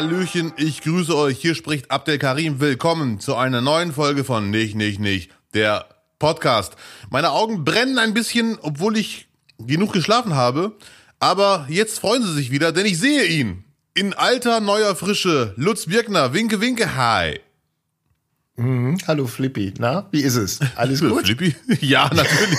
[0.00, 1.38] Hallöchen, ich grüße euch.
[1.38, 2.58] Hier spricht Abdel Karim.
[2.58, 5.84] Willkommen zu einer neuen Folge von Nicht, Nicht, Nicht, der
[6.18, 6.74] Podcast.
[7.10, 9.28] Meine Augen brennen ein bisschen, obwohl ich
[9.58, 10.72] genug geschlafen habe.
[11.18, 13.64] Aber jetzt freuen sie sich wieder, denn ich sehe ihn.
[13.92, 15.52] In alter, neuer Frische.
[15.58, 17.38] Lutz Birkner, winke, winke, hi.
[18.56, 18.96] Mhm.
[19.06, 20.60] Hallo Flippy, na, wie ist es?
[20.76, 21.26] Alles gut?
[21.26, 21.54] Flippy?
[21.82, 22.58] Ja, natürlich.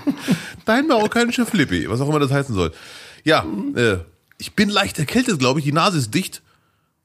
[0.64, 2.72] Dein marokkanischer Flippy, was auch immer das heißen soll.
[3.24, 3.44] Ja,
[3.76, 3.98] äh,
[4.38, 5.66] ich bin leicht erkältet, glaube ich.
[5.66, 6.40] Die Nase ist dicht.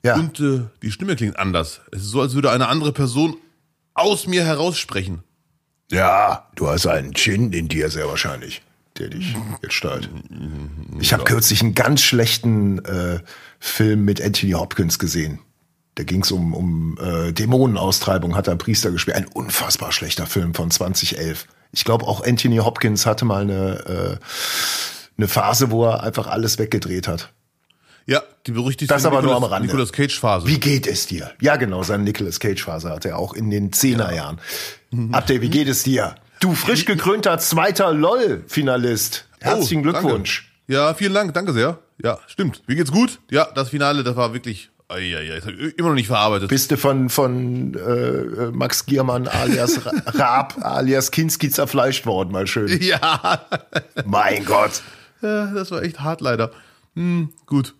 [0.07, 0.15] Ja.
[0.15, 1.81] Und äh, die Stimme klingt anders.
[1.91, 3.37] Es ist so, als würde eine andere Person
[3.93, 5.23] aus mir heraussprechen.
[5.91, 8.61] Ja, du hast einen Gin in dir sehr wahrscheinlich,
[8.97, 10.09] der dich jetzt steuert.
[10.99, 13.19] Ich habe kürzlich einen ganz schlechten äh,
[13.59, 15.39] Film mit Anthony Hopkins gesehen.
[15.95, 19.17] Da ging es um, um äh, Dämonenaustreibung, hat er Priester gespielt.
[19.17, 21.47] Ein unfassbar schlechter Film von 2011.
[21.71, 24.25] Ich glaube, auch Anthony Hopkins hatte mal eine, äh,
[25.17, 27.33] eine Phase, wo er einfach alles weggedreht hat.
[28.07, 29.67] Ja, die berüchtigte Das aber nur Nicolas, am Rande.
[29.67, 30.47] Nicolas Cage Phase.
[30.47, 31.31] Wie geht es dir?
[31.41, 34.39] Ja, genau, seine Nicolas Cage Phase hatte er auch in den Zehnerjahren.
[35.11, 36.15] Abdel, wie geht es dir?
[36.39, 39.25] Du frisch gekrönter zweiter LOL-Finalist.
[39.41, 39.99] Herzlichen Oh, danke.
[40.01, 40.51] Glückwunsch.
[40.67, 41.79] Ja, vielen Dank, danke sehr.
[42.01, 42.61] Ja, stimmt.
[42.67, 43.19] Wie geht's gut?
[43.29, 46.49] Ja, das Finale, das war wirklich, hab ich immer noch nicht verarbeitet.
[46.49, 52.47] Bist du von, von äh, Max Giermann alias Ra- Raab alias Kinski zerfleischt worden, mal
[52.47, 52.81] schön.
[52.81, 53.41] ja,
[54.05, 54.81] Mein Gott.
[55.21, 56.51] Ja, das war echt hart leider.
[56.95, 57.73] Hm, gut.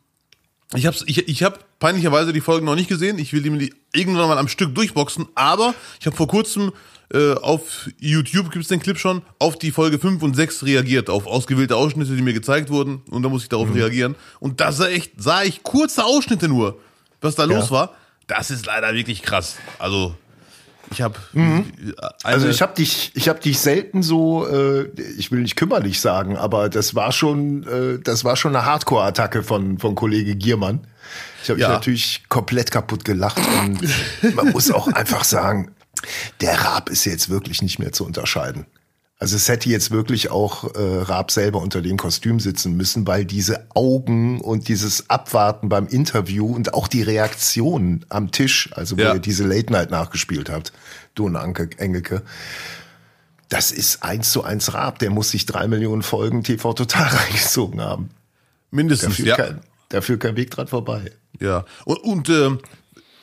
[0.76, 3.20] Ich hab's, ich, ich hab peinlicherweise die Folgen noch nicht gesehen.
[3.20, 5.28] Ich will die mir die irgendwann mal am Stück durchboxen.
[5.34, 6.74] Aber ich habe vor kurzem
[7.14, 11.26] äh, auf YouTube gibt's den Clip schon auf die Folge 5 und 6 reagiert, auf
[11.26, 13.02] ausgewählte Ausschnitte, die mir gezeigt wurden.
[13.10, 14.16] Und da muss ich darauf reagieren.
[14.42, 16.80] Und da sah echt, sah ich kurze Ausschnitte nur,
[17.22, 17.96] was da los war.
[18.28, 19.56] Das ist leider wirklich krass.
[19.80, 20.16] Also
[20.92, 21.16] ich habe
[22.24, 26.38] Also ich habe dich, ich habe dich selten so, äh, ich will nicht kümmerlich sagen,
[26.38, 30.88] aber das war schon, äh, das war schon eine Hardcore-Attacke von von Kollege Giermann.
[31.44, 31.68] Ich habe Ja.
[31.70, 33.80] mich natürlich komplett kaputt gelacht und
[34.36, 35.72] man muss auch einfach sagen,
[36.42, 38.66] der Raab ist jetzt wirklich nicht mehr zu unterscheiden.
[39.20, 43.26] Also es hätte jetzt wirklich auch äh, Raab selber unter dem Kostüm sitzen müssen, weil
[43.26, 49.02] diese Augen und dieses Abwarten beim Interview und auch die Reaktion am Tisch, also wo
[49.02, 49.14] Ja.
[49.16, 50.72] ihr diese Late Night nachgespielt habt,
[51.16, 52.22] du und Anke Engelke,
[53.50, 55.00] das ist eins zu eins Raab.
[55.00, 58.10] Der muss sich drei Millionen Folgen TV total reingezogen haben.
[58.70, 59.36] Mindestens, führt, ja.
[59.36, 61.12] kein, da führt kein Weg dran vorbei.
[61.40, 62.60] Ja, und, und ähm,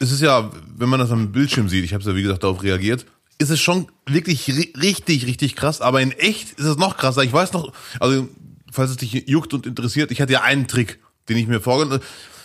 [0.00, 2.62] es ist ja, wenn man das am Bildschirm sieht, ich habe ja wie gesagt darauf
[2.64, 3.06] reagiert,
[3.38, 7.22] ist es schon wirklich ri richtig, richtig krass, aber in echt ist es noch krasser.
[7.22, 8.28] Ich weiß noch, also
[8.70, 12.00] falls es dich juckt und interessiert, ich hatte ja einen Trick, den ich mir vorgen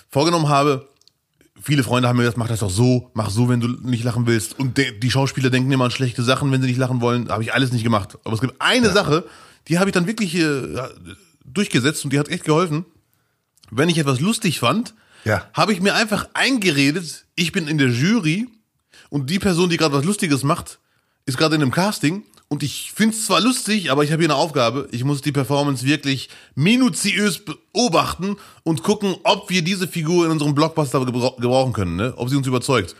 [0.09, 0.87] vorgenommen habe.
[1.61, 4.25] Viele Freunde haben mir gesagt, mach das doch so, mach so, wenn du nicht lachen
[4.27, 4.57] willst.
[4.57, 7.29] Und die Schauspieler denken immer an schlechte Sachen, wenn sie nicht lachen wollen.
[7.29, 8.17] Habe ich alles nicht gemacht.
[8.23, 9.25] Aber es gibt eine Sache,
[9.67, 10.61] die habe ich dann wirklich äh,
[11.45, 12.85] durchgesetzt und die hat echt geholfen.
[13.71, 14.93] Wenn ich etwas lustig fand,
[15.25, 15.47] Ja.
[15.53, 18.47] habe ich mir einfach eingeredet, ich bin in der Jury
[19.09, 20.79] und die Person, die gerade was Lustiges macht,
[21.25, 24.29] ist gerade in einem Casting und ich finde es zwar lustig, aber ich habe hier
[24.29, 24.87] eine Aufgabe.
[24.91, 30.55] Ich muss die Performance wirklich minutiös beobachten und gucken, ob wir diese Figur in unserem
[30.55, 32.13] Blockbuster gebrau gebrauchen können, ne?
[32.17, 32.95] ob sie uns überzeugt.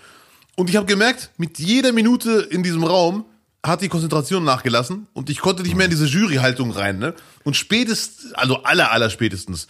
[0.55, 3.25] Und ich habe gemerkt, mit jeder Minute in diesem Raum
[3.65, 6.99] hat die Konzentration nachgelassen und ich konnte nicht mehr in diese Juryhaltung rein.
[6.99, 7.15] Ne?
[7.43, 9.67] Und spätestens, also aller, aller spätestens,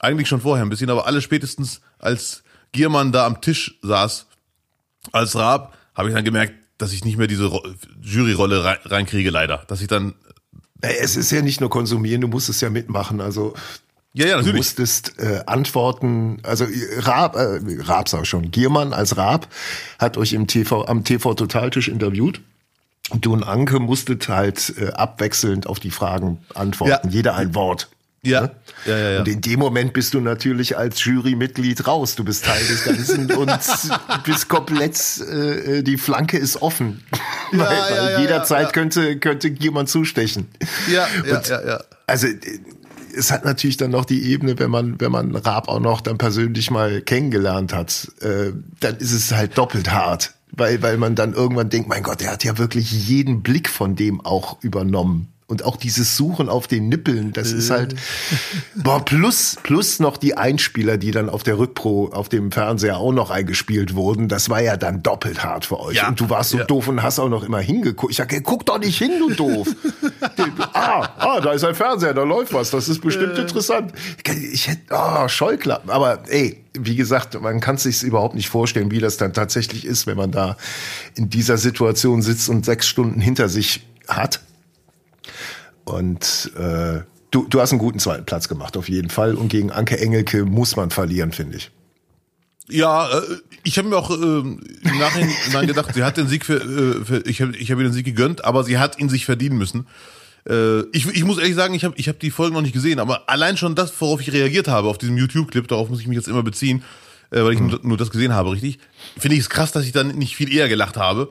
[0.00, 2.42] eigentlich schon vorher ein bisschen, aber alle spätestens, als
[2.72, 4.26] Giermann da am Tisch saß,
[5.12, 7.62] als Raab, habe ich dann gemerkt, dass ich nicht mehr diese Ro
[8.02, 9.64] Juryrolle rein, reinkriege, leider.
[9.68, 10.14] Dass ich dann,
[10.80, 13.20] Es ist ja nicht nur konsumieren, du musst es ja mitmachen.
[13.20, 13.54] Also
[14.12, 14.56] ja, ja, Du natürlich.
[14.58, 19.48] musstest äh, antworten, also äh, Raab, äh, Raab sag ich schon, Giermann als Raab
[19.98, 22.40] hat euch im TV, am TV Totaltisch interviewt.
[23.10, 27.12] Und du und Anke musstet halt äh, abwechselnd auf die Fragen antworten, Ja.
[27.12, 27.88] jeder ein Wort.
[28.24, 28.42] Ja.
[28.42, 28.50] Ne?
[28.86, 29.18] Ja, ja, ja.
[29.20, 32.14] Und in dem Moment bist du natürlich als Jurymitglied raus.
[32.14, 33.50] Du bist Teil des Ganzen und
[34.24, 37.02] bist komplett, äh, die Flanke ist offen.
[37.52, 38.72] weil ja, weil ja, jederzeit ja, ja.
[38.72, 40.48] könnte, könnte jemand zustechen.
[40.90, 41.84] Ja, ja, Und- ja, ja.
[42.06, 42.28] Also
[43.16, 46.18] es hat natürlich dann noch die Ebene, wenn man, wenn man Raab auch noch dann
[46.18, 50.34] persönlich mal kennengelernt hat, äh, dann ist es halt doppelt hart.
[50.56, 53.96] Weil, weil man dann irgendwann denkt, mein Gott, der hat ja wirklich jeden Blick von
[53.96, 55.28] dem auch übernommen.
[55.54, 57.94] Und auch dieses Suchen auf den Nippeln, das ist halt,
[58.74, 63.12] boah, plus, plus noch die Einspieler, die dann auf der Rückpro, auf dem Fernseher auch
[63.12, 65.98] noch eingespielt wurden, das war ja dann doppelt hart für euch.
[65.98, 66.08] Ja.
[66.08, 66.64] Und du warst so Ja.
[66.64, 68.10] doof und hast auch noch immer hingeguckt.
[68.10, 69.68] Ich sag, guck doch nicht hin, du doof.
[70.72, 73.92] ah, ah, da ist ein Fernseher, da läuft was, das ist bestimmt interessant.
[74.52, 75.88] Ich hätte, ah, Scheuklappen.
[75.88, 80.08] Aber ey, wie gesagt, man kann sich überhaupt nicht vorstellen, wie das dann tatsächlich ist,
[80.08, 80.56] wenn man da
[81.14, 84.40] in dieser Situation sitzt und sechs Stunden hinter sich hat.
[85.84, 87.00] Und äh,
[87.30, 89.34] du, du hast einen guten zweiten Platz gemacht, auf jeden Fall.
[89.34, 91.70] Und gegen Anke Engelke muss man verlieren, finde ich.
[92.68, 93.20] Ja, äh,
[93.62, 94.60] ich habe mir auch äh, im
[94.98, 97.92] Nachhinein gedacht, sie hat den Sieg für, äh, für ich habe ich hab ihr den
[97.92, 99.86] Sieg gegönnt, aber sie hat ihn sich verdienen müssen.
[100.48, 103.00] Äh, ich, ich muss ehrlich sagen, ich habe ich hab die Folgen noch nicht gesehen,
[103.00, 106.16] aber allein schon das, worauf ich reagiert habe, auf diesem YouTube-Clip, darauf muss ich mich
[106.16, 106.82] jetzt immer beziehen,
[107.30, 108.78] äh, weil ich nur, nur das gesehen habe, richtig,
[109.18, 111.30] finde ich es krass, dass ich dann nicht viel eher gelacht habe,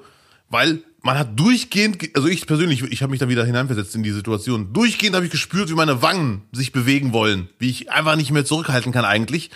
[0.49, 4.03] weil man hat durchgehend, ge- also ich persönlich, ich habe mich dann wieder hineinversetzt in
[4.03, 8.15] die Situation, durchgehend habe ich gespürt, wie meine Wangen sich bewegen wollen, wie ich einfach
[8.15, 9.51] nicht mehr zurückhalten kann eigentlich.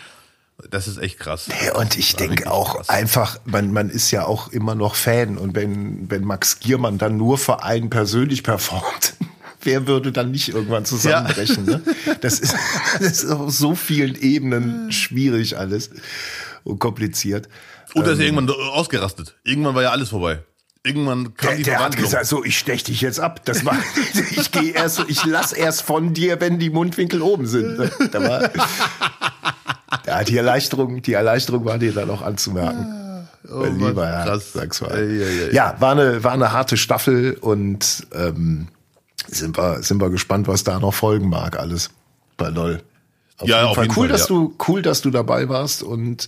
[0.71, 1.47] Das ist echt krass.
[1.65, 2.89] Ja, Und ich denke auch krass.
[2.89, 7.15] einfach, man, man ist ja auch immer noch Fan und wenn, wenn Max Giermann dann
[7.17, 9.13] nur für einen persönlich performt,
[9.61, 11.63] wer würde dann nicht irgendwann zusammenbrechen?
[11.65, 11.81] Ne?
[12.21, 12.55] Das, ist,
[12.99, 15.91] das ist auf so vielen Ebenen schwierig alles
[16.63, 17.47] und kompliziert.
[17.93, 19.35] Und er ist ja irgendwann ausgerastet.
[19.43, 20.39] Irgendwann war ja alles vorbei.
[20.87, 23.41] Irgendwann kam Der, die der hat gesagt, so, ich stech dich jetzt ab.
[23.45, 23.75] Das war,
[24.31, 27.77] ich gehe erst, ich lass erst von dir, wenn die Mundwinkel oben sind.
[28.11, 28.49] Da war,
[30.05, 33.27] ja, die Erleichterung, die Erleichterung war dir dann auch anzumerken.
[33.49, 34.53] Oh mein Mann, lieber Herr, krass.
[34.53, 34.91] sag's mal.
[34.91, 35.53] Ei, ei.
[35.53, 38.67] Ja, war eine, war eine harte Staffel und ähm,
[39.27, 41.89] sind wir, sind wir gespannt, was da noch folgen mag, alles
[42.37, 42.81] bei LOL.
[43.37, 43.83] Auf Ja, jeden auf Fall.
[43.85, 44.35] jeden cool, Fall, dass ja.
[44.35, 46.27] du, cool, dass du dabei warst und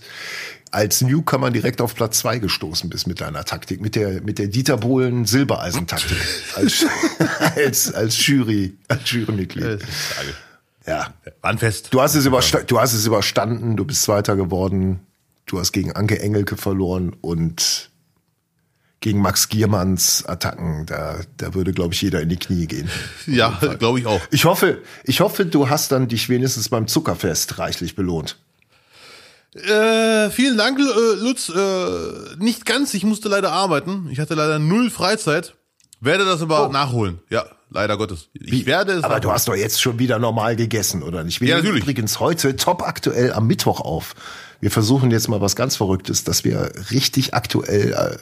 [0.70, 4.48] als Newcomer direkt auf Platz zwei gestoßen bist mit deiner Taktik, mit der, mit der
[4.48, 6.18] Dieter Bohlen Silbereisen-Taktik
[6.54, 6.86] als,
[7.56, 9.80] als, als Jury, als Jurymitglied.
[10.86, 11.12] Ja.
[11.40, 11.88] War ein Fest.
[11.92, 15.00] Du hast es übersta du hast es überstanden, du bist Zweiter geworden,
[15.46, 17.90] du hast gegen Anke Engelke verloren und
[19.00, 22.88] gegen Max Giermanns Attacken, da, da würde, glaube ich, jeder in die Knie gehen.
[23.26, 24.20] Ja, glaube ich auch.
[24.30, 28.38] Ich hoffe, ich hoffe, du hast dann dich wenigstens beim Zuckerfest reichlich belohnt.
[29.54, 31.48] Äh, vielen Dank, äh, Lutz.
[31.48, 34.08] Äh, nicht ganz, ich musste leider arbeiten.
[34.10, 35.54] Ich hatte leider null Freizeit.
[36.00, 36.72] Werde das aber Oh.
[36.72, 37.18] nachholen.
[37.30, 38.28] Ja, leider Gottes.
[38.32, 39.34] Ich werde es Aber du nachholen.
[39.34, 41.40] hast doch jetzt schon wieder normal gegessen, oder nicht?
[41.40, 41.82] Wir Ja, natürlich.
[41.82, 44.14] übrigens heute top aktuell am Mittwoch auf.
[44.60, 48.16] Wir versuchen jetzt mal was ganz Verrücktes, dass wir richtig aktuell äh,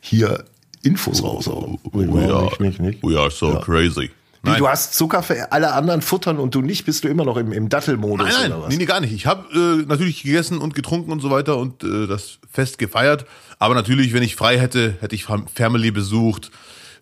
[0.00, 0.44] hier
[0.82, 1.78] Infos raushauen.
[1.92, 3.02] We are, Nicht, nicht, nicht.
[3.02, 4.10] we are so crazy.
[4.42, 4.58] Wie, Nein.
[4.58, 7.52] du hast Zucker für alle anderen futtern und du nicht, bist du immer noch im,
[7.52, 8.68] im Dattelmodus Nein, nein, oder was?
[8.70, 9.12] nee, nee, gar nicht.
[9.12, 9.46] Ich habe
[9.82, 13.26] äh, natürlich gegessen und getrunken und so weiter und äh, das Fest gefeiert.
[13.58, 16.50] Aber natürlich, wenn ich frei hätte, hätte ich Fam- Family besucht,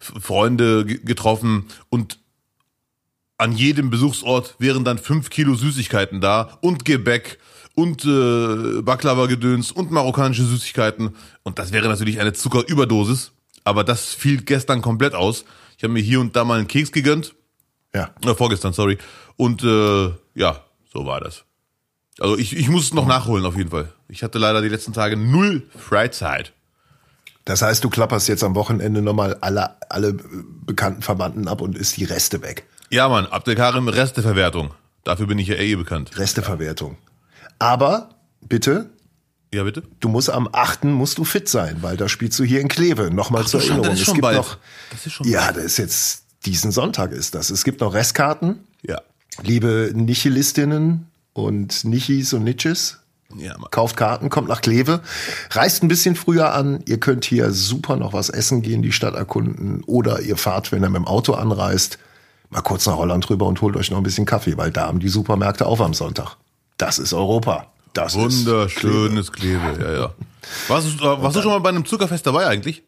[0.01, 2.19] Freunde ge- getroffen und
[3.37, 7.39] an jedem Besuchsort wären dann fünf Kilo Süßigkeiten da und Gebäck
[7.75, 11.17] und äh, Baklava-Gedöns und marokkanische Süßigkeiten.
[11.43, 13.33] Und das wäre natürlich eine Zuckerüberdosis.
[13.65, 15.45] Aber das fiel gestern komplett aus.
[15.77, 17.35] Ich habe mir hier und da mal einen Keks gegönnt.
[17.95, 18.11] Ja.
[18.25, 18.99] Äh, vorgestern, sorry.
[19.37, 21.45] Und äh, ja, so war das.
[22.21, 23.93] Also ich, ich muss es noch nachholen auf jeden Fall.
[24.09, 26.53] Ich hatte leider die letzten Tage null Freizeit.
[27.45, 30.17] Das heißt, du klapperst jetzt am Wochenende nochmal alle, alle äh,
[30.65, 32.67] bekannten Verwandten ab und isst die Reste weg.
[32.91, 34.73] Ja, Mann, Abdelkarim Resteverwertung.
[35.03, 36.17] Dafür bin ich ja eh bekannt.
[36.17, 36.97] Resteverwertung.
[37.59, 38.11] Aber
[38.41, 38.91] bitte,
[39.55, 39.83] Ja, bitte?
[40.01, 40.85] du musst am 8.
[40.85, 43.11] musst du fit sein, weil da spielst du hier in Kleve.
[43.11, 43.91] Nochmal zur so, Erinnerung.
[43.91, 44.37] das ist schon es gibt bald.
[44.37, 44.57] noch.
[44.91, 47.51] Das schon ja, das ist jetzt diesen Sonntag ist das.
[47.51, 48.59] Es gibt noch Restkarten.
[48.83, 49.01] Ja.
[49.43, 52.99] Liebe Nichilistinnen und Nichis und Niches,
[53.37, 53.71] Ja, Mann.
[53.71, 55.01] kauft Karten, kommt nach Kleve,
[55.51, 56.83] reist ein bisschen früher an.
[56.87, 59.83] Ihr könnt hier super noch was essen gehen, die Stadt erkunden.
[59.85, 61.99] Oder ihr fahrt, wenn ihr mit dem Auto anreist,
[62.51, 65.01] mal kurz nach Holland rüber und holt euch noch ein bisschen Kaffee, weil da haben
[65.01, 66.37] die Supermärkte auf am Sonntag.
[66.77, 67.67] Das ist Europa.
[67.95, 68.15] Das.
[68.15, 70.15] Wunderschönes Kleve, ja, ja.
[70.69, 72.83] Warst, du- warst du schon mal bei einem Zuckerfest dabei eigentlich?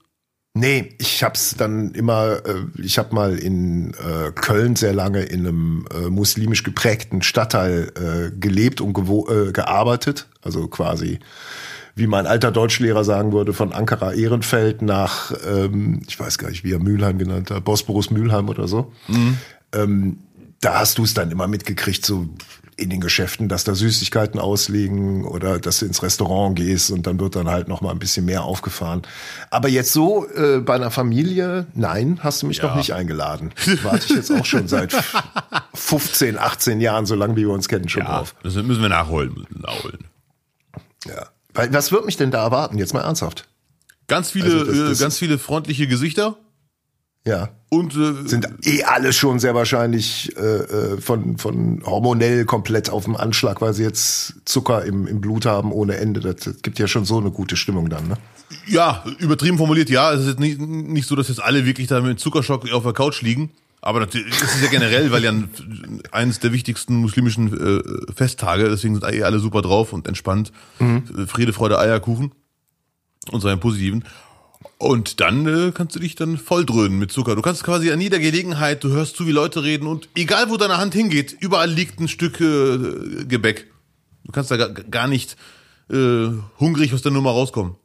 [0.59, 5.41] Nee, ich hab's dann immer, äh, ich habe mal in äh, Köln sehr lange in
[5.47, 10.29] einem äh, muslimisch geprägten Stadtteil äh, gelebt und äh, gearbeitet.
[10.43, 11.19] Also quasi,
[11.95, 16.65] wie mein alter Deutschlehrer sagen würde, von Ankara Ehrenfeld nach, ähm, ich weiß gar nicht,
[16.65, 18.93] wie er Mülheim genannt hat, Bosporus Mülheim oder so.
[19.75, 20.19] Ähm,
[20.63, 22.29] da hast du es dann immer mitgekriegt, so
[22.79, 27.19] in den Geschäften, dass da Süßigkeiten auslegen oder dass du ins Restaurant gehst und dann
[27.19, 29.01] wird dann halt noch mal ein bisschen mehr aufgefahren.
[29.51, 33.53] Aber jetzt so äh, bei einer Familie, nein, hast du mich noch nicht eingeladen.
[33.83, 34.95] Warte ich jetzt auch schon seit
[35.75, 38.35] 15, 18 Jahren, so lange wie wir uns kennen, schon drauf.
[38.43, 39.33] das müssen wir nachholen.
[39.35, 39.99] müssen wir nachholen.
[41.07, 41.27] Ja.
[41.71, 42.77] Was wird mich denn da erwarten?
[42.77, 43.47] Jetzt mal ernsthaft.
[44.09, 46.37] Ganz viele, Also das- das- äh, ganz viele freundliche Gesichter
[47.27, 47.49] Ja.
[47.71, 53.05] und äh, Sind eh alle schon sehr wahrscheinlich äh, äh, von, von hormonell komplett auf
[53.05, 56.21] dem Anschlag, weil sie jetzt Zucker im, im Blut haben ohne Ende.
[56.21, 58.17] Das, das gibt ja schon so eine gute Stimmung dann, ne?
[58.69, 60.13] Ja, übertrieben formuliert, ja.
[60.13, 62.93] Es ist jetzt nicht, nicht so, dass jetzt alle wirklich da mit Zuckerschock auf der
[62.93, 63.51] Couch liegen.
[63.83, 65.49] Aber natürlich, das ist ja generell, weil ja ein-
[66.13, 70.53] eines der wichtigsten muslimischen äh, Festtage, deswegen sind eh alle super drauf und entspannt.
[70.81, 72.33] Äh, Friede, Freude, Eierkuchen
[73.33, 74.05] und so einen positiven.
[74.79, 77.35] Und dann äh, kannst du dich dann volldröhnen mit Zucker.
[77.35, 80.59] Du kannst quasi an jeder Gelegenheit, du hörst zu, wie Leute reden und egal wo
[80.59, 83.69] deine Hand hingeht, überall liegt ein Stück äh, Gebäck.
[84.25, 85.37] Du kannst da gar, gar nicht
[85.91, 86.29] äh,
[86.61, 87.77] hungrig aus der Nummer rauskommen.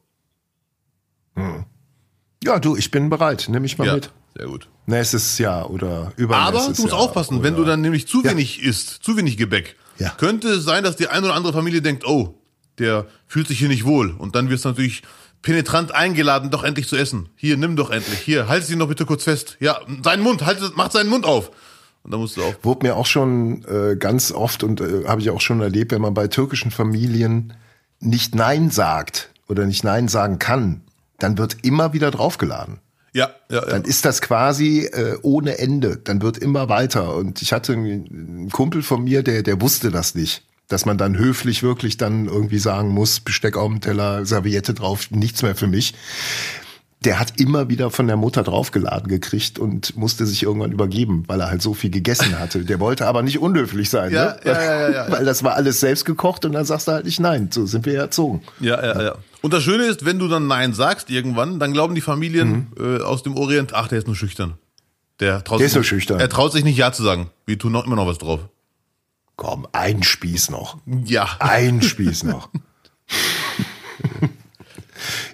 [2.44, 3.46] Ja, du, ich bin bereit.
[3.48, 4.10] Nimm mich mal Ja, mit.
[4.36, 4.68] sehr gut.
[4.86, 8.22] Nächstes Jahr oder Aber übernächstes du musst Jahr aufpassen, wenn oder- du dann nämlich zu
[8.22, 8.32] Ja.
[8.32, 10.10] wenig isst, zu wenig Gebäck, Ja.
[10.10, 12.38] könnte es sein, dass die eine oder andere Familie denkt, oh,
[12.78, 14.10] der fühlt sich hier nicht wohl.
[14.10, 15.02] Und dann wirst du natürlich
[15.42, 17.28] penetrant eingeladen, doch endlich zu essen.
[17.36, 18.20] Hier, nimm doch endlich.
[18.20, 19.56] Hier, halt sie noch bitte kurz fest.
[19.60, 21.50] Ja, seinen Mund, halt, macht seinen Mund auf.
[22.04, 22.54] Und dann musst du auch.
[22.62, 26.02] Wurde mir auch schon äh, ganz oft und äh, habe ich auch schon erlebt, wenn
[26.02, 27.52] man bei türkischen Familien
[28.00, 30.82] nicht Nein sagt oder nicht Nein sagen kann,
[31.18, 32.78] dann wird immer wieder draufgeladen.
[33.12, 33.66] Ja, ja, ja.
[33.66, 35.98] Dann ist das quasi äh, ohne Ende.
[35.98, 37.14] Dann wird immer weiter.
[37.14, 40.44] Und ich hatte einen Kumpel von mir, der, der wusste das nicht.
[40.72, 45.10] Dass man dann höflich wirklich dann irgendwie sagen muss, Besteck auf dem Teller, Serviette drauf,
[45.10, 45.94] nichts mehr für mich.
[47.04, 51.40] Der hat immer wieder von der Mutter draufgeladen gekriegt und musste sich irgendwann übergeben, weil
[51.40, 52.64] er halt so viel gegessen hatte.
[52.64, 54.36] Der wollte aber nicht unhöflich sein, Ja, ne?
[54.44, 55.10] ja, ja, ja, ja.
[55.10, 57.48] weil das war alles selbst gekocht und dann sagst du halt nicht nein.
[57.52, 58.42] So sind wir erzogen.
[58.60, 59.14] Ja, ja, ja.
[59.42, 63.02] Und das Schöne ist, wenn du dann Nein sagst irgendwann, dann glauben die Familien äh,
[63.02, 64.54] aus dem Orient, ach, der ist nur schüchtern.
[65.18, 66.20] Der, traut Der sich ist nur schüchtern.
[66.20, 67.30] Er traut sich nicht Ja zu sagen.
[67.46, 68.40] Wir tun noch immer noch was drauf.
[69.36, 70.78] Komm, ein Spieß noch.
[71.04, 71.28] Ja.
[71.38, 72.48] Ein Spieß noch.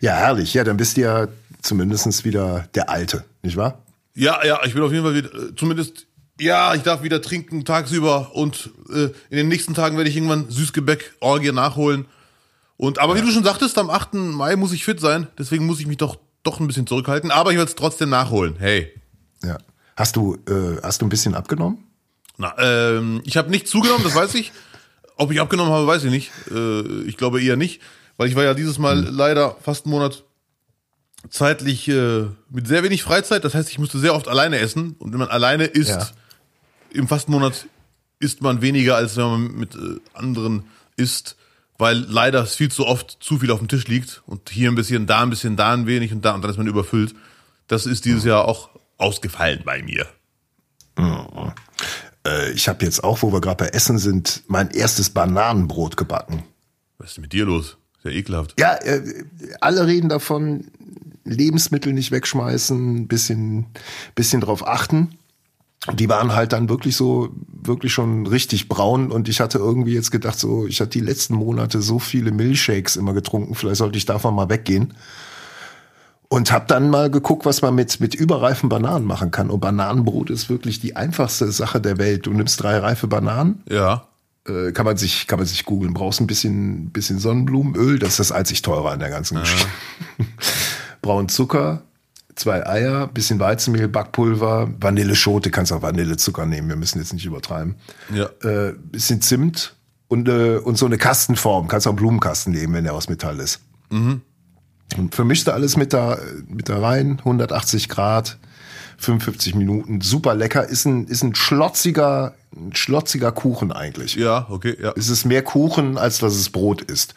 [0.00, 0.54] ja, herrlich.
[0.54, 1.28] Ja, dann bist du ja
[1.60, 3.82] zumindest wieder der Alte, nicht wahr?
[4.14, 6.06] Ja, ja, ich will auf jeden Fall wieder, äh, zumindest,
[6.40, 10.50] ja, ich darf wieder trinken tagsüber und äh, in den nächsten Tagen werde ich irgendwann
[10.50, 12.06] Süßgebäck, Orgie nachholen.
[12.76, 14.14] Und, aber wie du schon sagtest, am 8.
[14.14, 17.50] Mai muss ich fit sein, deswegen muss ich mich doch, doch ein bisschen zurückhalten, aber
[17.50, 18.56] ich werde es trotzdem nachholen.
[18.58, 18.92] Hey.
[19.42, 19.58] Ja.
[19.96, 21.87] Hast du, äh, hast du ein bisschen abgenommen?
[22.38, 24.52] Na, ähm, ich habe nicht zugenommen, das weiß ich.
[25.16, 26.30] Ob ich abgenommen habe, weiß ich nicht.
[26.50, 27.82] Äh, ich glaube eher nicht,
[28.16, 30.24] weil ich war ja dieses Mal leider fast einen Monat
[31.30, 33.42] zeitlich äh, mit sehr wenig Freizeit.
[33.44, 34.94] Das heißt, ich musste sehr oft alleine essen.
[35.00, 36.08] Und wenn man alleine isst, Ja.
[36.92, 37.66] im Fastenmonat
[38.20, 40.64] isst man weniger, als wenn man mit äh, anderen
[40.96, 41.36] isst,
[41.76, 44.74] weil leider es viel zu oft zu viel auf dem Tisch liegt und hier ein
[44.76, 47.14] bisschen, da ein bisschen, da ein wenig und da und dann ist man überfüllt.
[47.66, 50.06] Das ist dieses Jahr auch ausgefallen bei mir.
[52.26, 56.44] Äh, ich habe jetzt auch, wo wir gerade bei Essen sind, mein erstes Bananenbrot gebacken.
[56.98, 57.76] Was ist denn mit dir los?
[58.04, 58.54] Ja ekelhaft.
[58.58, 59.24] Ja, äh,
[59.60, 60.70] alle reden davon,
[61.24, 63.66] Lebensmittel nicht wegschmeißen, bisschen,
[64.14, 65.18] bisschen drauf achten.
[65.92, 69.10] Die waren halt dann wirklich so, wirklich schon richtig braun.
[69.10, 72.96] Und ich hatte irgendwie jetzt gedacht, so, ich hatte die letzten Monate so viele Milchshakes
[72.96, 74.94] immer getrunken, vielleicht sollte ich davon mal weggehen.
[76.30, 79.48] Und habe dann mal geguckt, was man mit, mit überreifen Bananen machen kann.
[79.48, 82.26] Und Bananenbrot ist wirklich die einfachste Sache der Welt.
[82.26, 84.08] Du nimmst drei reife Bananen, Ja.
[84.46, 85.94] äh, kann man sich, kann man sich googeln.
[85.94, 89.68] Brauchst ein bisschen, bisschen Sonnenblumenöl, das ist das einzig teure an der ganzen Geschichte.
[91.02, 91.82] Braunen Zucker,
[92.34, 97.76] zwei Eier, bisschen Weizenmehl, Backpulver, Vanilleschote, kannst auch Vanillezucker nehmen, wir müssen jetzt nicht übertreiben.
[98.14, 98.26] Ja.
[98.42, 99.76] Äh, bisschen Zimt
[100.08, 103.38] und, äh, und so eine Kastenform, kannst auch einen Blumenkasten nehmen, wenn der aus Metall
[103.40, 103.60] ist.
[103.90, 104.20] Und
[105.10, 106.18] vermischt da alles mit da,
[106.48, 108.38] mit da rein, 180 Grad,
[108.98, 114.16] 55 Minuten, super lecker, ist ein, ist ein schlotziger, ein schlotziger Kuchen eigentlich.
[114.16, 114.92] Ja, okay, ja.
[114.96, 117.14] Es ist mehr Kuchen, als dass es Brot ist.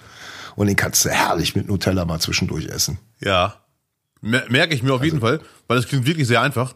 [0.55, 2.99] Und den kannst du herrlich mit Nutella mal zwischendurch essen.
[3.19, 3.55] Ja.
[4.21, 6.75] Mer merke ich mir auf jeden Fall, weil das klingt wirklich sehr einfach.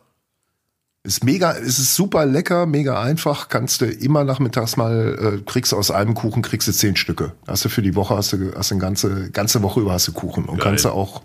[1.05, 3.47] Ist mega, es ist super lecker, mega einfach.
[3.49, 7.33] Kannst du immer nachmittags mal, äh, kriegst du aus einem Kuchen, kriegst du zehn Stücke.
[7.47, 10.07] Hast du für die Woche, hast du, hast du eine ganze, ganze Woche über hast
[10.07, 10.45] du Kuchen.
[10.45, 10.71] Und Geil.
[10.71, 11.21] kannst du auch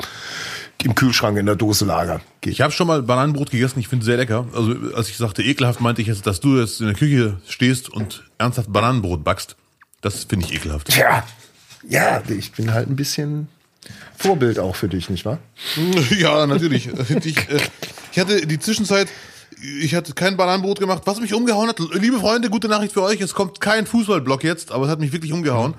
[0.85, 2.21] im Kühlschrank in der Dose lagern.
[2.41, 2.53] Geht.
[2.53, 4.47] Ich habe schon mal Bananenbrot gegessen, ich finde es sehr lecker.
[4.55, 7.89] Also als ich sagte ekelhaft, meinte ich jetzt, dass du jetzt in der Küche stehst
[7.89, 9.57] und ernsthaft Bananenbrot backst.
[10.01, 10.89] Das finde ich ekelhaft.
[10.89, 11.25] Tja,
[11.89, 13.49] ja, ich bin halt ein bisschen
[14.17, 15.39] Vorbild auch für dich, nicht wahr?
[16.19, 16.89] ja, natürlich.
[17.25, 17.61] Ich, äh,
[18.13, 19.09] ich hatte die Zwischenzeit,
[19.63, 21.79] ich hatte kein Bananenbrot gemacht, was mich umgehauen hat.
[21.95, 25.13] Liebe Freunde, gute Nachricht für euch, es kommt kein Fußballblock jetzt, aber es hat mich
[25.13, 25.75] wirklich umgehauen.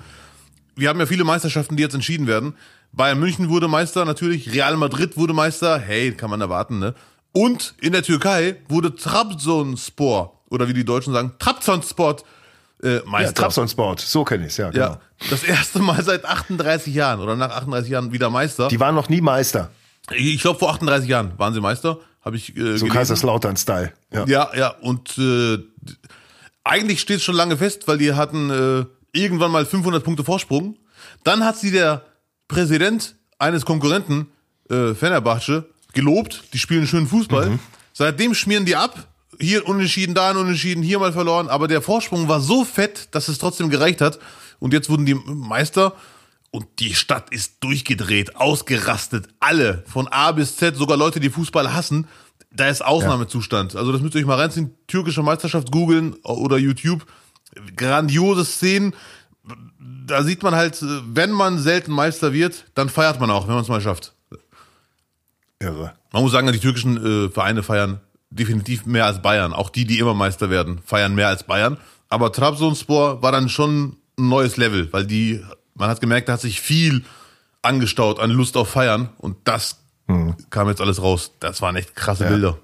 [0.76, 2.54] Wir haben ja viele Meisterschaften, die jetzt entschieden werden.
[2.92, 4.52] Bayern München wurde Meister, natürlich.
[4.52, 5.78] Real Madrid wurde Meister.
[5.78, 6.94] Hey, kann man erwarten, ne?
[7.32, 12.16] Und in der Türkei wurde Trabzonspor, oder wie die Deutschen sagen, Trabzonspor
[12.82, 13.28] äh, Meister.
[13.28, 14.84] Ja, Trabzonsport, so kenne ich's ja, genau.
[14.84, 18.68] Ja, das erste Mal seit 38 Jahren oder nach 38 Jahren wieder Meister.
[18.68, 19.70] Die waren noch nie Meister,
[20.10, 22.86] Ich glaube, vor 38 Jahren waren sie Meister, habe ich äh, so.
[22.86, 23.92] Kaiserslautern-Style.
[24.12, 24.24] Ja.
[24.26, 25.58] Ja, ja, und äh,
[26.64, 30.76] eigentlich steht es schon lange fest, weil die hatten äh, irgendwann mal 500 Punkte Vorsprung.
[31.24, 32.02] Dann hat sie der
[32.48, 34.28] Präsident eines Konkurrenten,
[34.70, 37.58] äh, Fenerbahce, gelobt, die spielen schönen Fußball.
[37.92, 39.08] Seitdem schmieren die ab.
[39.38, 41.48] Hier unentschieden, da unentschieden, hier mal verloren.
[41.48, 44.18] Aber der Vorsprung war so fett, dass es trotzdem gereicht hat.
[44.60, 45.94] Und jetzt wurden die Meister.
[46.52, 49.26] Und die Stadt ist durchgedreht, ausgerastet.
[49.40, 52.06] Alle, von A bis Z, sogar Leute, die Fußball hassen.
[52.50, 53.74] Da ist Ausnahmezustand.
[53.74, 54.74] Also das müsst ihr euch mal reinziehen.
[54.86, 57.06] Türkische Meisterschaft googeln oder YouTube.
[57.74, 58.94] Grandiose Szenen.
[60.06, 63.62] da sieht man halt, wenn man selten Meister wird, dann feiert man auch, wenn man
[63.62, 64.14] es mal schafft.
[65.58, 65.94] Irre.
[66.12, 69.54] Man muss sagen, die türkischen äh, Vereine feiern definitiv mehr als Bayern.
[69.54, 71.78] Auch die, die immer Meister werden, feiern mehr als Bayern.
[72.08, 75.42] Aber Trabzonspor war dann schon ein neues Level, weil die,
[75.74, 77.04] man hat gemerkt, da hat sich viel
[77.62, 79.78] angestaut an Lust auf Feiern und das
[80.50, 81.32] kam jetzt alles raus.
[81.40, 82.58] Das waren echt krasse Bilder.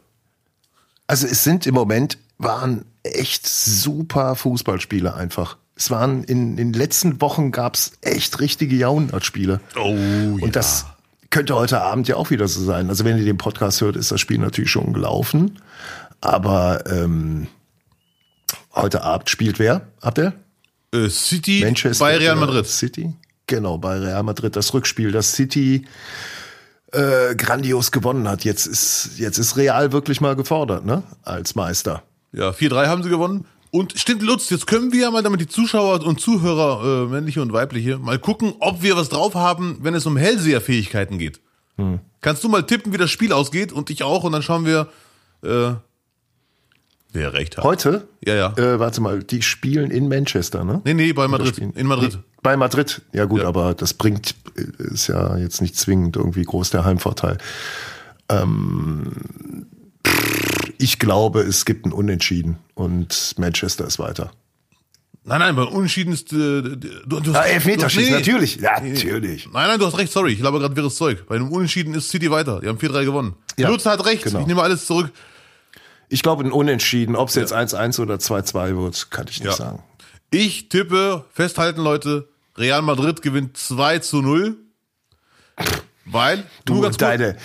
[1.07, 5.57] Also es sind im Moment waren echt super Fußballspiele einfach.
[5.75, 9.61] Es waren in, in den letzten Wochen gab's echt richtige Jahrhundertspiele.
[9.77, 9.95] Oh,
[10.41, 10.87] Und das
[11.31, 12.89] könnte heute Abend ja auch wieder so sein.
[12.91, 15.61] Also wenn ihr den Podcast hört, ist das Spiel natürlich schon gelaufen.
[16.21, 17.47] Aber ähm,
[18.75, 19.89] heute Abend spielt wer?
[20.01, 20.33] Abdel?
[20.93, 22.67] Äh, City Manchester bei Real Madrid.
[22.67, 23.13] City.
[23.47, 25.87] Genau, bei Real Madrid das Rückspiel, das City
[26.93, 28.45] äh, grandios gewonnen hat.
[28.45, 31.03] Jetzt ist, jetzt ist Real wirklich mal gefordert, ne?
[31.23, 32.03] Als Meister.
[32.33, 33.47] Ja, 4-3 haben sie gewonnen.
[33.71, 37.43] Und stimmt, Lutz, jetzt können wir ja mal damit die Zuschauer und Zuhörer, äh, männliche
[37.43, 41.41] und weibliche, mal gucken, ob wir was drauf haben, wenn es um Hellseherfähigkeiten geht.
[42.21, 44.89] Kannst du mal tippen, wie das Spiel ausgeht und ich auch und dann schauen wir,
[45.45, 45.75] äh,
[47.13, 47.65] wer recht hat.
[47.65, 48.09] Heute?
[48.25, 48.53] Ja, ja.
[48.57, 50.81] Äh, warte mal, die spielen in Manchester, ne?
[50.85, 51.59] Nee, nee, bei Madrid.
[51.59, 52.15] In Madrid.
[52.15, 53.03] Nee, bei Madrid.
[53.13, 53.49] Ja gut, Ja.
[53.49, 57.39] aber das bringt, äh, ist ja jetzt nicht zwingend irgendwie groß der Heimvorteil.
[58.29, 59.67] Ähm,
[60.79, 64.31] ich glaube, es gibt ein Unentschieden und Manchester ist weiter.
[65.25, 66.79] Nein, nein, bei Unentschieden ist, äh, du,
[67.21, 68.57] du Ah, Elfmeterschießen, hast- natürlich.
[68.57, 68.95] Ja, Nee, nee.
[68.95, 69.47] natürlich.
[69.53, 71.27] Nein, nein, du hast recht, sorry, ich glaube gerade wirres Zeug.
[71.29, 72.61] Bei einem Unentschieden ist City weiter.
[72.61, 73.35] Die haben 4-3 gewonnen.
[73.59, 74.41] Ja, Lutz hat recht, genau.
[74.41, 75.11] ich nehme alles zurück.
[76.09, 77.17] Ich glaube, ein Unentschieden.
[77.17, 79.53] Ob es jetzt 1-1 oder 2-2 wird, kann ich nicht Ja.
[79.57, 79.83] sagen.
[80.31, 84.57] Ich tippe, festhalten Leute, Real Madrid gewinnt 2 zu 0.
[86.05, 87.37] Weil, Du und deine,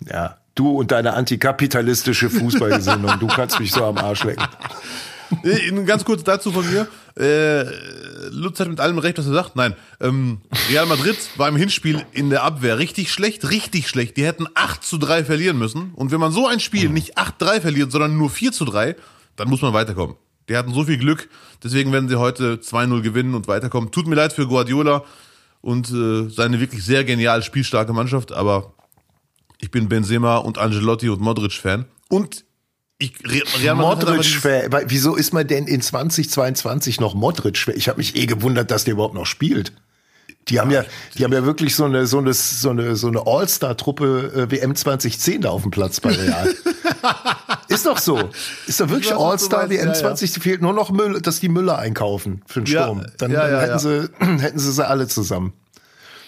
[0.00, 4.46] ja, du und deine antikapitalistische Fußballgesinnung, du kannst mich so am Arsch lecken.
[5.42, 6.88] Äh, Ganz kurz dazu von mir.
[7.18, 7.64] Äh,
[8.30, 9.56] Lutz hat mit allem recht, was er sagt.
[9.56, 14.16] Nein, ähm, Real Madrid war im Hinspiel in der Abwehr richtig schlecht, richtig schlecht.
[14.16, 15.92] Die hätten 8 zu 3 verlieren müssen.
[15.94, 18.96] Und wenn man so ein Spiel nicht 8-3 verliert, sondern nur 4 zu 3,
[19.36, 20.16] dann muss man weiterkommen.
[20.48, 21.30] Die hatten so viel Glück,
[21.62, 23.90] deswegen werden sie heute 2-0 gewinnen und weiterkommen.
[23.90, 25.04] Tut mir leid für Guardiola
[25.62, 28.74] und äh, seine wirklich sehr genial spielstarke Mannschaft, aber
[29.60, 31.86] ich bin Benzema und Angelotti und Modric Fan.
[32.10, 32.44] Und
[33.04, 34.44] ich, Real Modric.
[34.44, 37.58] Weil, wieso ist man denn in 2022 noch Modric?
[37.58, 37.74] Fan?
[37.76, 39.72] Ich habe mich eh gewundert, dass der überhaupt noch spielt.
[40.48, 40.84] Die haben ja,
[41.16, 44.74] die haben ja wirklich so eine, so eine, so eine, so eine All-Star-Truppe äh, WM
[44.74, 46.54] 2010 da auf dem Platz bei Real.
[47.68, 48.30] ist doch so.
[48.66, 49.70] Ist doch wirklich All-Star.
[49.70, 49.94] WM Ja, ja.
[49.94, 53.06] 20, fehlt nur noch Müll, dass die Müller einkaufen für den Sturm.
[53.16, 53.78] Dann, ja, dann ja, hätten.
[53.78, 54.08] Sie,
[54.42, 55.54] hätten sie sie alle zusammen.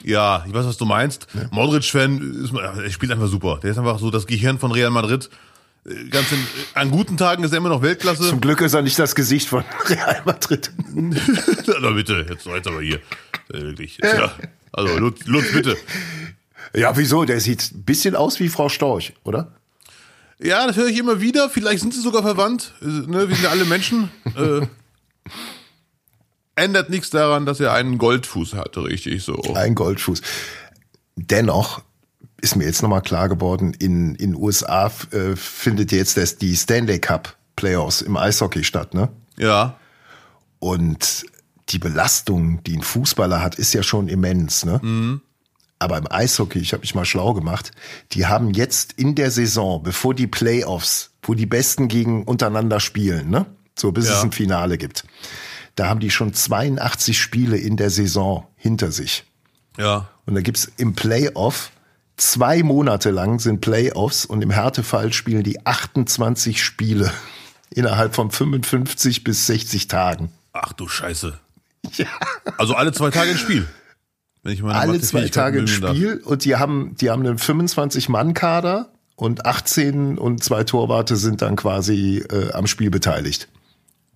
[0.02, 1.26] Ja, ich weiß, was du meinst.
[1.50, 3.58] Modric-Fan, er spielt einfach super.
[3.62, 5.28] Der ist einfach so das Gehirn von Real Madrid.
[5.86, 6.38] Äh, Ganz in,
[6.74, 8.28] an guten Tagen ist er immer noch Weltklasse.
[8.28, 10.70] Zum Glück ist er nicht das Gesicht von Real Madrid.
[10.92, 12.96] Na bitte, jetzt, jetzt aber hier.
[13.52, 13.98] Äh, Wirklich.
[14.02, 14.32] Ja.
[14.72, 15.76] Also, Lutz, Lutz, bitte.
[16.74, 17.24] Ja, wieso?
[17.24, 19.52] Der sieht ein bisschen aus wie Frau Storch, oder?
[20.38, 21.48] Ja, das höre ich immer wieder.
[21.48, 22.74] Vielleicht sind sie sogar verwandt.
[22.82, 24.10] Äh, Ne, wir sind ja alle Menschen.
[24.36, 24.66] Äh,
[26.56, 29.40] ändert nichts daran, dass er einen Goldfuß hatte, richtig so.
[29.54, 30.22] Ein Goldfuß.
[31.16, 31.82] Dennoch
[32.40, 36.98] ist mir jetzt nochmal klar geworden, in in USA äh, findet jetzt das, die Stanley
[36.98, 39.08] Cup Playoffs im Eishockey statt, ne?
[39.38, 39.76] Ja.
[40.58, 41.24] Und
[41.70, 45.20] die Belastung, die ein Fußballer hat, ist ja schon immens, ne?
[45.78, 47.70] Aber im Eishockey, ich habe mich mal schlau gemacht,
[48.12, 53.30] die haben jetzt in der Saison, bevor die Playoffs, wo die Besten gegen untereinander spielen,
[53.30, 53.46] ne?
[53.78, 54.16] So bis Ja.
[54.16, 55.04] es ein Finale gibt.
[55.74, 59.24] Da haben die schon 82 Spiele in der Saison hinter sich.
[59.76, 60.08] Ja.
[60.24, 61.70] Und da gibt's im Playoff
[62.16, 67.10] zwei Monate lang sind Playoffs und im Härtefall spielen die 28 Spiele
[67.70, 70.32] innerhalb von 55 bis 60 Tagen.
[70.52, 71.38] Ach du Scheiße.
[72.58, 73.66] Also alle zwei Tage ein Spiel.
[74.42, 75.96] Wenn ich meine Alle zwei Tage ein bemühen darf.
[75.96, 81.56] Spiel und die haben, die haben einen 25-Mann-Kader und 18 und zwei Torwarte sind dann
[81.56, 83.48] quasi äh, am Spiel beteiligt.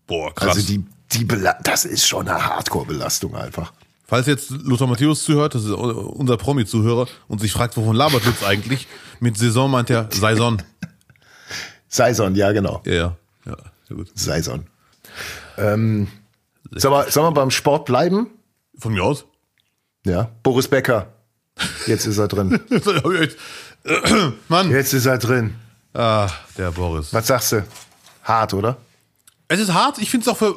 [0.07, 0.57] Boah, krass.
[0.57, 3.73] Also die, die Bela das ist schon eine Hardcore-Belastung einfach.
[4.11, 8.42] Falls jetzt Lothar Matthäus zuhört, das ist unser Promi-Zuhörer, und sich fragt, wovon labert Lutz
[8.42, 8.88] eigentlich,
[9.20, 10.61] mit Saison meint er Saison.
[11.88, 12.83] Saison, ja genau.
[12.85, 13.16] Ja, ja.
[13.46, 14.11] Ja, sehr gut.
[14.16, 14.66] Saison.
[15.57, 16.09] Ähm,
[16.73, 18.27] sollen, wir, sollen wir beim Sport bleiben?
[18.77, 19.27] Von mir aus?
[20.05, 20.29] Ja.
[20.42, 21.12] Boris Becker.
[21.87, 22.59] Jetzt ist er drin.
[24.49, 24.70] Mann.
[24.73, 25.55] Jetzt ist er drin.
[25.94, 27.14] Ah, der Boris.
[27.14, 27.64] Was sagst du?
[28.25, 28.77] Hart, oder?
[29.46, 30.57] Es ist hart, ich finde es auch für,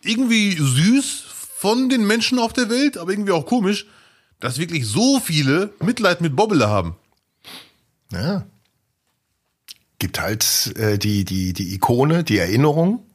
[0.00, 1.31] irgendwie süß
[1.62, 3.86] von den Menschen auf der Welt, aber irgendwie auch komisch,
[4.40, 6.96] dass wirklich so viele Mitleid mit Bobbele haben.
[8.10, 8.44] Ja.
[10.00, 13.06] Gibt halt äh, die, die, die Ikone, die Erinnerung.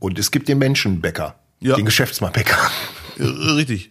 [0.00, 1.34] Und es gibt den Menschenbäcker.
[1.60, 1.76] Ja.
[1.76, 2.70] Den Geschäftsmann Becker.
[3.18, 3.88] Äh, Richtig.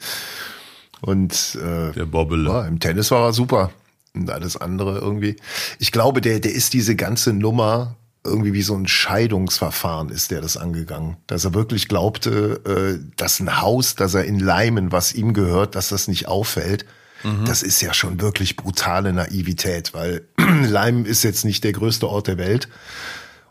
[1.01, 2.47] Und äh, Der Bobbele.
[2.47, 3.71] ja, im Tennis war er super.
[4.13, 5.37] Und alles andere irgendwie.
[5.79, 10.41] Ich glaube, der, der ist diese ganze Nummer irgendwie wie so ein Scheidungsverfahren ist der
[10.41, 11.17] das angegangen.
[11.27, 15.75] Dass er wirklich glaubte, äh, dass ein Haus, dass er in Leimen, was ihm gehört,
[15.75, 16.85] dass das nicht auffällt.
[17.45, 22.27] Das ist ja schon wirklich brutale Naivität, weil Leimen ist jetzt nicht der größte Ort
[22.27, 22.67] der Welt.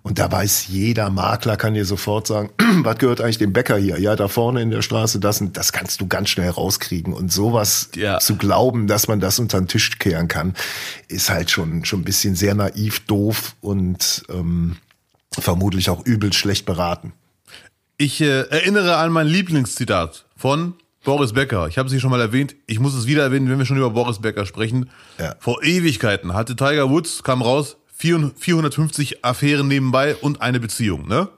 [0.04, 2.50] Und da weiß jeder Makler, kann dir sofort sagen,
[2.82, 4.00] was gehört eigentlich dem Bäcker hier?
[4.00, 7.12] Ja, da vorne in der Straße, das, und das kannst du ganz schnell rauskriegen.
[7.12, 8.18] Und sowas Ja.
[8.18, 10.54] zu glauben, dass man das unter den Tisch kehren kann,
[11.08, 14.76] ist halt schon, schon ein bisschen sehr naiv, doof und ähm,
[15.38, 17.12] vermutlich auch übel schlecht beraten.
[17.96, 21.68] Ich äh, erinnere an mein Lieblingszitat von Boris Becker.
[21.68, 22.56] Ich habe es hier schon mal erwähnt.
[22.66, 24.90] Ich muss es wieder erwähnen, wenn wir schon über Boris Becker sprechen.
[25.18, 25.36] Ja.
[25.38, 31.06] Vor Ewigkeiten hatte Tiger Woods, kam raus, 400 450 Affären nebenbei und eine Beziehung.
[31.06, 31.28] Ne?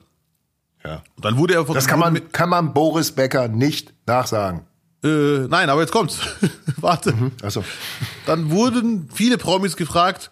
[0.85, 1.03] Ja.
[1.17, 4.63] Und dann wurde er Das kann man, kann man Boris Becker nicht nachsagen.
[5.03, 6.19] Äh, nein, aber jetzt kommt's.
[6.79, 7.15] Warte.
[7.43, 7.63] Also,
[8.27, 10.31] Dann wurden viele Promis gefragt,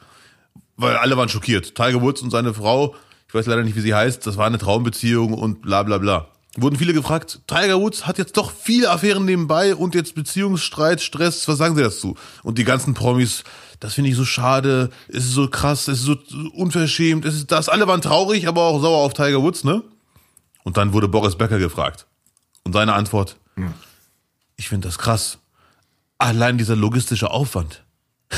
[0.76, 1.74] weil alle waren schockiert.
[1.74, 2.94] Tiger Woods und seine Frau,
[3.28, 6.28] ich weiß leider nicht, wie sie heißt, das war eine Traumbeziehung und bla bla bla.
[6.56, 11.48] Wurden viele gefragt, Tiger Woods hat jetzt doch viele Affären nebenbei und jetzt Beziehungsstreit, Stress,
[11.48, 12.16] was sagen sie dazu?
[12.42, 13.44] Und die ganzen Promis,
[13.82, 16.16] das finde ich so schade, es ist so krass, es ist so
[16.54, 19.82] unverschämt, es ist das, alle waren traurig, aber auch sauer auf Tiger Woods, ne?
[20.62, 22.06] Und dann wurde Boris Becker gefragt.
[22.62, 23.38] Und seine Antwort,
[24.54, 25.38] ich finde das krass.
[26.18, 27.82] Allein dieser logistische Aufwand.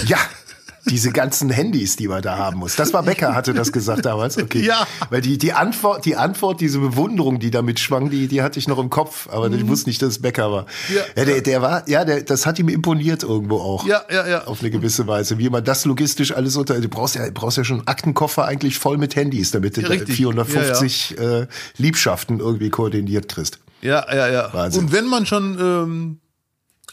[0.07, 0.17] ja,
[0.87, 2.77] diese ganzen Handys, die man da haben muss.
[2.77, 4.37] Das war Becker, hatte das gesagt damals.
[4.39, 4.63] Okay.
[4.63, 4.87] Ja.
[5.11, 8.69] Weil die, die Antwort, die Antwort, diese Bewunderung, die damit schwang, die, die hatte ich
[8.69, 10.63] noch im Kopf, aber ich wusste nicht, dass es Becker war.
[10.63, 10.97] Mhm.
[10.97, 11.03] Ja.
[11.17, 13.87] ja der, der war, ja, der, das hat ihm imponiert irgendwo auch.
[13.87, 14.45] Ja, ja, ja.
[14.45, 15.39] Auf eine gewisse Weise.
[15.39, 18.45] Wie man das logistisch alles unter, du brauchst ja, du brauchst ja schon einen Aktenkoffer
[18.45, 20.17] eigentlich voll mit Handys, damit du Ja, richtig.
[20.17, 23.59] 450 Äh, Liebschaften irgendwie koordiniert kriegst.
[23.81, 24.53] Ja, ja, ja.
[24.53, 24.85] Wahnsinn.
[24.85, 26.19] Und wenn man schon ähm,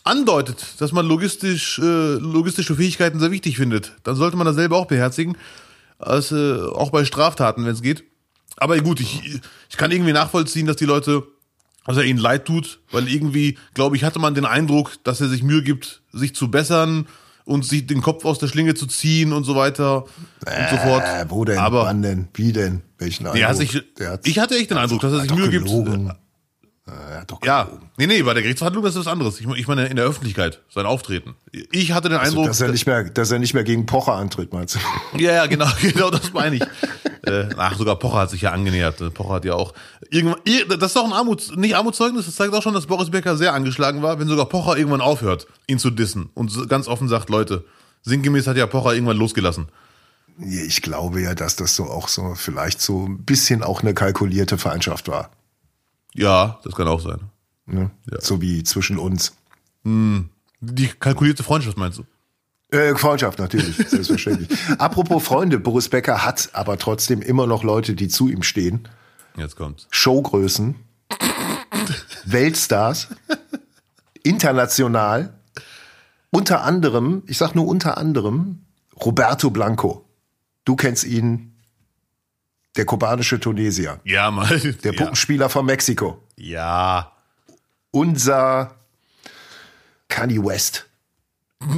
[0.03, 4.77] andeutet, dass man logistisch, äh, logistische Fähigkeiten sehr wichtig findet, dann sollte man das selber
[4.77, 5.37] auch beherzigen.
[5.99, 8.03] Als, äh, auch bei Straftaten, wenn es geht.
[8.57, 11.23] Aber gut, ich, ich kann irgendwie nachvollziehen, dass die Leute,
[11.85, 15.29] dass er ihnen leid tut, weil irgendwie, glaube ich, hatte man den Eindruck, dass er
[15.29, 17.07] sich Mühe gibt, sich zu bessern
[17.45, 21.03] und sich den Kopf aus der Schlinge zu ziehen und so weiter und so fort.
[21.05, 21.57] Äh, wo denn?
[21.59, 22.27] Aber Wann denn?
[22.33, 22.81] Wie denn?
[22.97, 25.65] Welchen der hat sich, Der ich hatte echt den Eindruck, dass er sich Mühe gibt.
[25.65, 26.09] gelogen.
[26.09, 26.13] Äh,
[27.09, 29.39] er hat doch Ja, nee, nee, bei der Gerichtsverhandlung ist das was anderes.
[29.39, 31.35] Ich, meine, in der Öffentlichkeit, sein Auftreten.
[31.71, 34.53] Ich hatte den Eindruck, dass er nicht mehr, dass er nicht mehr gegen Pocher antritt,
[34.53, 34.79] meinst du?
[35.17, 36.63] ja, ja, genau, genau, das meine ich.
[37.27, 39.13] äh, ach, sogar Pocher hat sich ja angenähert.
[39.13, 39.73] Pocher hat ja auch
[40.09, 43.09] irgendwann, ir- das ist auch ein Armuts, nicht Armutszeugnis, das zeigt auch schon, dass Boris
[43.11, 47.07] Becker sehr angeschlagen war, wenn sogar Pocher irgendwann aufhört, ihn zu dissen und ganz offen
[47.07, 47.63] sagt, Leute,
[48.03, 49.67] sinngemäß hat ja Pocher irgendwann losgelassen.
[50.39, 54.57] Ich glaube ja, dass das so auch so vielleicht so ein bisschen auch eine kalkulierte
[54.57, 55.29] Feindschaft war.
[56.13, 57.19] Ja, das kann auch sein.
[57.65, 57.91] Ne?
[58.19, 59.33] So wie zwischen uns.
[59.83, 62.03] Die kalkulierte Freundschaft meinst du?
[62.75, 64.49] Äh, Freundschaft natürlich, selbstverständlich.
[64.77, 68.87] Apropos Freunde, Boris Becker hat aber trotzdem immer noch Leute, die zu ihm stehen.
[69.35, 69.87] Jetzt kommt's.
[69.91, 70.75] Showgrößen,
[72.25, 73.09] Weltstars,
[74.23, 75.33] international,
[76.29, 78.61] unter anderem, ich sag nur unter anderem,
[79.03, 80.05] Roberto Blanco.
[80.63, 81.50] Du kennst ihn,
[82.75, 84.47] der kubanische Tunesier, Ja, mal.
[84.59, 84.97] der ja.
[84.97, 87.11] Puppenspieler von Mexiko, ja.
[87.91, 88.75] unser
[90.07, 90.87] Kanye West.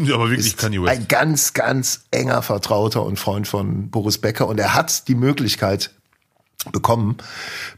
[0.03, 0.95] Ja, aber wirklich ist Kanye West.
[0.95, 4.47] ein ganz, ganz enger Vertrauter und Freund von Boris Becker.
[4.47, 5.91] Und er hat die Möglichkeit
[6.71, 7.17] bekommen,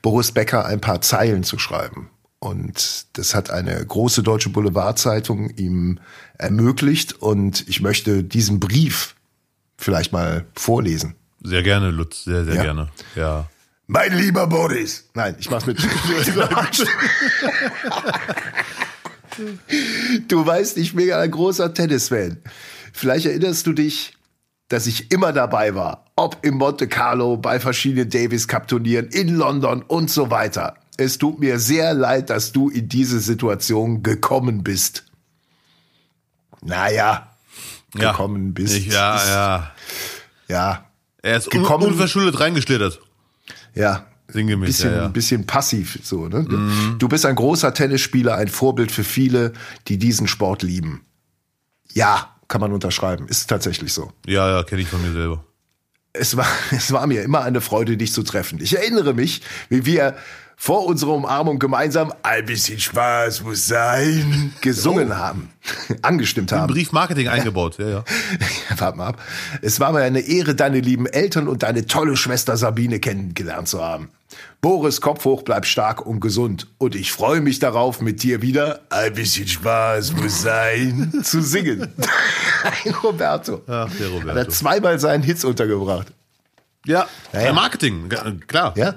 [0.03, 2.09] Boris Becker ein paar Zeilen zu schreiben.
[2.39, 5.99] Und das hat eine große deutsche Boulevardzeitung ihm
[6.37, 7.13] ermöglicht.
[7.13, 9.15] Und ich möchte diesen Brief
[9.77, 11.15] vielleicht mal vorlesen.
[11.45, 12.63] Sehr gerne, Lutz, sehr, sehr Ja.
[12.63, 12.89] gerne.
[13.15, 13.47] Ja.
[13.87, 15.07] Mein lieber Boris.
[15.13, 15.77] Nein, ich mach's mit.
[20.27, 22.37] du weißt, ich bin ja ein großer Tennisfan.
[22.93, 24.13] Vielleicht erinnerst du dich,
[24.69, 26.05] dass ich immer dabei war.
[26.15, 30.75] Ob im Monte Carlo, bei verschiedenen Davis Cup Turnieren, in London und so weiter.
[30.97, 35.03] Es tut mir sehr leid, dass du in diese Situation gekommen bist.
[36.61, 37.29] Naja,
[37.95, 38.11] Ja.
[38.11, 38.75] gekommen bist.
[38.75, 39.71] Ich, ja, ja.
[40.47, 40.85] Ja,
[41.25, 43.01] Er ist un Gekommen- unverschuldet reingeschlittert.
[43.73, 44.05] ja.
[44.27, 45.07] Sinngemäß, bisschen, ja, ja.
[45.07, 46.27] bisschen passiv so.
[46.27, 46.43] Ne?
[46.49, 46.57] Du,
[46.97, 49.53] du bist ein großer Tennisspieler, ein Vorbild für viele,
[49.87, 51.01] die diesen Sport lieben.
[51.93, 53.27] Ja, kann man unterschreiben.
[53.27, 54.11] Ist tatsächlich so.
[54.25, 55.43] Ja, ja, kenne ich von mir selber.
[56.11, 58.59] Es war, es war mir immer eine Freude, dich zu treffen.
[58.63, 60.15] Ich erinnere mich, wie wir
[60.57, 65.15] vor unserer Umarmung gemeinsam ein bisschen Spaß muss sein gesungen oh.
[65.15, 65.51] haben,
[66.01, 66.73] angestimmt haben.
[66.73, 68.03] Briefmarketing eingebaut, ja, ja.
[68.77, 69.21] Warte mal ab.
[69.61, 73.83] Es war mir eine Ehre, deine lieben Eltern und deine tolle Schwester Sabine kennengelernt zu
[73.83, 74.09] haben.
[74.61, 76.67] Boris, Kopf hoch, bleib stark und gesund.
[76.77, 81.93] Und ich freue mich darauf, mit dir wieder ein bisschen Spaß muss sein zu singen.
[83.03, 83.61] Roberto.
[83.67, 84.29] Ach, der Roberto.
[84.29, 86.07] Hat er zweimal seinen Hits untergebracht.
[86.85, 87.53] Ja, ja.
[87.53, 88.09] Marketing,
[88.47, 88.73] klar.
[88.75, 88.95] Ja.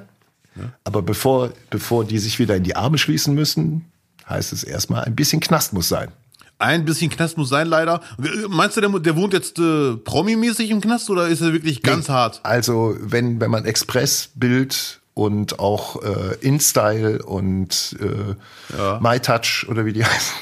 [0.85, 3.85] Aber bevor, bevor die sich wieder in die Arme schließen müssen,
[4.29, 6.11] heißt es erstmal, ein bisschen Knast muss sein.
[6.59, 8.01] Ein bisschen Knast muss sein, leider.
[8.49, 12.09] Meinst du, der, der wohnt jetzt äh, promi-mäßig im Knast oder ist er wirklich ganz
[12.09, 12.14] nee.
[12.14, 12.40] hart?
[12.42, 18.99] Also, wenn, wenn man Express-Bild und auch äh, InStyle und äh, ja.
[19.01, 20.35] MyTouch oder wie die heißen.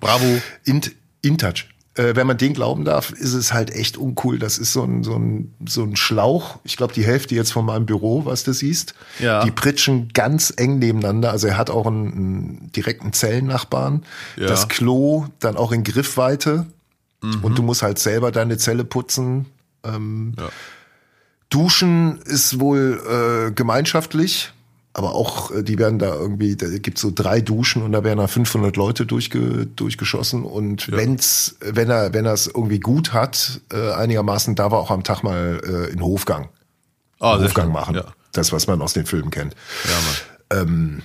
[0.00, 0.40] Bravo.
[0.64, 0.80] In,
[1.22, 1.64] InTouch
[1.98, 4.38] äh, wenn man den glauben darf, ist es halt echt uncool.
[4.38, 6.58] Das ist so ein, so ein, so ein Schlauch.
[6.62, 8.94] Ich glaube, die Hälfte jetzt von meinem Büro, was du siehst.
[9.18, 9.44] Ja.
[9.44, 11.32] Die pritschen ganz eng nebeneinander.
[11.32, 14.04] Also er hat auch einen, einen direkten Zellennachbarn.
[14.36, 14.46] Ja.
[14.46, 16.66] Das Klo dann auch in Griffweite.
[17.20, 17.42] Mhm.
[17.42, 19.46] Und du musst halt selber deine Zelle putzen.
[19.84, 20.48] Ähm, ja.
[21.50, 24.52] Duschen ist wohl äh, gemeinschaftlich
[24.92, 28.18] aber auch, äh, die werden da irgendwie, da gibt so drei Duschen und da werden
[28.18, 30.96] da 500 Leute durchge, durchgeschossen und ja.
[30.96, 35.04] wenn's, wenn er, wenn er es irgendwie gut hat, äh, einigermaßen, da war auch am
[35.04, 36.48] Tag mal äh, in Hofgang.
[37.20, 37.96] Ah, Hofgang machen.
[37.96, 38.04] Ja.
[38.32, 39.54] Das, was man aus den Filmen kennt.
[39.84, 40.68] Ja, Mann.
[40.68, 41.02] Ähm,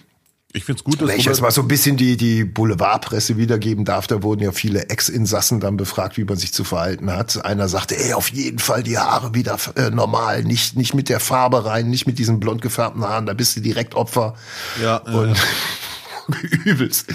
[0.55, 3.37] ich finde es gut, dass Wenn ich jetzt mal so ein bisschen die, die Boulevardpresse
[3.37, 7.43] wiedergeben darf, da wurden ja viele Ex-Insassen dann befragt, wie man sich zu verhalten hat.
[7.43, 11.19] Einer sagte, ey, auf jeden Fall die Haare wieder äh, normal, nicht, nicht mit der
[11.19, 14.35] Farbe rein, nicht mit diesen blond gefärbten Haaren, da bist du direkt Opfer.
[14.81, 14.97] Ja.
[14.97, 16.37] Und ja.
[16.65, 17.07] übelst.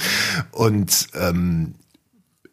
[0.51, 1.77] Und ähm,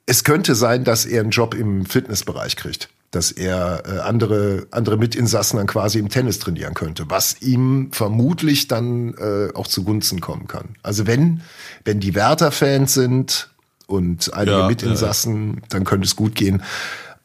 [0.05, 4.97] es könnte sein, dass er einen Job im Fitnessbereich kriegt dass er äh, andere, andere
[4.97, 10.47] Mitinsassen dann quasi im Tennis trainieren könnte, was ihm vermutlich dann äh, auch zugunsten kommen
[10.47, 10.75] kann.
[10.83, 11.41] Also wenn,
[11.85, 13.49] wenn die Werther-Fans sind
[13.87, 15.61] und einige ja, Mitinsassen, ja.
[15.69, 16.61] dann könnte es gut gehen.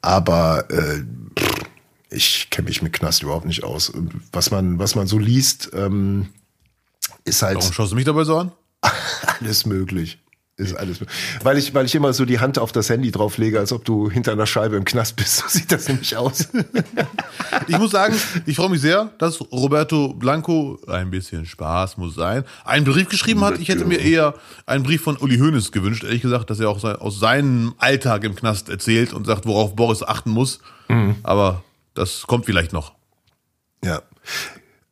[0.00, 1.02] Aber äh,
[2.08, 3.92] ich kenne mich mit Knast überhaupt nicht aus.
[4.32, 6.28] Was man, was man so liest, ähm,
[7.24, 7.56] ist halt.
[7.56, 8.52] Warum schaust du mich dabei so an?
[9.40, 10.19] alles möglich.
[10.60, 11.00] Ist alles.
[11.42, 14.10] Weil ich, weil ich immer so die Hand auf das Handy drauflege, als ob du
[14.10, 15.30] hinter einer Scheibe im Knast bist.
[15.40, 16.48] So sieht das nämlich aus.
[17.66, 18.14] ich muss sagen,
[18.46, 23.42] ich freue mich sehr, dass Roberto Blanco ein bisschen Spaß muss sein, einen Brief geschrieben
[23.42, 23.58] hat.
[23.58, 24.34] Ich hätte mir eher
[24.66, 28.34] einen Brief von Uli Hoeneß gewünscht, ehrlich gesagt, dass er auch aus seinem Alltag im
[28.34, 30.60] Knast erzählt und sagt, worauf Boris achten muss.
[30.88, 31.16] Mhm.
[31.22, 31.62] Aber
[31.94, 32.92] das kommt vielleicht noch.
[33.84, 34.02] Ja.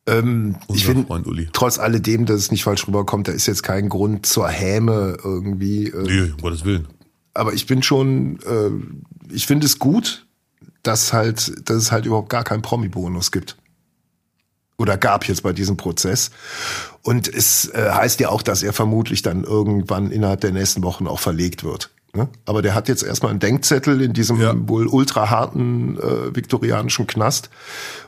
[0.07, 1.07] Ähm, ich finde,
[1.53, 5.87] trotz alledem, dass es nicht falsch rüberkommt, da ist jetzt kein Grund zur Häme irgendwie.
[5.87, 6.87] Äh, nee, um Gottes Willen.
[7.33, 10.25] Aber ich bin schon, äh, ich finde es gut,
[10.83, 13.57] dass halt, dass es halt überhaupt gar keinen Promi-Bonus gibt.
[14.77, 16.31] Oder gab jetzt bei diesem Prozess.
[17.01, 21.05] Und es äh, heißt ja auch, dass er vermutlich dann irgendwann innerhalb der nächsten Wochen
[21.05, 21.91] auch verlegt wird.
[22.15, 22.27] Ne?
[22.45, 24.53] Aber der hat jetzt erstmal einen Denkzettel in diesem ja.
[24.67, 27.49] wohl ultra harten äh, viktorianischen Knast.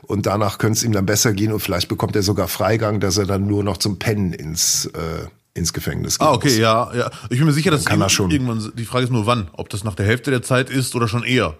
[0.02, 3.16] Und danach könnte es ihm dann besser gehen und vielleicht bekommt er sogar Freigang, dass
[3.16, 6.26] er dann nur noch zum Pennen ins, äh, ins Gefängnis geht.
[6.26, 6.58] Ah, okay, muss.
[6.58, 7.10] ja, ja.
[7.30, 8.30] Ich bin mir sicher, dass kann er schon.
[8.30, 11.06] irgendwann, die Frage ist nur wann, ob das nach der Hälfte der Zeit ist oder
[11.06, 11.56] schon eher.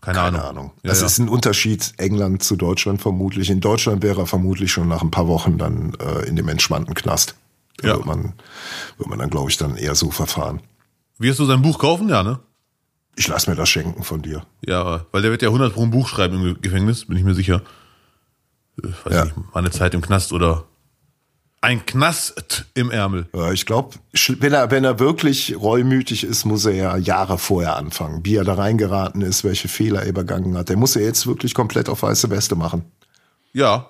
[0.00, 0.40] Keine, Keine Ahnung.
[0.42, 0.72] Ahnung.
[0.84, 1.06] Ja, das ja.
[1.06, 3.50] ist ein Unterschied England zu Deutschland vermutlich.
[3.50, 6.94] In Deutschland wäre er vermutlich schon nach ein paar Wochen dann äh, in dem entspannten
[6.94, 7.34] Knast.
[7.78, 7.96] Da ja.
[7.96, 8.34] wird man,
[8.96, 10.60] wird man dann, glaube ich, dann eher so verfahren.
[11.18, 12.08] Wirst du sein Buch kaufen?
[12.08, 12.40] Ja, ne?
[13.16, 14.44] Ich lass mir das schenken von dir.
[14.66, 17.34] Ja, weil der wird ja 100 pro ein Buch schreiben im Gefängnis, bin ich mir
[17.34, 17.62] sicher.
[18.76, 19.24] Ich weiß ja.
[19.24, 20.64] nicht, meine Zeit im Knast oder
[21.62, 23.26] ein Knast im Ärmel.
[23.34, 27.76] Ja, ich glaube, wenn er, wenn er wirklich reumütig ist, muss er ja Jahre vorher
[27.76, 28.24] anfangen.
[28.24, 30.68] Wie er da reingeraten ist, welche Fehler er begangen hat.
[30.68, 32.84] Der muss er jetzt wirklich komplett auf weiße Weste machen.
[33.52, 33.88] Ja,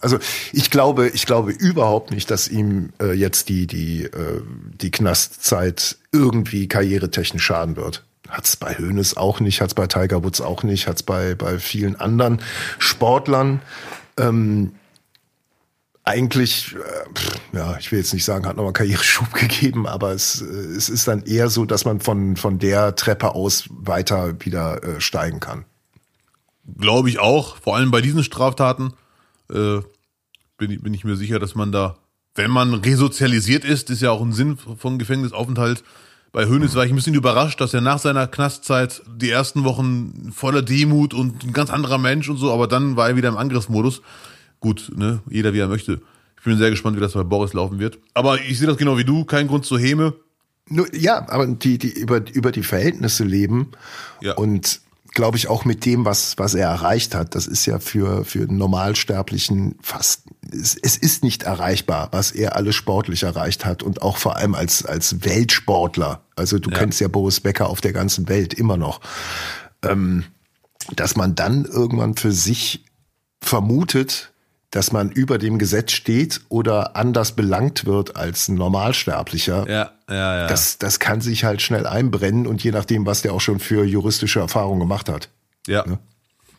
[0.00, 0.18] also
[0.52, 4.42] ich glaube, ich glaube überhaupt nicht, dass ihm äh, jetzt die die äh,
[4.80, 8.04] die Knastzeit irgendwie karrieretechnisch schaden wird.
[8.28, 11.96] Hat's bei Hoeneß auch nicht, hat's bei Tiger Woods auch nicht, hat's bei bei vielen
[11.96, 12.40] anderen
[12.78, 13.60] Sportlern.
[14.18, 14.72] Ähm,
[16.04, 20.42] eigentlich, äh, pff, ja, ich will jetzt nicht sagen, hat nochmal Karriereschub gegeben, aber es,
[20.42, 24.82] äh, es ist dann eher so, dass man von, von der Treppe aus weiter wieder
[24.82, 25.64] äh, steigen kann.
[26.78, 28.94] Glaube ich auch, vor allem bei diesen Straftaten
[29.52, 29.82] äh,
[30.58, 31.96] bin, bin ich mir sicher, dass man da,
[32.34, 35.84] wenn man resozialisiert ist, ist ja auch ein Sinn von Gefängnisaufenthalt.
[36.32, 40.32] Bei Hönes war ich ein bisschen überrascht, dass er nach seiner Knastzeit die ersten Wochen
[40.32, 43.36] voller Demut und ein ganz anderer Mensch und so, aber dann war er wieder im
[43.36, 44.00] Angriffsmodus.
[44.58, 46.00] Gut, ne, jeder wie er möchte.
[46.38, 47.98] Ich bin sehr gespannt, wie das bei Boris laufen wird.
[48.14, 50.14] Aber ich sehe das genau wie du, kein Grund zur Häme.
[50.68, 53.72] Nur, ja, aber die, die über, über die Verhältnisse leben
[54.20, 54.34] ja.
[54.34, 54.80] und
[55.14, 57.34] glaube ich, auch mit dem, was, was er erreicht hat.
[57.34, 62.56] Das ist ja für, für einen Normalsterblichen fast es, es ist nicht erreichbar, was er
[62.56, 66.22] alles sportlich erreicht hat und auch vor allem als, als Weltsportler.
[66.36, 66.78] Also du Ja.
[66.78, 69.00] kennst ja Boris Becker auf der ganzen Welt immer noch.
[69.82, 70.24] Ähm,
[70.96, 72.84] dass man dann irgendwann für sich
[73.40, 74.31] vermutet,
[74.72, 79.68] dass man über dem Gesetz steht oder anders belangt wird als ein Normalsterblicher.
[79.68, 80.46] Ja, ja, ja.
[80.46, 83.84] Das, das kann sich halt schnell einbrennen und je nachdem, was der auch schon für
[83.84, 85.28] juristische Erfahrungen gemacht hat.
[85.66, 85.84] Ja.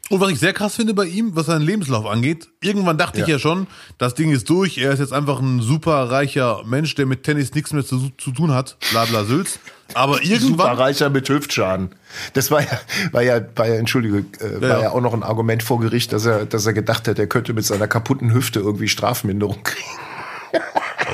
[0.09, 3.27] Und was ich sehr krass finde bei ihm, was seinen Lebenslauf angeht, irgendwann dachte ich
[3.27, 3.35] Ja.
[3.35, 7.05] ja schon, das Ding ist durch, er ist jetzt einfach ein super reicher Mensch, der
[7.05, 9.59] mit Tennis nichts mehr zu, zu tun hat, bla bla Sülz.
[9.93, 11.95] Aber irgendwann, Superreicher mit Hüftschaden.
[12.33, 12.79] Das war ja,
[13.13, 14.81] war ja, war ja, entschuldige, äh, war Ja, ja.
[14.83, 17.53] ja auch noch ein Argument vor Gericht, dass er, dass er gedacht hat, er könnte
[17.53, 19.87] mit seiner kaputten Hüfte irgendwie Strafminderung kriegen.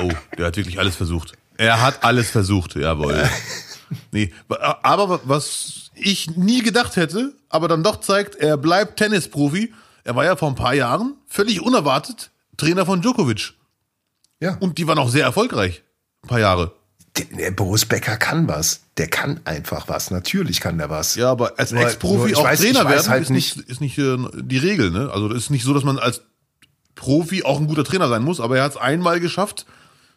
[0.02, 1.34] oh, der hat wirklich alles versucht.
[1.56, 3.22] Er hat alles versucht, jawohl.
[4.12, 4.32] Nee,
[4.82, 9.72] aber was ich nie gedacht hätte, aber dann doch zeigt, er bleibt Tennisprofi.
[10.04, 13.54] Er war ja vor ein paar Jahren völlig unerwartet Trainer von Djokovic.
[14.40, 14.56] Ja.
[14.60, 15.82] Und die waren auch sehr erfolgreich.
[16.22, 16.72] Ein paar Jahre.
[17.16, 18.80] Der, der Boris Becker kann was.
[18.96, 20.10] Der kann einfach was.
[20.10, 21.14] Natürlich kann der was.
[21.16, 24.58] Ja, aber als Ex-Profi auch weiß- Trainer werden halt ist nicht, ist nicht äh, die
[24.58, 24.90] Regel.
[24.90, 25.10] Ne?
[25.12, 26.22] Also das ist nicht so, dass man als
[26.94, 29.66] Profi auch ein guter Trainer sein muss, aber er hat es einmal geschafft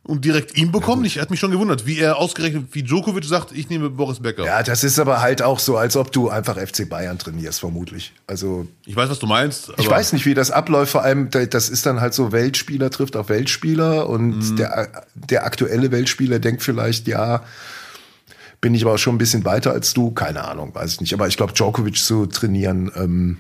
[0.06, 1.06] und direkt ihn bekommen.
[1.06, 4.44] Ich hat mich schon gewundert, wie er ausgerechnet, wie Djokovic sagt, ich nehme Boris Becker.
[4.46, 8.12] Ja, das ist aber halt auch so, als ob du einfach FC Bayern trainierst, vermutlich.
[8.28, 9.72] Also Ich weiß, was du meinst.
[9.78, 10.92] ich weiß nicht, wie das abläuft.
[10.92, 14.56] Vor allem, da- das ist dann halt so, Weltspieler trifft auf Weltspieler und Mhm.
[14.58, 17.42] der, der aktuelle Weltspieler denkt vielleicht, ja,
[18.60, 20.12] bin ich aber schon ein bisschen weiter als du.
[20.12, 21.14] Keine Ahnung, weiß ich nicht.
[21.14, 23.38] Aber ich glaube, Djokovic zu trainieren, ähm,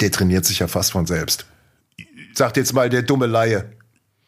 [0.00, 1.46] der trainiert sich ja fast von selbst.
[2.34, 3.72] Sagt jetzt mal der dumme Laie.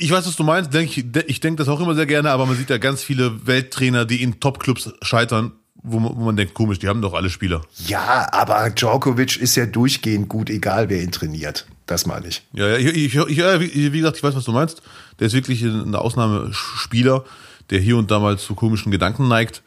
[0.03, 0.73] Ich weiß, was du meinst.
[0.73, 3.47] Denk, ich ich denke das auch immer sehr gerne, aber man sieht ja ganz viele
[3.47, 7.29] Welttrainer, die in Top-Clubs scheitern, wo man, wo man denkt, komisch, die haben doch alle
[7.29, 7.61] Spieler.
[7.87, 11.67] Ja, aber Djokovic ist ja durchgehend gut, egal wer ihn trainiert.
[11.85, 12.43] Das meine ich.
[12.55, 14.81] Ja, ja, ich, ich, ich, wie, gesagt, ich weiß, was du meinst.
[15.19, 17.25] Der ist wirklich ein Ausnahmespieler,
[17.69, 19.63] der hier und da mal zu komischen Gedanken neigt.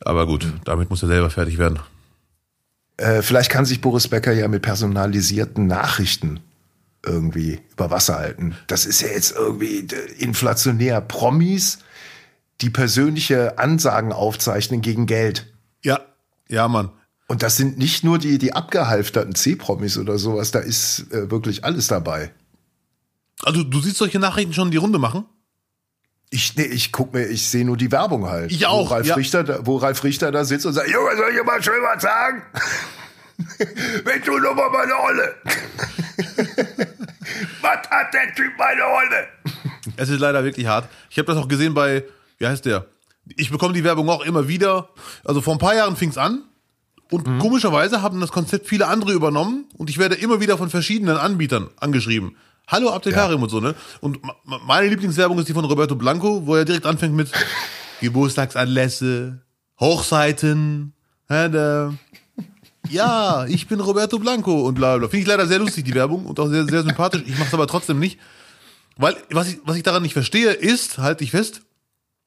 [0.00, 1.78] Aber gut, damit muss er selber fertig werden.
[2.98, 6.40] Äh, vielleicht kann sich Boris Becker ja mit personalisierten Nachrichten
[7.08, 8.56] irgendwie über Wasser halten.
[8.66, 11.00] Das ist ja jetzt irgendwie äh, inflationär.
[11.00, 11.78] Promis,
[12.60, 15.52] die persönliche Ansagen aufzeichnen gegen Geld.
[15.82, 16.00] Ja,
[16.48, 16.90] ja, Mann.
[17.26, 21.64] Und das sind nicht nur die, die abgehalfterten C-Promis oder sowas, da ist äh, wirklich
[21.64, 22.32] alles dabei.
[23.42, 25.26] Also du siehst solche Nachrichten schon die Runde machen?
[26.30, 28.50] Ich, nee, ich guck mir, ich sehe nur die Werbung halt.
[28.50, 29.14] Ich auch, Wo Ralf, ja.
[29.14, 32.02] Richter, da, wo Ralf Richter da sitzt und sagt, Junge, soll ich mal schön was
[32.02, 32.42] sagen?
[34.04, 35.34] Wenn du nur mal meine Olle.
[37.68, 39.28] was hat der Typ meine Olle?
[39.96, 40.88] Es ist leider wirklich hart.
[41.08, 42.04] Ich habe das auch gesehen bei,
[42.36, 42.86] wie heißt der?
[43.36, 44.90] Ich bekomme die Werbung auch immer wieder.
[45.24, 46.42] Also vor ein paar Jahren fing's an.
[47.10, 51.16] Und komischerweise haben das Konzept viele andere übernommen und ich werde immer wieder von verschiedenen
[51.16, 52.36] Anbietern angeschrieben.
[52.66, 53.74] Hallo Abdel Karim und so, ne?
[54.00, 57.32] Und meine Lieblingswerbung ist die von Roberto Blanco, wo er direkt anfängt mit
[58.02, 59.40] Geburtstagsanlässe,
[59.80, 60.92] Hochzeiten,
[61.28, 61.94] hä, da.
[62.90, 65.08] Ja, ich bin Roberto Blanco und bla bla.
[65.08, 67.22] Finde ich leider sehr lustig, die Werbung und auch sehr, sehr sympathisch.
[67.26, 68.18] Ich mache es aber trotzdem nicht.
[68.96, 71.62] Weil, was ich, was ich daran nicht verstehe, ist, halte ich fest,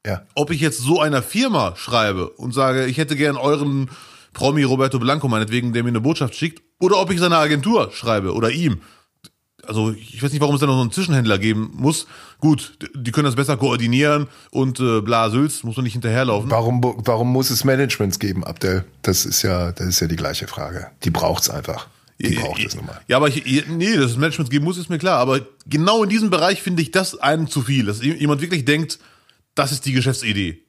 [0.06, 0.24] Ja.
[0.36, 3.90] ob ich jetzt so einer Firma schreibe und sage, ich hätte gern euren
[4.34, 8.34] Promi Roberto Blanco meinetwegen, der mir eine Botschaft schickt, oder ob ich seiner Agentur schreibe
[8.34, 8.82] oder ihm.
[9.68, 12.08] Also ich weiß nicht, warum es da noch so einen Zwischenhändler geben muss.
[12.40, 16.50] Gut, die können das besser koordinieren und äh, bla Sülz, muss man nicht hinterherlaufen.
[16.50, 18.86] Warum, warum muss es Managements geben, Abdel?
[19.02, 20.88] Das ist ja, das ist ja die gleiche Frage.
[21.04, 21.88] Die braucht's einfach.
[22.20, 23.02] Die braucht es nun mal.
[23.08, 25.18] Ja, aber ich, nee, dass es Management geben muss, ist mir klar.
[25.18, 27.86] Aber genau in diesem Bereich finde ich das einem zu viel.
[27.86, 29.00] Dass jemand wirklich denkt,
[29.56, 30.60] das ist die Geschäftsidee.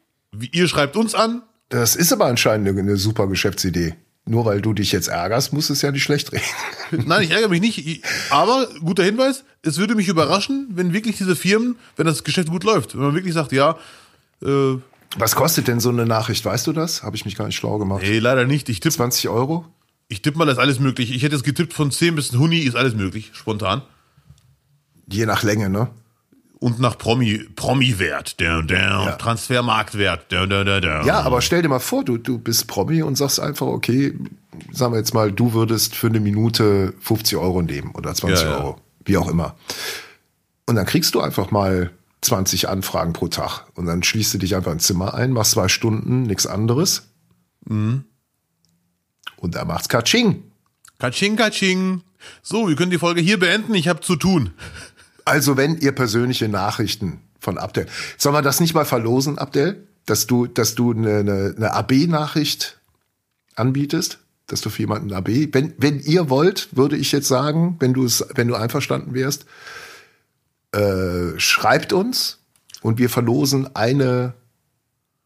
[0.53, 3.95] Ihr schreibt uns an, Das ist aber anscheinend eine, eine super Geschäftsidee.
[4.25, 6.45] Nur weil du dich jetzt ärgerst, muss es ja nicht schlecht reden.
[7.07, 7.85] Nein, ich ärgere mich nicht.
[7.87, 12.49] Ich- Aber guter Hinweis, es würde mich überraschen, wenn wirklich diese Firmen, wenn das Geschäft
[12.49, 13.77] gut läuft, wenn man wirklich sagt, ja,
[14.43, 14.77] äh,
[15.19, 16.45] Was kostet denn so eine Nachricht?
[16.45, 17.03] Weißt du das?
[17.03, 18.03] Habe ich mich gar nicht schlau gemacht.
[18.03, 18.69] nee, leider nicht.
[18.69, 19.67] Ich tippe 20 Euro?
[20.09, 21.11] ich tipp mal, das ist alles möglich.
[21.15, 23.81] Ich hätte es getippt von 10 bis Huni ist alles möglich, spontan.
[25.11, 25.89] Je nach Länge, ne?
[26.63, 31.03] Und nach Promi, Promi-Wert, der, der, Transfermarktwert, der, der, der, der.
[31.05, 34.15] Ja, aber stell dir mal vor, du, du bist Promi und sagst einfach, okay,
[34.71, 38.51] sagen wir jetzt mal, du würdest für eine Minute 50 Euro nehmen oder 20 Ja,
[38.53, 38.59] ja.
[38.59, 39.57] Euro, wie auch immer.
[40.67, 41.91] Und dann kriegst du einfach mal
[42.21, 45.67] 20 Anfragen pro Tag und dann schließt du dich einfach ins Zimmer ein, machst zwei
[45.67, 47.09] Stunden, nichts anderes.
[47.65, 48.05] Mhm.
[49.35, 50.45] Und da macht's Katsching.
[51.01, 52.03] Katsching, katsching.
[52.41, 53.75] So, wir können die Folge hier beenden.
[53.75, 54.53] Ich habe zu tun.
[55.25, 57.87] Also wenn ihr persönliche Nachrichten von Abdel,
[58.19, 59.87] soll man das nicht mal verlosen, Abdel?
[60.07, 62.81] Dass du, dass du eine, eine, eine AB-Nachricht
[63.55, 67.95] anbietest, dass du für jemanden AB, wenn, wenn ihr wollt, würde ich jetzt sagen, wenn
[67.95, 69.47] du es, wenn du einverstanden wärst,
[70.73, 72.39] äh, schreibt uns
[72.81, 74.35] und wir verlosen eine,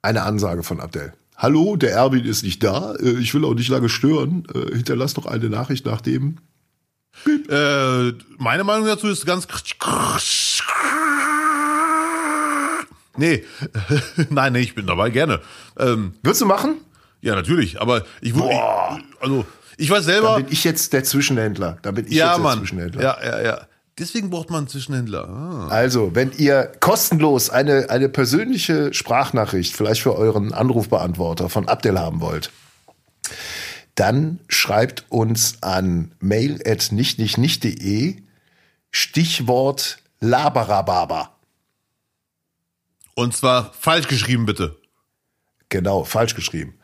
[0.03, 1.15] eine Ansage von Abdel.
[1.37, 2.95] Hallo, der Erwin ist nicht da.
[2.95, 4.47] Äh, ich will auch nicht lange stören.
[4.55, 6.39] Äh, hinterlass doch eine Nachricht nach dem.
[7.27, 9.47] Äh, meine Meinung dazu ist ganz.
[13.19, 13.45] Nee,
[14.31, 15.41] nein, nee, ich bin dabei, gerne.
[15.79, 16.77] Ähm, Würdest du machen?
[17.23, 18.51] ja, natürlich, aber ich würde.
[19.21, 19.45] Also,
[19.79, 20.37] ich weiß Da selber.
[20.37, 21.79] bin ich jetzt der Zwischenhändler.
[21.83, 22.59] Da bin ich Ja, jetzt der Mann.
[22.59, 23.03] Zwischenhändler.
[23.03, 23.61] Ja, ja, ja.
[23.99, 25.27] Deswegen braucht man einen Zwischenhändler.
[25.29, 25.69] Ah.
[25.69, 32.21] Also, wenn ihr kostenlos eine, eine persönliche Sprachnachricht, vielleicht für euren Anrufbeantworter von Abdel haben
[32.21, 32.51] wollt,
[33.97, 38.23] dann schreibt uns an mail at nichtnichtnicht.de
[38.93, 41.35] Stichwort Labarababa.
[43.15, 44.77] Und zwar falsch geschrieben, bitte.
[45.71, 46.75] Genau, falsch geschrieben.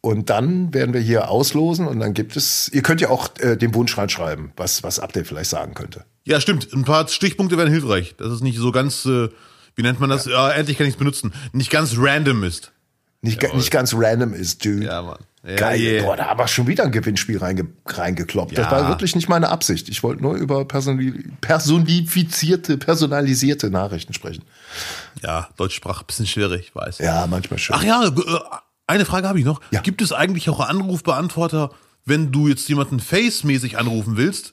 [0.00, 3.56] Und dann werden wir hier auslosen und dann gibt es, ihr könnt ja auch äh,
[3.56, 6.04] den Wunsch reinschreiben, was, was Abdel vielleicht sagen könnte.
[6.24, 6.72] Ja, stimmt.
[6.72, 8.14] Ein paar Stichpunkte wären hilfreich.
[8.16, 9.28] Dass es nicht so ganz, äh,
[9.74, 10.26] wie nennt man das?
[10.26, 11.32] Ja, endlich kann ich es benutzen.
[11.52, 12.73] Nicht ganz random ist.
[13.24, 14.84] Nicht, ga- nicht ganz random ist, dude.
[14.86, 15.18] Ja, Mann.
[15.46, 15.80] Ja, Geil.
[15.80, 16.02] yeah.
[16.04, 18.56] Boah, da haben wir schon wieder ein Gewinnspiel reinge reingekloppt.
[18.56, 18.70] Das Ja.
[18.70, 19.88] war wirklich nicht meine Absicht.
[19.90, 21.12] Ich wollte nur über personi
[21.42, 24.44] personifizierte, personalisierte Nachrichten sprechen.
[25.22, 26.98] Ja, Deutschsprache, bisschen schwierig, ich weiß.
[26.98, 27.76] Ja, manchmal schon.
[27.76, 28.10] Ach ja, äh,
[28.86, 29.60] eine Frage habe ich noch.
[29.70, 29.80] Ja.
[29.80, 31.70] Gibt es eigentlich auch Anrufbeantworter,
[32.04, 34.52] wenn du jetzt jemanden face-mäßig anrufen willst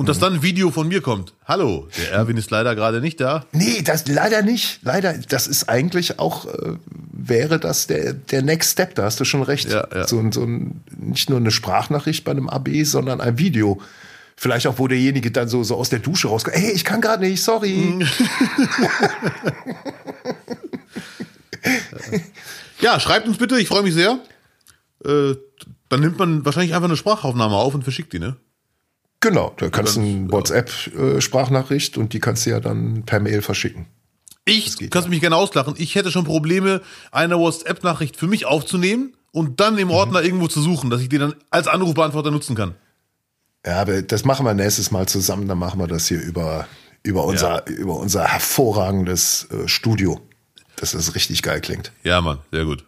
[0.00, 0.06] und Mhm.
[0.06, 1.34] dass dann ein Video von mir kommt?
[1.44, 3.44] Hallo, der Erwin ist leider gerade nicht da.
[3.52, 4.80] Nee, das leider nicht.
[4.82, 6.76] Leider, das ist eigentlich auch, äh,
[7.12, 9.70] wäre das der, der Next Step, da hast du schon recht.
[9.70, 10.06] Ja, ja.
[10.08, 13.78] So, ein- so ein, nicht nur eine Sprachnachricht bei einem AB, sondern ein Video.
[14.36, 16.56] Vielleicht auch, wo derjenige dann so, so aus der Dusche rauskommt.
[16.56, 17.74] Hey, ich kann gerade nicht, sorry.
[17.74, 18.08] Mhm.
[22.80, 24.18] Ja, schreibt uns bitte, ich freue mich sehr.
[25.04, 25.34] Äh,
[25.90, 28.36] dann nimmt man wahrscheinlich einfach eine Sprachaufnahme auf und verschickt die, ne?
[29.20, 33.86] Genau, da kannst du eine WhatsApp-Sprachnachricht und die kannst du ja dann per Mail verschicken.
[34.46, 36.80] Ich, kannst du mich gerne auslachen, ich hätte schon Probleme,
[37.12, 41.18] eine WhatsApp-Nachricht für mich aufzunehmen und dann im Ordner irgendwo zu suchen, dass ich die
[41.18, 42.74] dann als Anrufbeantworter nutzen kann.
[43.64, 45.46] Ja, aber das machen wir nächstes Mal zusammen.
[45.46, 46.66] Dann machen wir das hier über,
[47.02, 50.20] über, unser, über unser hervorragendes äh, Studio.
[50.76, 51.92] Dass das richtig geil klingt.
[52.02, 52.84] Ja, Mann, sehr gut.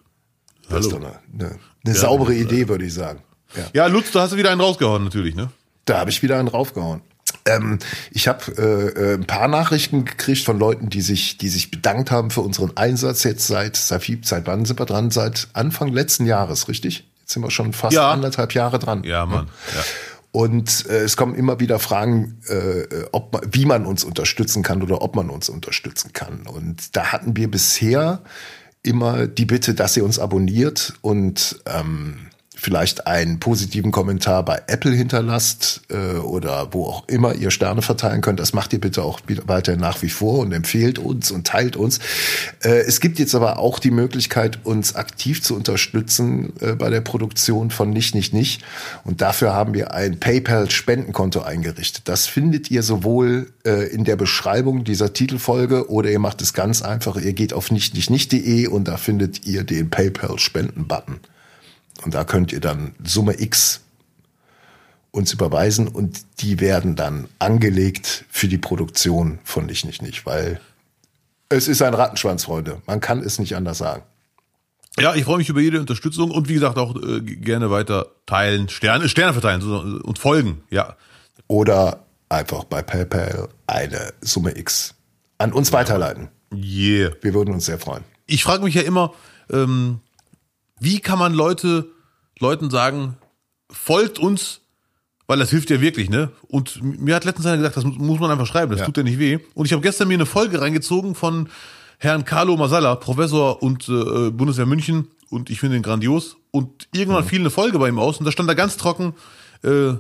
[0.71, 3.23] Das ist doch eine, eine, eine saubere Idee, würde ich sagen.
[3.55, 3.65] Ja.
[3.75, 5.51] Ja, Lutz, da hast du wieder einen rausgehauen, natürlich, ne?
[5.85, 7.03] Da habe ich wieder einen raufgehauen.
[7.47, 7.79] Ähm,
[8.11, 12.11] ich habe äh, äh, ein paar Nachrichten gekriegt von Leuten, die sich, die sich bedankt
[12.11, 15.11] haben für unseren Einsatz jetzt seit, seit, seit wann sind wir dran?
[15.11, 17.09] Seit Anfang letzten Jahres, richtig?
[17.21, 18.11] Jetzt sind wir schon fast Ja.
[18.11, 19.03] anderthalb Jahre dran.
[19.05, 19.49] Ja, Mann.
[19.75, 19.83] Ja.
[20.31, 24.83] Und äh, es kommen immer wieder Fragen, äh, ob man, wie man uns unterstützen kann
[24.83, 26.47] oder ob man uns unterstützen kann.
[26.47, 28.23] Und da hatten wir bisher
[28.83, 32.29] immer die Bitte, dass ihr uns abonniert und ähm,
[32.63, 38.21] vielleicht einen positiven Kommentar bei Apple hinterlasst äh, oder wo auch immer ihr Sterne verteilen
[38.21, 38.39] könnt.
[38.39, 41.99] Das macht ihr bitte auch weiter nach wie vor und empfehlt uns und teilt uns.
[42.63, 47.01] Äh, es gibt jetzt aber auch die Möglichkeit, uns aktiv zu unterstützen äh, bei der
[47.01, 48.63] Produktion von Nicht, Nicht, Nicht.
[49.03, 52.09] Und dafür haben wir ein PayPal-Spendenkonto eingerichtet.
[52.09, 56.81] Das findet ihr sowohl äh, in der Beschreibung dieser Titelfolge oder ihr macht es ganz
[56.81, 57.17] einfach.
[57.17, 61.19] Ihr geht auf nichtnichtnicht.de und da findet ihr den PayPal-Spenden-Button.
[62.05, 63.81] Und da könnt ihr dann Summe X
[65.11, 70.61] uns überweisen und die werden dann angelegt für die Produktion von Nicht, Nicht, Nicht, weil
[71.51, 72.81] es ist ein Rattenschwanz, Freunde.
[72.87, 74.03] Man kann es nicht anders sagen.
[74.99, 78.71] ja, ich freue mich über jede Unterstützung und wie gesagt auch äh, gerne weiter teilen,
[78.71, 80.63] Sterne, Sterne verteilen und folgen.
[80.71, 80.97] Ja,
[81.49, 84.95] Oder einfach bei PayPal eine Summe X
[85.37, 86.29] an uns weiterleiten.
[86.55, 87.11] yeah.
[87.21, 88.05] Wir würden uns sehr freuen.
[88.27, 89.13] Ich frage mich ja immer,
[89.51, 90.01] ähm,
[90.83, 91.87] wie kann man Leute,
[92.39, 93.17] Leuten sagen,
[93.71, 94.61] folgt uns,
[95.27, 96.31] weil das hilft ja wirklich, ne?
[96.49, 98.87] Und mir hat letztens einer gesagt, das muss man einfach schreiben, das Ja.
[98.87, 99.39] tut ja nicht weh.
[99.55, 101.49] Und ich habe gestern mir eine Folge reingezogen von
[101.99, 106.37] Herrn Carlo Masala, Professor und äh, Bundeswehr München, und ich finde ihn grandios.
[106.51, 109.15] Und irgendwann fiel eine Folge bei ihm aus und da stand da ganz trocken,
[109.63, 109.95] äh,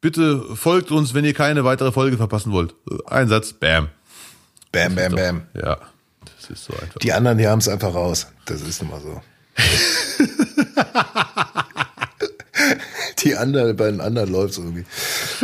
[0.00, 2.74] bitte folgt uns, wenn ihr keine weitere Folge verpassen wollt.
[2.90, 3.88] Äh, Ein Satz, bam.
[4.72, 5.42] Bam, bam, bam.
[5.54, 5.76] Ja,
[6.24, 6.98] das ist so einfach.
[7.00, 8.26] Die anderen, die haben es einfach raus.
[8.46, 9.20] Das ist nun mal so.
[13.22, 14.84] die anderen, bei den anderen läuft irgendwie.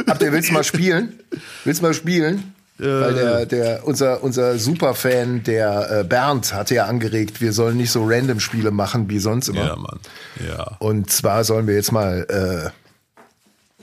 [0.07, 1.21] Habt ihr, willst du mal spielen?
[1.65, 2.55] Willst du mal spielen?
[2.81, 7.91] Weil der, der, unser, unser Superfan, der äh, Bernd, hatte ja angeregt, wir sollen nicht
[7.91, 9.67] so random Spiele machen wie sonst immer.
[9.67, 9.99] Ja, Mann.
[10.47, 10.77] Ja.
[10.79, 12.71] Und zwar sollen wir jetzt mal äh,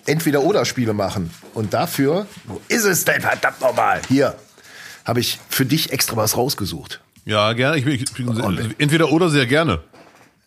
[0.09, 1.29] Entweder-Oder-Spiele machen.
[1.53, 4.01] Und dafür, wo ist es denn verdammt nochmal?
[4.07, 4.33] Hier
[5.03, 7.01] habe ich für dich extra was rausgesucht.
[7.25, 7.77] Ja, gerne.
[7.77, 9.81] Ich bin, ich bin entweder oder sehr gerne.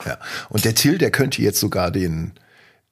[0.07, 0.19] Ja.
[0.49, 2.33] Und der Till, der könnte jetzt sogar den,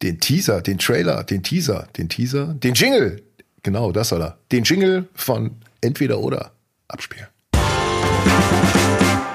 [0.02, 3.22] den Teaser, den Trailer, den Teaser, den Teaser, den Jingle,
[3.62, 4.38] genau, das soll er.
[4.52, 6.52] Den Jingle von Entweder oder
[6.88, 7.26] abspielen.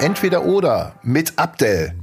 [0.00, 1.94] Entweder oder mit Abdel.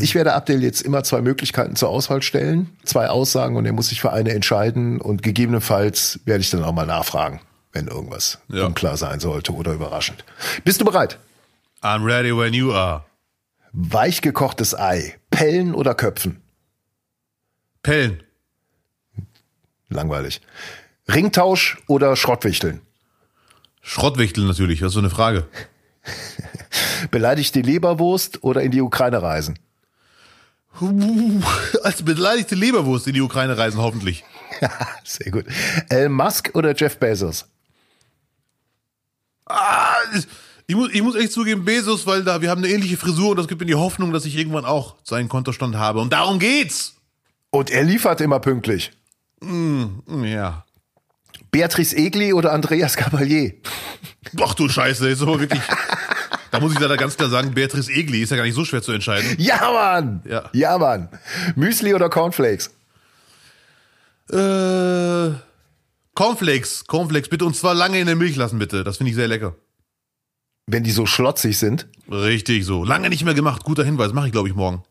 [0.00, 3.88] Ich werde Abdel jetzt immer zwei Möglichkeiten zur Auswahl stellen, zwei Aussagen und er muss
[3.88, 7.40] sich für eine entscheiden und gegebenenfalls werde ich dann auch mal nachfragen,
[7.72, 8.64] wenn irgendwas Ja.
[8.66, 10.24] unklar sein sollte oder überraschend.
[10.62, 11.18] Bist du bereit?
[11.82, 13.04] I'm ready when you are.
[13.78, 16.40] Weichgekochtes Ei, Pellen oder Köpfen?
[17.82, 18.22] Pellen.
[19.90, 20.40] Langweilig.
[21.12, 22.80] Ringtausch oder Schrottwichteln?
[23.82, 25.46] Schrottwichtel natürlich, das ist so eine Frage.
[27.10, 29.58] Beleidigte Leberwurst oder in die Ukraine reisen?
[31.82, 34.24] Als beleidigte Leberwurst in die Ukraine reisen, hoffentlich.
[35.04, 35.44] Sehr gut.
[35.90, 37.44] Elon Musk oder Jeff Bezos?
[39.44, 39.96] Ah,
[40.66, 43.36] ich muss, ich muss echt zugeben, Bezos, weil da wir haben eine ähnliche Frisur und
[43.36, 46.00] das gibt mir die Hoffnung, dass ich irgendwann auch seinen Kontostand habe.
[46.00, 46.96] Und darum geht's.
[47.50, 48.90] Und er liefert immer pünktlich.
[49.42, 50.64] Ja.
[51.52, 53.54] Beatrice Egli oder Andreas Cavalier?
[54.40, 55.62] Ach du Scheiße, ist aber wirklich.
[56.50, 58.82] da muss ich leider ganz klar sagen, Beatrice Egli ist ja gar nicht so schwer
[58.82, 59.36] zu entscheiden.
[59.38, 60.22] Ja, Mann!
[60.28, 60.50] Ja.
[60.52, 61.08] ja Mann!
[61.54, 62.70] Müsli oder Cornflakes?
[64.30, 65.30] Äh,
[66.14, 67.44] Cornflakes, Cornflakes, bitte.
[67.44, 68.82] Und zwar lange in der Milch lassen, bitte.
[68.82, 69.54] Das finde ich sehr lecker.
[70.66, 71.86] Wenn die so schlotzig sind.
[72.10, 72.84] Richtig so.
[72.84, 73.62] Lange nicht mehr gemacht.
[73.64, 74.12] Guter Hinweis.
[74.12, 74.82] Mache ich, glaube ich, morgen.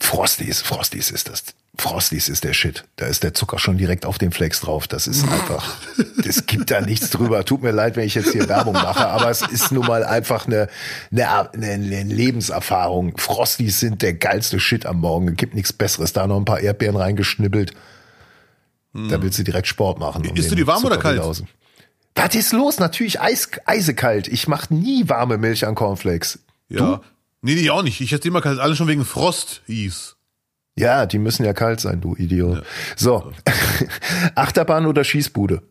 [0.00, 1.44] Frosties, Frosties ist das.
[1.78, 2.84] Frosties ist der Shit.
[2.96, 4.86] Da ist der Zucker schon direkt auf dem Flex drauf.
[4.86, 5.76] Das ist einfach,
[6.28, 7.44] es gibt da nichts drüber.
[7.44, 10.46] Tut mir leid, wenn ich jetzt hier Werbung mache, aber es ist nun mal einfach
[10.46, 10.68] eine,
[11.10, 13.16] eine, eine Lebenserfahrung.
[13.16, 15.28] Frosties sind der geilste Shit am Morgen.
[15.28, 16.12] Es gibt nichts Besseres.
[16.12, 17.72] Da noch ein paar Erdbeeren reingeschnibbelt.
[18.92, 20.26] Da willst du direkt Sport machen.
[20.28, 21.16] um Isst du die warm oder Zucker kalt?
[21.16, 21.42] wieder aus-
[22.14, 22.78] Was ist los?
[22.78, 24.28] Natürlich eis, eisekalt.
[24.28, 26.38] Ich mache nie warme Milch an Cornflakes.
[26.68, 27.00] Ja.
[27.42, 28.00] Nee, nee, auch nicht.
[28.00, 28.58] Ich hätte immer kalt.
[28.58, 30.16] Alle schon wegen Frost hieß.
[30.76, 32.64] Ja, die müssen ja kalt sein, du Idiot.
[32.96, 33.32] So,
[34.34, 35.62] Achterbahn oder Schießbude?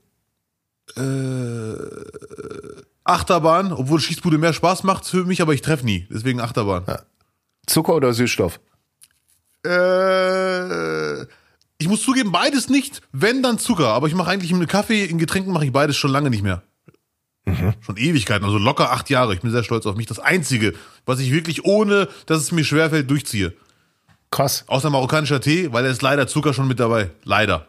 [3.03, 6.07] Achterbahn, obwohl Schießbude mehr Spaß macht für mich, aber ich treffe nie.
[6.09, 6.85] Deswegen Achterbahn.
[7.65, 8.59] Zucker oder Süßstoff?
[9.65, 11.25] Äh,
[11.83, 13.01] ich muss zugeben, beides nicht.
[13.11, 13.89] Wenn, dann Zucker.
[13.89, 16.63] Aber ich mache eigentlich im Kaffee, in Getränken mache ich beides schon lange nicht mehr.
[17.81, 19.33] Schon Ewigkeiten, also locker acht Jahre.
[19.33, 20.05] Ich bin sehr stolz auf mich.
[20.07, 20.73] Das Einzige,
[21.05, 23.53] was ich wirklich ohne, dass es mir schwerfällt, durchziehe.
[24.31, 24.63] Krass.
[24.67, 27.11] Außer marokkanischer Tee, weil da ist leider Zucker schon mit dabei.
[27.23, 27.67] Leider.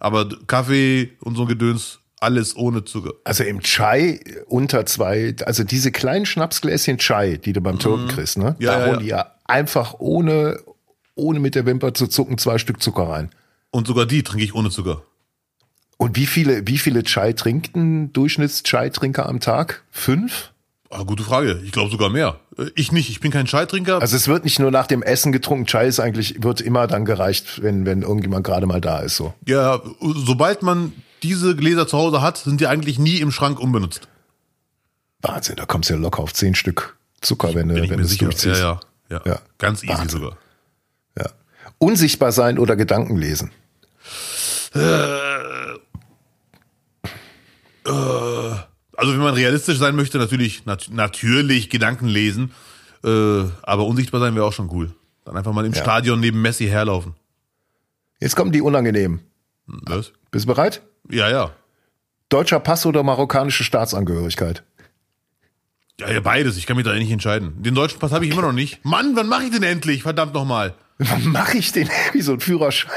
[0.00, 3.12] Aber Kaffee und so ein Gedöns, alles ohne Zucker.
[3.24, 8.38] Also im Chai unter zwei, also diese kleinen Schnapsgläschen Chai, die du beim Türken kriegst,
[8.38, 8.56] ne?
[8.58, 8.64] Mhm.
[8.64, 9.00] Ja, da ja, holen ja.
[9.00, 10.58] die ja einfach ohne,
[11.16, 13.30] ohne mit der Wimper zu zucken zwei Stück Zucker rein.
[13.72, 15.02] Und sogar die trinke ich ohne Zucker.
[15.96, 19.82] Und wie viele, wie viele Chai trinkt ein Durchschnitts-Chai-Trinker am Tag?
[19.90, 20.52] Fünf?
[20.90, 21.60] Ah, gute Frage.
[21.64, 22.38] Ich glaube sogar mehr.
[22.74, 23.10] Ich nicht.
[23.10, 24.00] Ich bin kein Chai-Trinker.
[24.00, 25.66] Also es wird nicht nur nach dem Essen getrunken.
[25.66, 29.34] Chai ist eigentlich, wird immer dann gereicht, wenn, wenn irgendjemand gerade mal da ist, so.
[29.46, 30.92] Ja, sobald man
[31.22, 34.06] diese Gläser zu Hause hat, sind die eigentlich nie im Schrank unbenutzt.
[35.22, 38.10] Wahnsinn, da kommst du ja locker auf zehn Stück Zucker, wenn du, wenn du es
[38.10, 38.26] sicher.
[38.26, 38.60] durchziehst.
[38.60, 39.32] Ja, ja, ja.
[39.32, 39.38] Ja.
[39.58, 40.20] Ganz easy Wahnsinn.
[40.20, 40.36] sogar.
[41.78, 43.50] Unsichtbar sein oder Gedanken lesen.
[48.96, 52.52] Also wenn man realistisch sein möchte, natürlich nat natürlich Gedanken lesen,
[53.04, 53.08] äh,
[53.62, 54.94] aber unsichtbar sein wäre auch schon cool.
[55.24, 55.82] Dann einfach mal im Ja.
[55.82, 57.14] Stadion neben Messi herlaufen.
[58.20, 59.20] Jetzt kommen die unangenehmen.
[59.66, 60.12] Was?
[60.30, 60.82] Bist du bereit?
[61.10, 61.50] Ja, ja.
[62.28, 64.64] Deutscher Pass oder marokkanische Staatsangehörigkeit?
[66.00, 66.56] Ja, ja, beides.
[66.56, 67.62] Ich kann mich da nicht entscheiden.
[67.62, 68.84] Den deutschen Pass habe ich immer noch nicht.
[68.84, 70.02] Mann, wann mache ich den endlich?
[70.02, 70.74] Verdammt nochmal.
[70.98, 72.90] Wann mache ich den wie so ein Führerschein?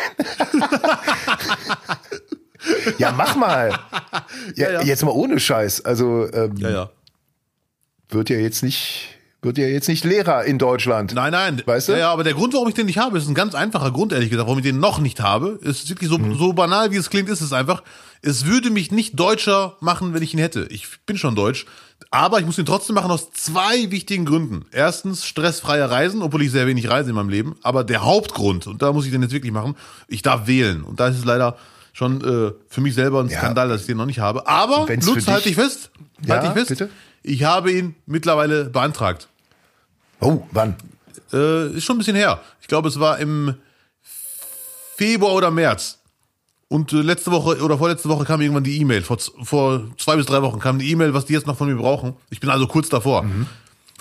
[2.97, 3.71] ja, mach mal.
[4.55, 4.81] Ja, Ja, ja.
[4.83, 5.85] Jetzt mal ohne Scheiß.
[5.85, 6.89] Also ähm, Ja, ja.
[8.09, 11.13] wird ja jetzt nicht, wird ja jetzt nicht Lehrer in Deutschland.
[11.13, 11.61] Nein, nein.
[11.65, 11.93] Weißt du?
[11.93, 14.11] Ja, ja, aber der Grund, warum ich den nicht habe, ist ein ganz einfacher Grund,
[14.11, 15.59] ehrlich gesagt, warum ich den noch nicht habe.
[15.61, 16.37] Ist wirklich so, Mhm.
[16.37, 17.81] so banal, wie es klingt, ist es einfach.
[18.21, 20.67] Es würde mich nicht deutscher machen, wenn ich ihn hätte.
[20.69, 21.65] Ich bin schon deutsch.
[22.11, 24.65] Aber ich muss ihn trotzdem machen aus zwei wichtigen Gründen.
[24.71, 27.55] Erstens, stressfreie Reisen, obwohl ich sehr wenig reise in meinem Leben.
[27.61, 29.75] Aber der Hauptgrund, und da muss ich den jetzt wirklich machen,
[30.07, 30.83] ich darf wählen.
[30.83, 31.57] Und da ist es leider
[31.93, 33.37] schon äh, für mich selber ein Ja.
[33.39, 34.47] Skandal, dass ich den noch nicht habe.
[34.47, 35.91] Aber, Lutz, halt dich- fest.
[36.25, 36.69] Ja, halt dich fest.
[36.69, 36.89] bitte?
[37.29, 39.27] Ich habe ihn mittlerweile beantragt.
[40.19, 40.75] Oh, wann?
[41.31, 42.41] Äh, ist schon ein bisschen her.
[42.59, 43.53] Ich glaube, es war im
[44.97, 45.99] Februar oder März.
[46.67, 49.01] Und äh, letzte Woche oder vorletzte Woche kam irgendwann die E-Mail.
[49.03, 51.75] Vor, vor zwei bis drei Wochen kam die E-Mail, was die jetzt noch von mir
[51.75, 52.15] brauchen.
[52.31, 53.23] Ich bin also kurz davor.
[53.23, 53.45] Mhm.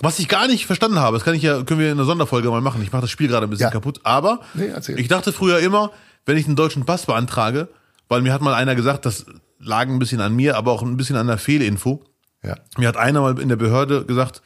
[0.01, 2.49] Was ich gar nicht verstanden habe, das kann ich ja, können wir in einer Sonderfolge
[2.49, 2.81] mal machen.
[2.81, 3.71] Ich mache das Spiel gerade ein bisschen Ja.
[3.71, 3.99] kaputt.
[4.03, 5.91] Aber Nee, ich dachte früher immer,
[6.25, 7.67] wenn ich einen deutschen Pass beantrage,
[8.07, 9.25] weil mir hat mal einer gesagt, das
[9.59, 12.03] lag ein bisschen an mir, aber auch ein bisschen an der Fehlinfo.
[12.43, 12.55] Ja.
[12.77, 14.41] Mir hat einer mal in der Behörde gesagt,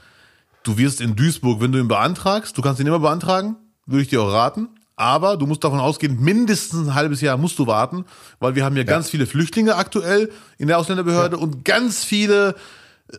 [0.64, 4.10] du wirst in Duisburg, wenn du ihn beantragst, du kannst ihn immer beantragen, würde ich
[4.10, 8.06] dir auch raten, aber du musst davon ausgehen, mindestens ein halbes Jahr musst du warten,
[8.40, 12.56] weil wir haben ja, ganz viele Flüchtlinge aktuell in der Ausländerbehörde und ganz viele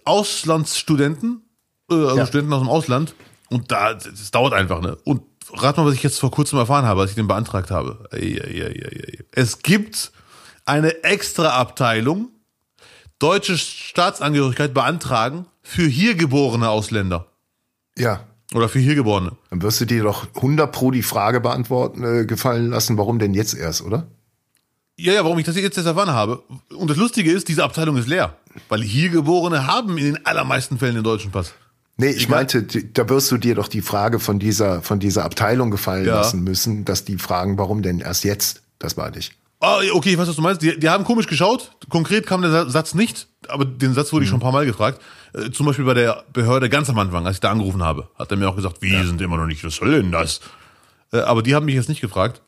[0.05, 1.43] Auslandsstudenten,
[1.91, 2.27] äh, also Ja.
[2.27, 3.15] Studenten aus dem Ausland.
[3.51, 4.97] Und da, das dauert einfach, ne?
[5.05, 5.23] Und
[5.53, 8.09] rat mal, was ich jetzt vor kurzem erfahren habe, als ich den beantragt habe.
[8.11, 9.25] Ei, ei, ei.
[9.33, 10.13] Es gibt
[10.65, 12.31] eine extra Abteilung,
[13.25, 17.27] deutsche Staatsangehörigkeit beantragen für hier geborene Ausländer.
[17.97, 18.21] Ja.
[18.53, 19.33] Oder für hier geborene.
[19.51, 23.33] Dann wirst du dir doch 100 pro die Frage beantworten, äh, gefallen lassen, warum denn
[23.35, 24.07] jetzt erst, oder?
[24.97, 26.43] Ja, ja, warum ich das jetzt erst erfahren habe.
[26.77, 28.37] Und das Lustige ist, diese Abteilung ist leer.
[28.69, 31.55] Weil hier Geborene haben in den allermeisten Fällen den deutschen Pass.
[31.97, 32.39] Nee, ich Egal.
[32.39, 36.17] meinte, da wirst du dir doch die Frage von dieser, von dieser Abteilung gefallen Ja.
[36.17, 38.63] lassen müssen, dass die fragen, warum denn erst jetzt?
[38.79, 39.33] Das meine ich.
[39.65, 40.61] Ah, okay, ich weiß, was du meinst.
[40.63, 41.71] Die, die haben komisch geschaut.
[41.89, 44.67] Konkret kam der Sa- Satz nicht, aber den Satz wurde ich schon ein paar Mal
[44.67, 45.01] gefragt.
[45.33, 48.31] Äh, zum Beispiel bei der Behörde ganz am Anfang, als ich da angerufen habe, hat
[48.31, 50.41] er mir auch gesagt, wir sind immer noch nicht, was soll denn das?
[51.13, 52.43] Äh, aber die haben mich jetzt nicht gefragt.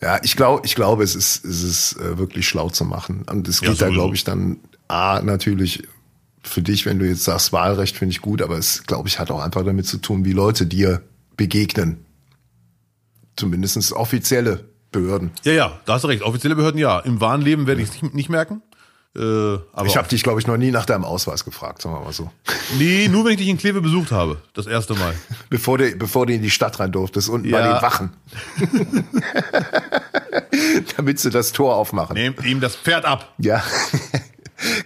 [0.00, 3.24] Ja, ich glaube, ich glaube, es ist, es ist äh, wirklich schlau zu machen.
[3.30, 4.00] Und es Ja, geht da, sowieso.
[4.00, 4.58] glaube ich, dann
[4.88, 5.82] A, natürlich
[6.42, 9.30] für dich, wenn du jetzt sagst, Wahlrecht finde ich gut, aber es, glaube ich, hat
[9.30, 11.00] auch einfach damit zu tun, wie Leute dir
[11.36, 12.04] begegnen.
[13.36, 15.30] Zumindest offizielle Behörden.
[15.44, 16.22] Ja, ja, da hast du recht.
[16.22, 17.00] Offizielle Behörden ja.
[17.00, 18.62] Im wahren Leben werde ich es nicht, nicht merken.
[19.16, 19.20] Äh,
[19.72, 22.12] aber Ich habe dich, glaube ich, noch nie nach deinem Ausweis gefragt, sagen wir mal
[22.12, 22.30] so.
[22.78, 24.38] nee, nur wenn ich dich in Kleve besucht habe.
[24.54, 25.14] Das erste Mal.
[25.50, 27.74] Bevor du, bevor du in die Stadt rein durftest, unten bei Ja.
[27.74, 28.10] den Wachen.
[30.96, 32.14] Damit sie das Tor aufmachen.
[32.14, 33.32] Nehmt ihm das Pferd ab.
[33.38, 33.62] Ja.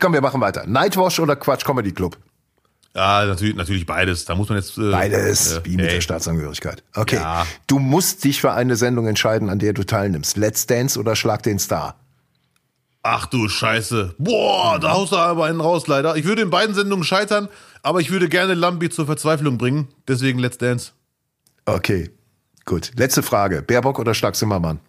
[0.01, 0.65] Komm, wir machen weiter.
[0.67, 2.17] Nightwash oder Quatsch Comedy Club?
[2.99, 4.25] Ja, natürlich, natürlich beides.
[4.25, 4.77] Da muss man jetzt.
[4.77, 5.95] Äh, Beides, äh, wie mit ey.
[5.95, 6.83] der Staatsangehörigkeit.
[6.97, 7.15] Okay.
[7.15, 7.47] Ja.
[7.69, 10.37] Du musst dich für eine Sendung entscheiden, an der du teilnimmst.
[10.37, 11.95] Let's Dance oder Schlag den Star?
[13.05, 14.17] Ach du Scheiße.
[14.19, 16.17] Boah, da haust du aber einen raus, leider.
[16.17, 17.49] Ich würde in beiden Sendungen scheitern,
[17.85, 19.87] aber ich würde gerne Lambi zur Verzweiflung bringen.
[20.09, 20.91] Deswegen Let's Dance.
[21.67, 22.11] Okay,
[22.65, 22.91] gut.
[22.97, 23.63] Letzte Frage.
[23.63, 24.81] Baerbock oder Stark Zimmermann?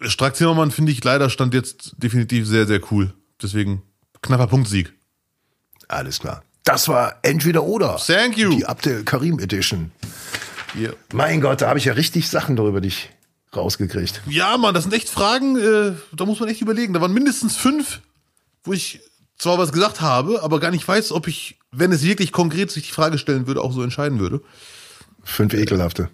[0.00, 3.14] Strack Zimmermann finde ich leider stand jetzt definitiv sehr, sehr cool.
[3.40, 3.82] Deswegen
[4.20, 4.92] knapper Punktsieg.
[5.86, 6.42] Alles klar.
[6.64, 7.96] Das war entweder oder.
[7.96, 8.50] Thank you.
[8.50, 9.90] Die Abdel Karim Edition.
[10.74, 10.96] Hier.
[11.12, 13.10] Mein Gott, da habe ich ja richtig Sachen darüber dich
[13.54, 14.22] rausgekriegt.
[14.26, 16.94] Ja, Mann, das sind echt Fragen, äh, da muss man echt überlegen.
[16.94, 18.00] Da waren mindestens fünf,
[18.64, 19.00] wo ich
[19.36, 22.86] zwar was gesagt habe, aber gar nicht weiß, ob ich, wenn es wirklich konkret sich
[22.86, 24.40] die Frage stellen würde, auch so entscheiden würde.
[25.24, 26.08] Fünf ekelhafte.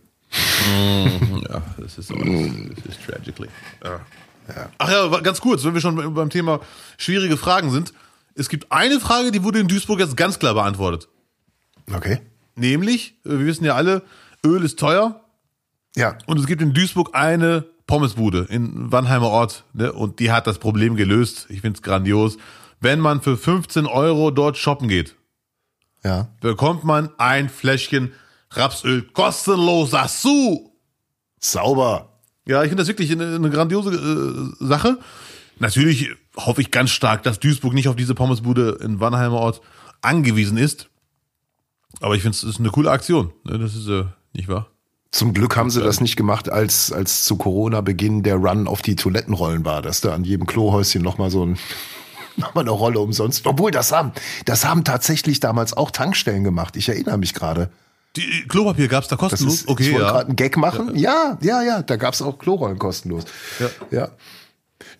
[1.48, 3.48] Ja, das ist, das ist tragically.
[3.84, 4.00] Ja.
[4.78, 6.60] Ach ja, ganz kurz, wenn wir schon beim Thema
[6.96, 7.92] schwierige Fragen sind.
[8.38, 11.08] Es gibt eine Frage, die wurde in Duisburg jetzt ganz klar beantwortet.
[11.92, 12.20] Okay.
[12.54, 14.02] Nämlich, äh, wir wissen ja alle,
[14.44, 15.20] Öl ist teuer
[15.96, 16.16] Ja.
[16.26, 19.92] und es gibt in Duisburg eine Pommesbude in Wannheimer Ort ne?
[19.92, 21.46] und die hat das Problem gelöst.
[21.48, 22.36] Ich find's grandios.
[22.80, 25.16] Wenn man für 15 Euro dort shoppen geht,
[26.04, 26.28] Ja.
[26.40, 28.12] bekommt man ein Fläschchen
[28.50, 30.72] Rapsöl kostenlos dazu.
[31.40, 32.18] Sauber.
[32.46, 33.90] Ja, ich finde das wirklich eine, eine grandiose
[34.60, 34.98] äh, Sache.
[35.58, 39.60] Natürlich hoffe ich ganz stark, dass Duisburg nicht auf diese Pommesbude in Wannheimer Ort
[40.02, 40.88] angewiesen ist.
[42.00, 43.32] Aber ich finde es ist eine coole Aktion.
[43.44, 43.58] Ne?
[43.58, 44.68] Das ist äh, nicht wahr.
[45.10, 48.94] Zum Glück haben sie das nicht gemacht, als, als zu Corona-Beginn der Run auf die
[48.94, 51.58] Toilettenrollen war, dass da an jedem Klohäuschen nochmal so ein,
[52.36, 53.46] nochmal eine Rolle umsonst.
[53.46, 54.12] Obwohl, das haben,
[54.44, 56.76] das haben tatsächlich damals auch Tankstellen gemacht.
[56.76, 57.70] Ich erinnere mich gerade.
[58.16, 59.54] Die Klopapier gab's da Das kostenlos?
[59.54, 60.12] ist, okay, ich wollte ja.
[60.12, 60.96] gerade einen Gag machen.
[60.96, 63.24] Ja, ja, ja, da gab's auch Klorollen kostenlos.
[63.58, 63.70] Ja.
[63.90, 64.08] ja.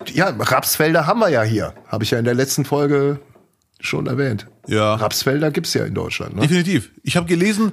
[0.07, 1.73] Ja, Rapsfelder haben wir ja hier.
[1.87, 3.19] Habe ich ja in der letzten Folge
[3.79, 4.47] schon erwähnt.
[4.67, 4.95] Ja.
[4.95, 6.35] Rapsfelder gibt's ja in Deutschland.
[6.35, 6.41] Ne?
[6.41, 6.91] Definitiv.
[7.03, 7.71] Ich habe gelesen,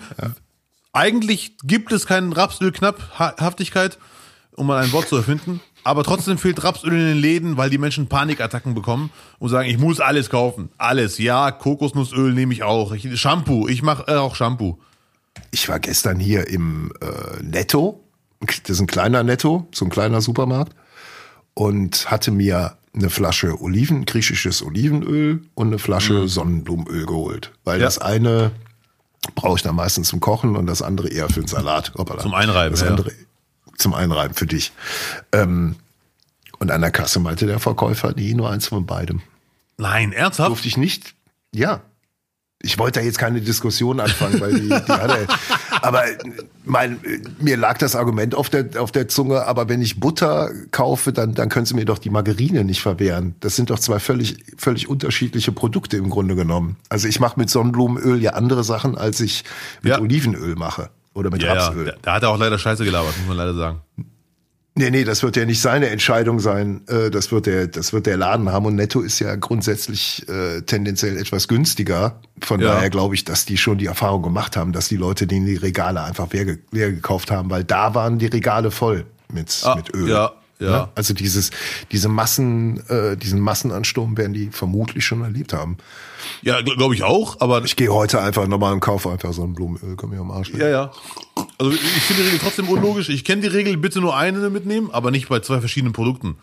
[0.92, 3.98] eigentlich gibt es keinen Rapsöl-Knapphaftigkeit,
[4.52, 5.60] um mal ein Wort zu erfinden.
[5.84, 9.78] Aber trotzdem fehlt Rapsöl in den Läden, weil die Menschen Panikattacken bekommen und sagen, ich
[9.78, 10.70] muss alles kaufen.
[10.78, 11.18] Alles.
[11.18, 12.92] Ja, Kokosnussöl nehme ich auch.
[12.92, 13.68] Ich, Shampoo.
[13.68, 14.78] Ich mache äh, auch Shampoo.
[15.52, 18.02] Ich war gestern hier im äh, Netto.
[18.40, 20.74] Das ist ein kleiner Netto, so ein kleiner Supermarkt.
[21.58, 27.52] Und hatte mir eine Flasche Oliven, griechisches Olivenöl und eine Flasche Sonnenblumenöl geholt.
[27.64, 27.86] Weil Ja.
[27.86, 28.50] das eine
[29.34, 31.92] brauche ich dann meistens zum Kochen und das andere eher für den Salat.
[31.96, 32.20] Hoppala.
[32.20, 32.88] Zum Einreiben, Das ja.
[32.88, 33.10] andere
[33.78, 34.72] zum Einreiben für dich.
[35.32, 35.76] Ähm,
[36.58, 39.20] und an der Kasse meinte der Verkäufer, nee, nur eins von beidem.
[39.78, 40.48] Nein, ernsthaft?
[40.50, 41.14] Durfte ich nicht,
[41.54, 41.80] ja.
[42.62, 45.26] Ich wollte da jetzt keine Diskussion anfangen, weil die, die hatte,
[45.86, 46.02] aber
[46.64, 46.98] mein,
[47.38, 51.34] mir lag das Argument auf der, auf der Zunge, aber wenn ich Butter kaufe, dann,
[51.34, 53.34] dann können sie mir doch die Margarine nicht verwehren.
[53.40, 56.76] Das sind doch zwei völlig, völlig unterschiedliche Produkte im Grunde genommen.
[56.88, 59.44] Also ich mache mit Sonnenblumenöl ja andere Sachen, als ich
[59.82, 60.00] mit Ja.
[60.00, 60.90] Olivenöl mache.
[61.14, 61.66] Oder mit Ja, ja.
[61.66, 61.86] Rapsöl.
[61.86, 63.80] Da, da hat er auch leider Scheiße gelabert, muss man leider sagen.
[64.78, 66.82] Nee, nee, das wird ja nicht seine Entscheidung sein.
[66.86, 68.66] Äh, Das wird der, das wird der Laden haben.
[68.66, 72.20] Und Netto ist ja grundsätzlich äh, tendenziell etwas günstiger.
[72.42, 72.74] Von Ja.
[72.74, 75.56] daher glaube ich, dass die schon die Erfahrung gemacht haben, dass die Leute denen die
[75.56, 79.76] Regale einfach leer, ge- leer gekauft haben, weil da waren die Regale voll mit, Ah,
[79.76, 80.10] mit Öl.
[80.10, 80.70] Ja, Ja.
[80.70, 80.88] Ne?
[80.94, 81.50] Also dieses,
[81.92, 85.76] diese Massen, äh, diesen Massenansturm werden die vermutlich schon erlebt haben.
[86.42, 89.54] Ja, glaube ich auch, aber Ich gehe heute einfach nochmal und kaufe einfach so ein
[89.54, 90.50] Blumenöl, komm mir am Arsch.
[90.50, 90.92] Ja, ja.
[91.58, 93.08] Also ich finde die Regel trotzdem unlogisch.
[93.08, 96.36] Ich kenne die Regel, bitte nur eine mitnehmen, aber nicht bei zwei verschiedenen Produkten.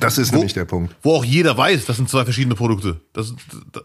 [0.00, 0.94] Das ist Wo- nämlich der Punkt.
[1.02, 3.00] Wo auch jeder weiß, das sind zwei verschiedene Produkte.
[3.12, 3.34] Das,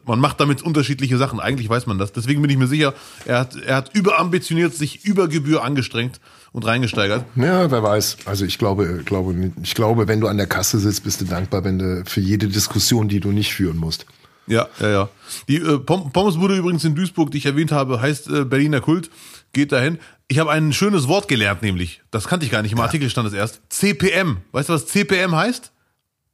[0.05, 1.39] man macht damit unterschiedliche Sachen.
[1.39, 2.11] Eigentlich weiß man das.
[2.11, 2.93] Deswegen bin ich mir sicher,
[3.25, 6.19] er hat, er hat überambitioniert, sich über Gebühr angestrengt
[6.51, 7.23] und reingesteigert.
[7.35, 8.17] Ja, wer weiß.
[8.25, 11.63] Also ich glaube, glaube, ich glaube, wenn du an der Kasse sitzt, bist du dankbar,
[11.63, 14.05] wenn du für jede Diskussion, die du nicht führen musst.
[14.45, 15.09] Ja, ja, ja.
[15.49, 19.09] Die äh, Pom Pommesbude übrigens in Duisburg, die ich erwähnt habe, heißt äh, Berliner Kult.
[19.53, 19.99] Geht dahin.
[20.29, 22.01] Ich habe ein schönes Wort gelernt, nämlich.
[22.11, 22.71] Das kannte ich gar nicht.
[22.73, 23.61] Im Artikel stand es erst.
[23.69, 24.37] CPM.
[24.51, 25.71] Weißt du, was CPM heißt?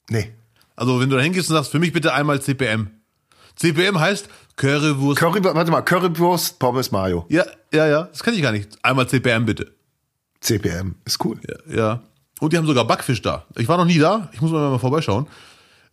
[0.10, 0.32] Nee.
[0.76, 2.90] Also, wenn du da hingehst und sagst, für mich bitte einmal CPM.
[3.56, 5.20] CPM heißt Currywurst.
[5.20, 7.26] Curry, warte mal, Currywurst, Pommes, Mayo.
[7.30, 8.04] ja, ja, ja.
[8.04, 8.70] Das kann ich gar nicht.
[8.84, 9.72] Einmal CPM bitte.
[10.42, 11.40] CPM, ist cool.
[11.68, 12.02] Ja, ja.
[12.40, 13.46] Und die haben sogar Backfisch da.
[13.58, 14.30] Ich war noch nie da.
[14.34, 15.28] Ich muss mal, mal vorbeischauen.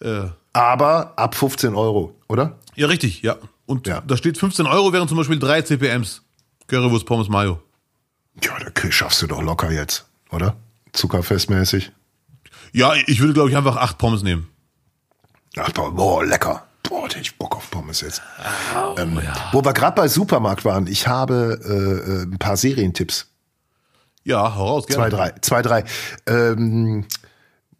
[0.00, 2.58] Äh, Aber ab 15 Euro, oder?
[2.74, 3.36] ja, richtig, ja.
[3.66, 4.00] Und Ja.
[4.00, 6.22] da steht 15 Euro wären zum Beispiel drei CPMs.
[6.66, 7.60] Currywurst, Pommes, Mayo.
[8.42, 10.56] Ja, da schaffst du doch locker jetzt, oder?
[10.92, 11.92] Zuckerfestmäßig.
[12.72, 14.48] Ja, ich würde, glaube ich, einfach acht Pommes nehmen.
[15.56, 16.66] Ach, boah, lecker.
[16.82, 18.22] Boah, hätte ich Bock auf Pommes jetzt.
[18.96, 19.20] ähm,
[19.52, 23.26] Wo wir gerade bei Supermarkt waren, ich habe äh, äh, ein paar Serientipps.
[24.24, 25.02] Ja, hau raus, gerne.
[25.02, 25.34] Zwei, drei.
[25.40, 25.84] Zwei, drei.
[26.26, 27.06] Ähm,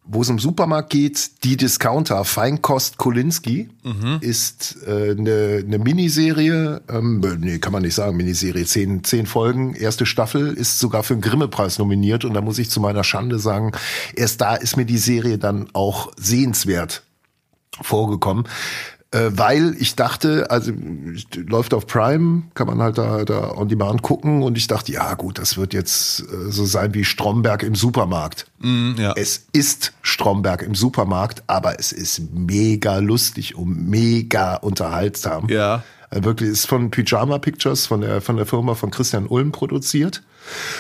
[0.05, 2.25] wo es um Supermarkt geht, die Discounter.
[2.25, 3.69] Feinkost Kolinski
[4.21, 9.75] ist äh, eine, eine Miniserie, ähm, nee, kann man nicht sagen, Miniserie, zehn, zehn Folgen,
[9.75, 12.25] erste Staffel, ist sogar für den Grimme-Preis nominiert.
[12.25, 13.73] Und da muss ich zu meiner Schande sagen,
[14.15, 17.03] erst da ist mir die Serie dann auch sehenswert
[17.81, 18.47] vorgekommen.
[19.13, 20.73] Äh, weil ich dachte, also
[21.35, 25.15] läuft auf Prime, kann man halt da, da on demand gucken und ich dachte, ja
[25.15, 28.47] gut, das wird jetzt äh, so sein wie Stromberg im Supermarkt.
[28.61, 29.13] Mm, ja.
[29.17, 35.49] Es ist Stromberg im Supermarkt, aber es ist mega lustig und mega unterhaltsam.
[35.49, 35.83] Ja.
[36.11, 40.23] Äh, Wirklich ist von Pyjama Pictures, von der, von der Firma von Christian Ulm produziert.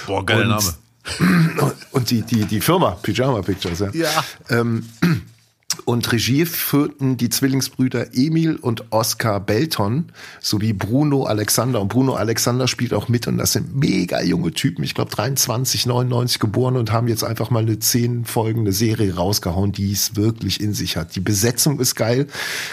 [0.06, 0.74] Boah, geiler Name.
[1.90, 3.90] Und die, die, die Firma Pyjama Pictures, ja.
[3.92, 4.24] Ja.
[4.50, 4.88] Ähm,
[5.84, 11.80] und Regie führten die Zwillingsbrüder Emil und Oskar Belton sowie Bruno Alexander.
[11.80, 14.82] Und Bruno Alexander spielt auch mit und das sind mega junge Typen.
[14.84, 19.72] Ich glaube 23, 99 geboren und haben jetzt einfach mal eine zehn folgende Serie rausgehauen,
[19.72, 21.14] die es wirklich in sich hat.
[21.14, 22.26] Die Besetzung ist geil.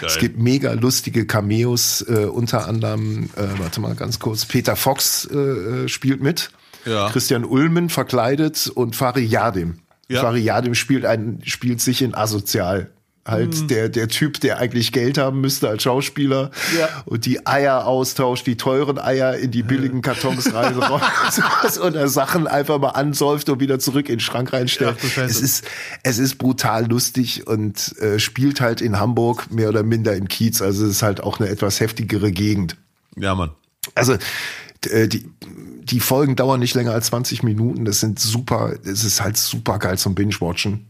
[0.04, 5.28] Es gibt mega lustige Cameos, äh, unter anderem, äh, warte mal ganz kurz, Peter Fox
[5.30, 6.50] äh, äh, spielt mit.
[6.84, 7.10] Ja.
[7.10, 9.78] Christian Ulmen verkleidet und Fari Yadim.
[10.08, 10.22] Ja.
[10.22, 12.90] Fari Yadim spielt einen, spielt sich in asozial.
[13.26, 13.68] Halt Mhm.
[13.68, 16.88] der, der Typ, der eigentlich Geld haben müsste als Schauspieler Ja.
[17.04, 20.76] und die Eier austauscht, die teuren Eier in die billigen Kartons rein
[21.82, 24.96] und er Sachen einfach mal ansäuft und wieder zurück in den Schrank reinstellt.
[24.98, 25.64] Ach es ist,
[26.04, 30.62] es ist brutal lustig und äh, spielt halt in Hamburg mehr oder minder im Kiez.
[30.62, 32.76] Also es ist halt auch eine etwas heftigere Gegend.
[33.14, 33.50] Ja, Mann.
[33.94, 34.16] Also
[34.88, 35.26] äh, die,
[35.90, 37.84] die Folgen dauern nicht länger als 20 Minuten.
[37.84, 40.86] Das sind super, es ist halt super geil zum Binge-Watchen.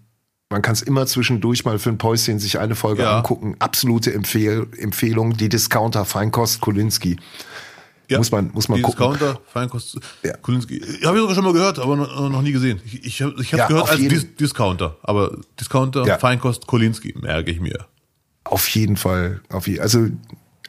[0.50, 3.18] Man kann es immer zwischendurch mal für ein Päuschen sich eine Folge Ja.
[3.18, 3.56] angucken.
[3.58, 5.36] Absolute Empfehl Empfehlung.
[5.36, 7.18] Die Discounter Feinkost Kolinski.
[8.08, 8.16] Ja.
[8.16, 9.10] Muss man- muss man Die gucken.
[9.12, 10.34] Discounter, Feinkost, Ja.
[10.38, 10.80] Kulinski.
[11.04, 12.80] Habe ich sogar schon mal gehört, aber noch, noch nie gesehen.
[12.86, 16.18] Ich, ich habe ich hab's Ja, gehört als Dis Discounter, aber Discounter.
[16.18, 17.86] Feinkost, Kolinski, merke ich mir.
[18.44, 19.42] Auf jeden Fall.
[19.50, 20.06] Auf je, also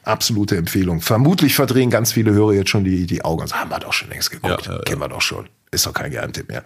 [0.04, 1.00] absolute Empfehlung.
[1.00, 3.42] Vermutlich verdrehen ganz viele Hörer jetzt schon die, die Augen.
[3.42, 4.66] und sagen, haben wir doch schon längst geguckt.
[4.66, 4.78] Ja, ja.
[4.80, 5.48] Kennen wir doch schon.
[5.70, 6.62] Ist doch kein Geheimtipp mehr.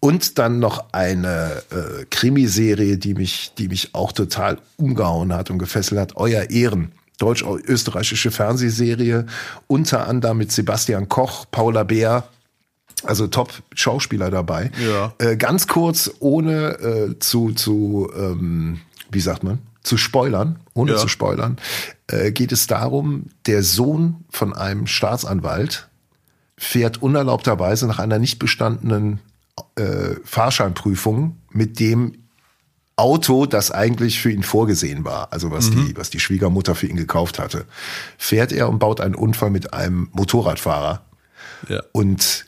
[0.00, 5.58] Und dann noch eine äh, Krimiserie, die mich, die mich auch total umgehauen hat und
[5.58, 6.16] gefesselt hat.
[6.16, 6.92] Euer Ehren.
[7.18, 9.26] Deutsch-österreichische Fernsehserie.
[9.68, 12.24] Unter anderem mit Sebastian Koch, Paula Beer.
[13.04, 14.72] Also Top-Schauspieler dabei.
[14.84, 15.14] Ja.
[15.18, 18.80] Äh, ganz kurz, ohne äh, zu, zu ähm,
[19.12, 20.98] wie sagt man, zu spoilern, ohne Ja.
[20.98, 21.58] zu spoilern,
[22.06, 25.88] äh, geht es darum, der Sohn von einem Staatsanwalt
[26.56, 29.18] fährt unerlaubterweise nach einer nicht bestandenen
[29.76, 32.18] äh, Fahrscheinprüfung mit dem
[32.96, 36.96] Auto, das eigentlich für ihn vorgesehen war, also was die, was die Schwiegermutter für ihn
[36.96, 37.64] gekauft hatte,
[38.18, 41.02] fährt er und baut einen Unfall mit einem Motorradfahrer.
[41.68, 41.82] Ja.
[41.92, 42.46] Und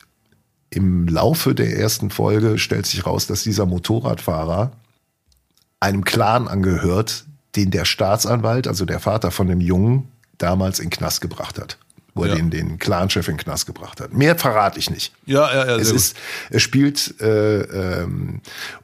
[0.71, 4.73] im Laufe der ersten Folge stellt sich raus, dass dieser Motorradfahrer
[5.85, 7.25] einem Clan angehört,
[7.57, 10.09] den der Staatsanwalt, also der Vater von dem Jungen,
[10.39, 11.79] damals in Knast gebracht hat.
[12.15, 12.35] Wo er Ja.
[12.37, 14.13] den, den Clanchef in Knast gebracht hat.
[14.13, 15.13] Mehr verrate ich nicht.
[15.27, 15.77] Ja, ja, ja.
[15.77, 16.17] Es ist,
[16.51, 17.63] es spielt äh,
[18.03, 18.41] ähm,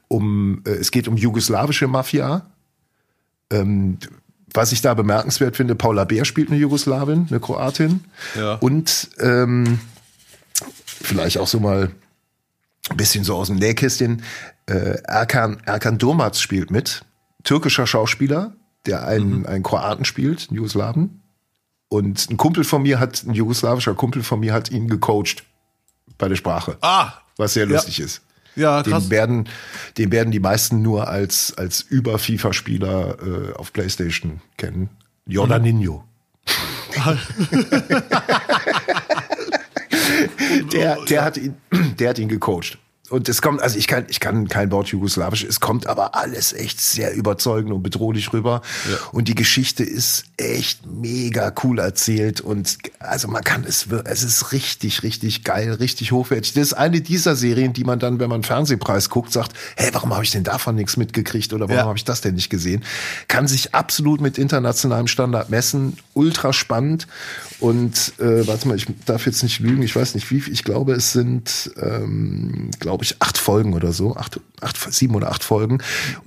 [0.09, 2.43] um, äh, es geht um jugoslawische Mafia.
[3.53, 3.99] Ähm,
[4.53, 8.05] was ich da bemerkenswert finde, Paula Bär spielt eine Jugoslawin, eine Kroatin.
[8.37, 8.55] Ja.
[8.55, 9.79] Und ähm,
[10.87, 11.91] vielleicht auch so mal
[12.89, 14.23] ein bisschen so aus dem Nähkästchen.
[14.71, 17.05] Äh, Erkan, Erkan Durmaz spielt mit,
[17.43, 18.53] türkischer Schauspieler,
[18.87, 21.23] der einen, einen Kroaten spielt, einen Jugoslawen.
[21.89, 25.43] Und ein Kumpel von mir hat, ein jugoslawischer Kumpel von mir hat ihn gecoacht
[26.19, 26.79] bei der Sprache.
[26.83, 28.05] Ah, was sehr lustig ja.
[28.05, 28.23] ist.
[28.55, 29.03] Ja, krass.
[29.05, 29.49] Den werden,
[29.99, 34.89] den werden die meisten nur als, als Über-FIFA-Spieler äh, auf Playstation kennen.
[35.27, 36.05] Jordaninho.
[40.73, 41.57] der, der, hat ihn,
[41.99, 42.79] der hat ihn gecoacht
[43.11, 46.53] und es kommt, also ich kann, ich kann kein Wort Jugoslawisch, es kommt aber alles
[46.53, 48.63] echt sehr überzeugend und bedrohlich rüber.
[48.89, 48.97] Ja.
[49.13, 54.53] Und die Geschichte ist echt mega cool erzählt und also man kann es, es ist
[54.53, 56.53] richtig, richtig geil, richtig hochwertig.
[56.55, 60.15] Das ist eine dieser Serien, die man dann, wenn man Fernsehpreis guckt, sagt, hey, warum
[60.15, 61.87] habe ich denn davon nichts mitgekriegt oder warum ja.
[61.87, 62.85] habe ich das denn nicht gesehen?
[63.27, 67.09] Kann sich absolut mit internationalem Standard messen, ultra spannend
[67.59, 70.93] und äh, warte mal, ich darf jetzt nicht lügen, ich weiß nicht wie, ich glaube
[70.93, 75.43] es sind, ähm, glaube glaube ich, acht Folgen oder so, acht, acht, sieben oder acht
[75.43, 75.79] Folgen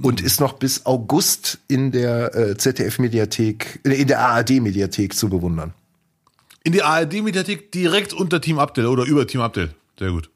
[0.02, 5.74] und ist noch bis August in der äh, ZDF-Mediathek, äh, in der ARD-Mediathek zu bewundern.
[6.64, 9.76] In die ARD-Mediathek direkt unter Team Abdel oder über Team Abdel.
[10.00, 10.32] Sehr gut.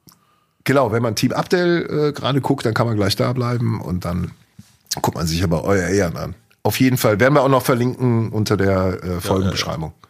[0.63, 4.05] Genau, wenn man Team Abdel äh, gerade guckt, dann kann man gleich da bleiben und
[4.05, 4.31] dann
[5.01, 6.35] guckt man sich aber euer Ehren an.
[6.61, 9.93] Auf jeden Fall werden wir auch noch verlinken unter der äh, Folgenbeschreibung.
[10.03, 10.07] Ja,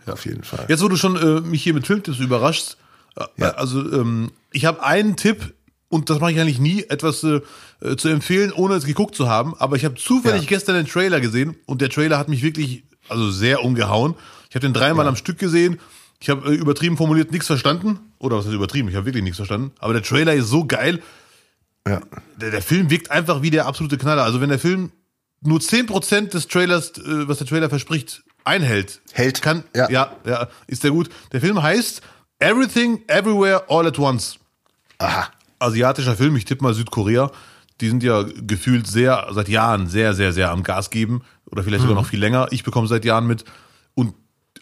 [0.00, 0.12] ja, ja.
[0.12, 0.66] Auf jeden Fall.
[0.68, 2.76] Jetzt, wo du schon äh, mich hier mit Filmtipps überraschst,
[3.36, 3.50] ja.
[3.50, 5.54] Also ähm, ich habe einen Tipp
[5.88, 7.40] und das mache ich eigentlich nie, etwas äh,
[7.96, 9.54] zu empfehlen, ohne es geguckt zu haben.
[9.58, 10.48] Aber ich habe zufällig ja.
[10.48, 14.14] gestern den Trailer gesehen und der Trailer hat mich wirklich also sehr umgehauen.
[14.48, 15.10] Ich habe den dreimal ja.
[15.10, 15.78] am Stück gesehen.
[16.20, 17.98] Ich habe äh, übertrieben formuliert nichts verstanden.
[18.18, 18.88] Oder was ist übertrieben?
[18.88, 19.72] Ich habe wirklich nichts verstanden.
[19.78, 21.00] Aber der Trailer ist so geil.
[21.86, 22.00] Ja.
[22.40, 24.24] Der, der Film wirkt einfach wie der absolute Knaller.
[24.24, 24.90] Also wenn der Film
[25.42, 29.88] nur zehn Prozent des Trailers, äh, was der Trailer verspricht, einhält, hält, kann, ja.
[29.90, 31.08] ja, ja, ist der gut.
[31.32, 32.02] Der Film heißt
[32.38, 34.38] Everything, Everywhere, All at Once.
[34.98, 35.28] Aha.
[35.58, 37.30] Asiatischer Film, ich tippe mal Südkorea.
[37.80, 41.22] Die sind ja gefühlt sehr, seit Jahren sehr, sehr, sehr am Gas geben.
[41.50, 42.02] Oder vielleicht sogar mhm.
[42.02, 42.48] noch viel länger.
[42.50, 43.44] Ich bekomme seit Jahren mit.
[43.94, 44.14] Und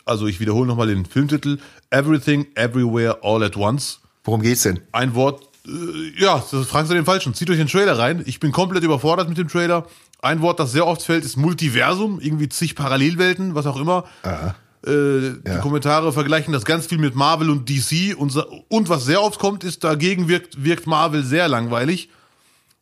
[0.05, 1.59] also ich wiederhole nochmal den Filmtitel.
[1.91, 4.01] Everything, Everywhere, All at Once.
[4.25, 4.81] Worum geht's denn?
[4.93, 7.35] Ein Wort, äh, ja, das fragen Sie den Falschen.
[7.35, 8.23] Zieht euch den Trailer rein.
[8.27, 9.87] Ich bin komplett überfordert mit dem Trailer.
[10.21, 12.21] Ein Wort, das sehr oft fällt, ist Multiversum.
[12.21, 14.05] Irgendwie zig Parallelwelten, was auch immer.
[14.23, 14.55] Aha.
[14.87, 15.33] Äh, ja.
[15.45, 18.35] Die Kommentare vergleichen das ganz viel mit Marvel und DC und,
[18.69, 22.09] und was sehr oft kommt, ist, dagegen wirkt, wirkt Marvel sehr langweilig.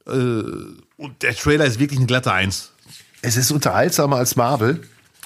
[0.06, 2.72] Äh, und der Trailer ist wirklich eine glatte Eins.
[3.22, 4.80] Es ist unterhaltsamer als Marvel.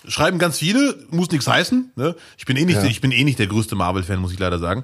[0.07, 1.93] Schreiben ganz viele, muss nichts heißen.
[1.97, 2.14] Ne?
[2.37, 2.85] Ich, bin eh nicht, ja.
[2.85, 4.83] ich bin eh nicht der größte Marvel-Fan, muss ich leider sagen.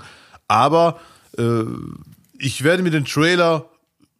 [0.48, 1.00] Aber
[1.36, 1.64] äh,
[2.38, 3.68] ich werde mir den Trailer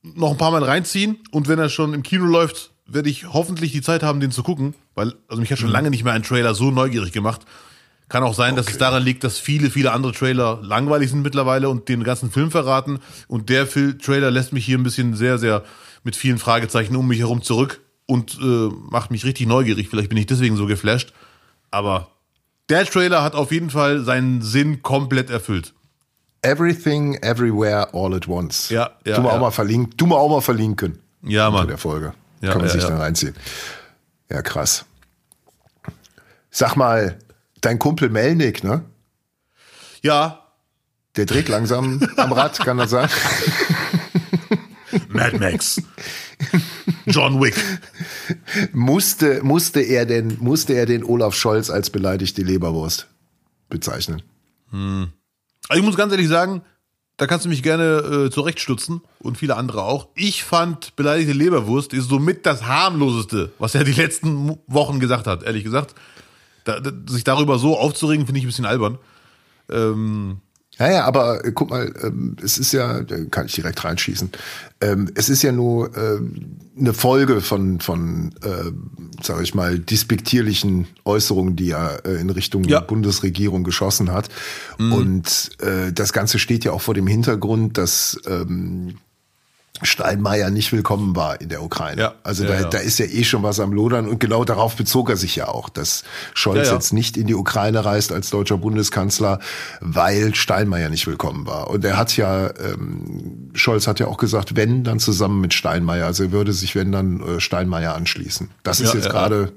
[0.03, 3.73] noch ein paar Mal reinziehen und wenn er schon im Kino läuft, werde ich hoffentlich
[3.73, 5.75] die Zeit haben, den zu gucken, weil also mich hat schon mhm.
[5.75, 7.43] lange nicht mehr ein Trailer so neugierig gemacht.
[8.09, 8.63] Kann auch sein, okay.
[8.63, 12.31] dass es daran liegt, dass viele, viele andere Trailer langweilig sind mittlerweile und den ganzen
[12.33, 12.99] Film verraten.
[13.29, 15.63] Und der Film Trailer lässt mich hier ein bisschen sehr, sehr
[16.03, 19.89] mit vielen Fragezeichen um mich herum zurück und äh, macht mich richtig neugierig.
[19.89, 21.13] Vielleicht bin ich deswegen so geflasht.
[21.71, 22.09] Aber
[22.69, 25.73] der Trailer hat auf jeden Fall seinen Sinn komplett erfüllt.
[26.43, 28.71] Everything, everywhere, all at once.
[28.71, 29.17] Ja, ja.
[29.17, 29.37] Du mal ja.
[29.37, 30.99] auch mal verlinken, du mal auch mal verlinken.
[31.23, 31.69] Ja, Mann.
[31.69, 32.15] der Folge.
[32.41, 32.89] Ja, Kann man ja, sich ja.
[32.89, 33.35] dann reinziehen.
[34.31, 34.85] Ja, krass.
[36.51, 37.19] Sag mal,
[37.61, 38.85] dein Kumpel Melnick, ne?
[40.03, 40.47] Ja.
[41.17, 43.09] Der dreht langsam am Rad, kann das sein?
[45.09, 45.83] Mad Max.
[47.07, 47.57] John Wick.
[48.73, 53.09] musste, musste, er denn, musste er den Olaf Scholz als beleidigte Leberwurst
[53.69, 54.23] bezeichnen?
[54.71, 55.13] Hm.
[55.69, 56.63] Also ich muss ganz ehrlich sagen,
[57.21, 60.09] da kannst du mich gerne äh, zurechtstutzen und viele andere auch.
[60.15, 65.43] Ich fand beleidigte Leberwurst ist somit das harmloseste, was er die letzten Wochen gesagt hat,
[65.43, 65.95] ehrlich gesagt.
[66.65, 68.97] Da, da, sich darüber so aufzuregen, finde ich ein bisschen albern.
[69.71, 70.39] Ähm,
[70.79, 74.31] ja, ja, aber äh, guck mal, ähm, es ist ja, da kann ich direkt reinschießen.
[74.81, 78.73] Ähm, es ist ja nur ähm, eine Folge von, von äh,
[79.23, 82.81] sage ich mal, dispektierlichen Äußerungen, die er äh, in Richtung ja.
[82.81, 84.29] Bundesregierung geschossen hat.
[84.79, 84.93] Mhm.
[84.93, 88.95] Und äh, das Ganze steht ja auch vor dem Hintergrund, dass ähm,
[89.83, 92.01] Steinmeier nicht willkommen war in der Ukraine.
[92.01, 92.69] Ja, also ja, da, ja.
[92.69, 95.49] da ist ja eh schon was am Lodern und genau darauf bezog er sich ja
[95.49, 96.05] auch, dass
[96.35, 99.39] Scholz jetzt nicht in die Ukraine reist als deutscher Bundeskanzler,
[99.81, 101.71] weil Steinmeier nicht willkommen war.
[101.71, 106.07] Und er hat ja, ähm, Scholz hat ja auch gesagt, wenn, dann zusammen mit Steinmeier.
[106.07, 108.51] Also er würde sich, wenn, dann äh, Steinmeier anschließen.
[108.63, 109.53] Das ist jetzt gerade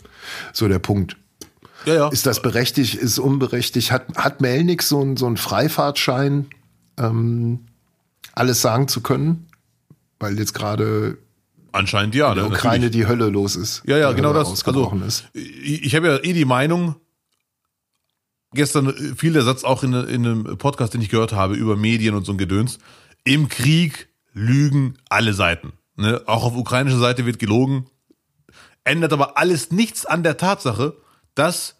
[0.53, 1.17] so der Punkt.
[1.85, 2.07] ja, ja.
[2.09, 3.91] Ist das berechtigt, ist unberechtigt?
[3.91, 6.47] Hat, hat Melnik so einen so einen Freifahrtschein,
[6.97, 7.59] ähm,
[8.33, 9.47] alles sagen zu können?
[10.23, 11.17] Weil jetzt gerade
[11.73, 12.29] Anscheinend ja.
[12.29, 13.05] in der ne, Ukraine natürlich.
[13.05, 13.81] die Hölle los ist.
[13.85, 14.47] Ja, ja, Die genau das.
[14.65, 15.27] Also, ist.
[15.33, 16.95] ich, ich habe ja eh die Meinung,
[18.53, 22.13] gestern fiel der Satz auch in, in einem Podcast, den ich gehört habe, über Medien
[22.13, 22.77] und so ein Gedöns.
[23.23, 25.73] Im Krieg lügen alle Seiten.
[25.95, 26.21] Ne?
[26.27, 27.87] Auch auf ukrainischer Seite wird gelogen.
[28.83, 30.95] Ändert aber alles nichts an der Tatsache,
[31.33, 31.75] dass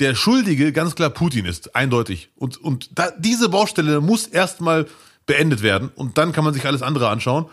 [0.00, 2.30] der Schuldige ganz klar Putin ist, eindeutig.
[2.34, 4.86] Und, und da, diese Baustelle muss erstmal
[5.26, 7.46] beendet werden und dann kann man sich alles andere anschauen.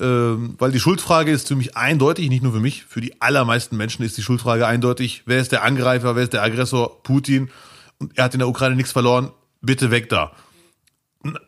[0.00, 3.76] Ähm, weil die Schuldfrage ist für mich eindeutig, nicht nur für mich, für die allermeisten
[3.76, 5.22] Menschen ist die Schuldfrage eindeutig.
[5.26, 7.02] Wer ist der Angreifer, wer ist der Aggressor?
[7.02, 7.50] Putin.
[7.98, 9.30] Und er hat in der Ukraine nichts verloren.
[9.60, 10.32] Bitte weg da.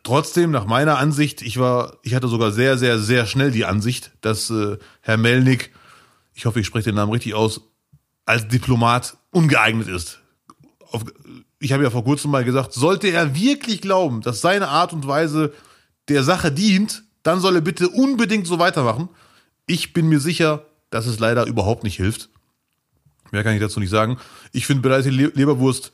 [0.05, 4.12] Trotzdem, nach meiner Ansicht, ich war, ich hatte sogar sehr, sehr, sehr schnell die Ansicht,
[4.20, 5.72] dass äh, Herr Melnik,
[6.32, 7.61] ich hoffe, ich spreche den Namen richtig aus,
[8.24, 10.20] als Diplomat ungeeignet ist.
[10.92, 11.05] Auf,
[11.59, 15.09] ich habe ja vor kurzem mal gesagt, sollte er wirklich glauben, dass seine Art und
[15.09, 15.53] Weise
[16.09, 19.09] der Sache dient, dann soll er bitte unbedingt so weitermachen.
[19.66, 22.29] Ich bin mir sicher, dass es leider überhaupt nicht hilft.
[23.33, 24.18] Mehr kann ich dazu nicht sagen.
[24.53, 25.91] Ich finde, bereits die Leberwurst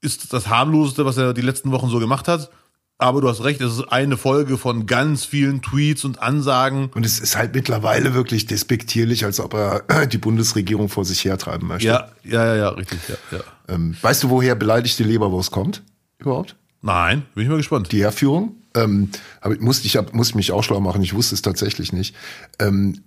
[0.00, 2.50] ist das harmloseste, was er die letzten Wochen so gemacht hat.
[2.96, 6.90] Aber du hast recht, es ist eine Folge von ganz vielen Tweets und Ansagen.
[6.94, 11.66] Und es ist halt mittlerweile wirklich despektierlich, als ob er die Bundesregierung vor sich hertreiben
[11.66, 11.88] möchte.
[11.88, 13.00] Ja, ja, ja, ja richtig.
[13.08, 13.44] Ja, ja.
[13.68, 15.82] Ähm, weißt du, woher beleidigte Leberwurst kommt?
[16.18, 16.56] Überhaupt?
[16.82, 17.90] Nein, bin ich mal gespannt.
[17.90, 18.59] Die Herführung?
[18.74, 19.10] Ähm,
[19.40, 22.14] aber musste ich musste mich auch schlau machen, ich wusste es tatsächlich nicht.
[22.58, 23.02] Ähm,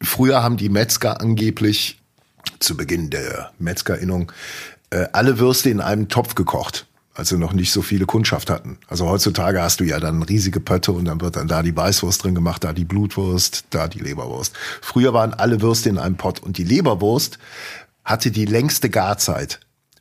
[0.00, 2.00] früher haben die Metzger angeblich
[2.58, 4.32] zu Beginn der Metzgerinnung
[4.90, 6.86] äh, alle Würste in einem Topf gekocht
[7.18, 8.78] als sie noch nicht so viele Kundschaft hatten.
[8.86, 12.22] Also heutzutage hast du ja dann riesige Pötte und dann wird dann da die Weißwurst
[12.22, 14.54] drin gemacht, da die Blutwurst, da die Leberwurst.
[14.80, 17.40] Früher waren alle Würste in einem Pott und die Leberwurst
[18.04, 19.58] hatte die längste Garzeit.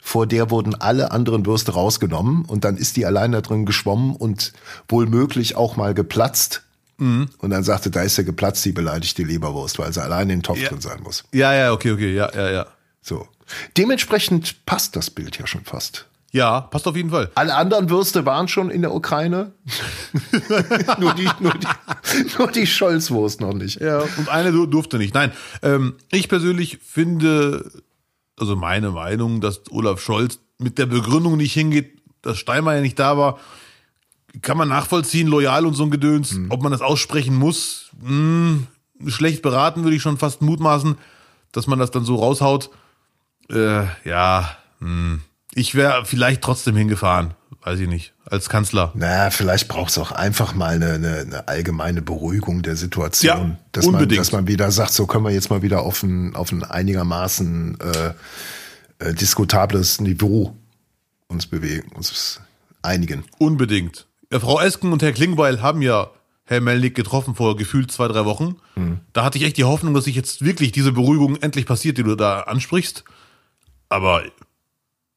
[0.07, 4.15] Vor der wurden alle anderen Würste rausgenommen und dann ist die allein da drin geschwommen
[4.15, 4.53] und
[4.87, 6.63] wohl möglich auch mal geplatzt.
[6.95, 7.27] Mhm.
[7.39, 10.43] Und dann sagte, da ist ja geplatzt, die beleidigte Leberwurst, weil sie allein in den
[10.43, 10.69] Topf ja.
[10.69, 11.25] drin sein muss.
[11.33, 12.67] Ja, ja, okay, okay, ja, ja, ja.
[13.01, 13.27] So.
[13.75, 16.05] Dementsprechend passt das Bild ja schon fast.
[16.31, 17.29] Ja, passt auf jeden Fall.
[17.35, 19.51] Alle anderen Würste waren schon in der Ukraine.
[20.99, 21.67] nur die, nur die,
[22.37, 23.81] nur die Scholzwurst noch nicht.
[23.81, 25.13] Ja, und eine durfte nicht.
[25.13, 25.33] Nein,
[25.63, 27.69] ähm, ich persönlich finde,
[28.37, 33.17] also meine Meinung, dass Olaf Scholz mit der Begründung nicht hingeht, dass Steinmeier nicht da
[33.17, 33.39] war,
[34.41, 36.33] kann man nachvollziehen, loyal und so ein Gedöns.
[36.33, 36.51] Mhm.
[36.51, 38.67] Ob man das aussprechen muss, mh, hm,
[39.07, 40.97] schlecht beraten, würde ich schon fast mutmaßen,
[41.51, 42.69] dass man das dann so raushaut.
[43.49, 44.87] Äh, ja, mh.
[44.87, 45.21] Hm.
[45.53, 47.33] Ich wäre vielleicht trotzdem hingefahren,
[47.63, 48.91] weiß ich nicht, als Kanzler.
[48.95, 53.49] Naja, vielleicht braucht es auch einfach mal eine, eine, eine, allgemeine Beruhigung der Situation.
[53.49, 54.11] Ja, dass unbedingt.
[54.11, 56.63] Man, dass man wieder sagt, so können wir jetzt mal wieder auf ein, auf ein
[56.63, 58.13] einigermaßen äh,
[58.99, 60.55] äh, diskutables Niveau
[61.27, 62.39] uns bewegen, uns
[62.81, 63.25] einigen.
[63.37, 64.07] Unbedingt.
[64.31, 66.09] Ja, Frau Esken und Herr Klingbeil haben ja
[66.45, 68.55] Herr Melnick getroffen vor gefühlt zwei, drei Wochen.
[68.75, 69.01] Mhm.
[69.13, 72.03] Da hatte ich echt die Hoffnung, dass sich jetzt wirklich diese Beruhigung endlich passiert, die
[72.03, 73.03] du da ansprichst.
[73.89, 74.23] Aber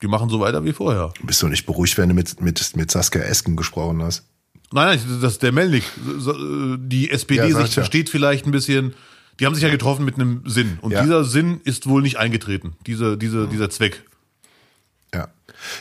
[0.03, 1.13] die machen so weiter wie vorher.
[1.23, 4.25] Bist du nicht beruhigt, wenn du mit, mit, mit Saskia Esken gesprochen hast?
[4.73, 5.85] Nein, nein, das ist der Melnik.
[5.97, 8.13] Die SPD ja, sich versteht ja.
[8.13, 8.95] vielleicht ein bisschen.
[9.39, 10.79] Die haben sich ja getroffen mit einem Sinn.
[10.83, 11.03] Und ja.
[11.03, 12.75] dieser Sinn ist wohl nicht eingetreten.
[12.87, 14.05] Diese, diese, dieser Zweck.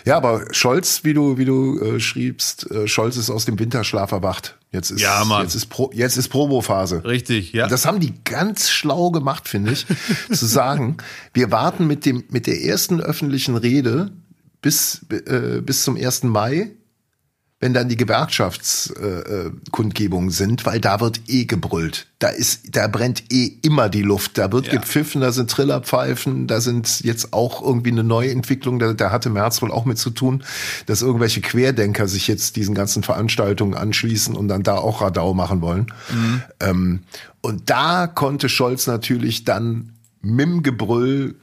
[0.05, 0.17] Ja.
[0.17, 4.57] Aber Scholz, wie du, wie du äh, schriebst, äh, Scholz ist aus dem Winterschlaf erwacht.
[4.71, 5.43] Jetzt ist, ja, Mann.
[5.43, 7.03] jetzt ist, Pro, jetzt ist Probophase.
[7.03, 7.67] Richtig, ja.
[7.67, 9.85] Das haben die ganz schlau gemacht, finde ich,
[10.31, 10.97] zu sagen,
[11.33, 14.11] wir warten mit dem, mit der ersten öffentlichen Rede
[14.61, 16.23] bis, äh, bis zum 1.
[16.23, 16.71] Mai
[17.61, 22.07] wenn dann die Gewerkschaftskundgebungen äh, sind, weil da wird eh gebrüllt.
[22.19, 24.37] Da ist, da brennt eh immer die Luft.
[24.37, 24.73] Da wird ja.
[24.73, 29.29] gepfiffen, da sind Trillerpfeifen, da sind jetzt auch irgendwie eine neue Entwicklung, da, da hatte
[29.29, 30.45] Merz wohl auch mit zu tun,
[30.85, 35.59] dass irgendwelche Querdenker sich jetzt diesen ganzen Veranstaltungen anschließen und dann da auch Radau machen
[35.61, 35.87] wollen.
[36.11, 36.41] Mhm.
[36.61, 36.99] Ähm,
[37.41, 39.91] und da konnte Scholz natürlich dann
[40.21, 41.35] mit dem Gebrüll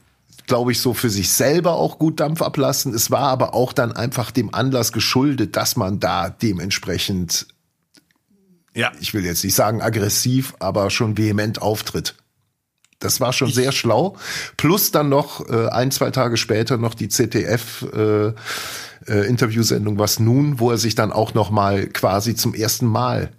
[0.47, 2.93] glaube ich, so für sich selber auch gut Dampf ablassen.
[2.93, 7.47] Es war aber auch dann einfach dem Anlass geschuldet, dass man da dementsprechend,
[8.73, 12.15] ja, ich will jetzt nicht sagen aggressiv, aber schon vehement auftritt.
[12.99, 14.15] Das war schon sehr schlau.
[14.55, 20.19] Plus dann noch äh, ein, zwei Tage später noch die ZDF äh, äh, Interviewsendung Was
[20.19, 23.31] nun, wo er sich dann auch noch mal quasi zum ersten Mal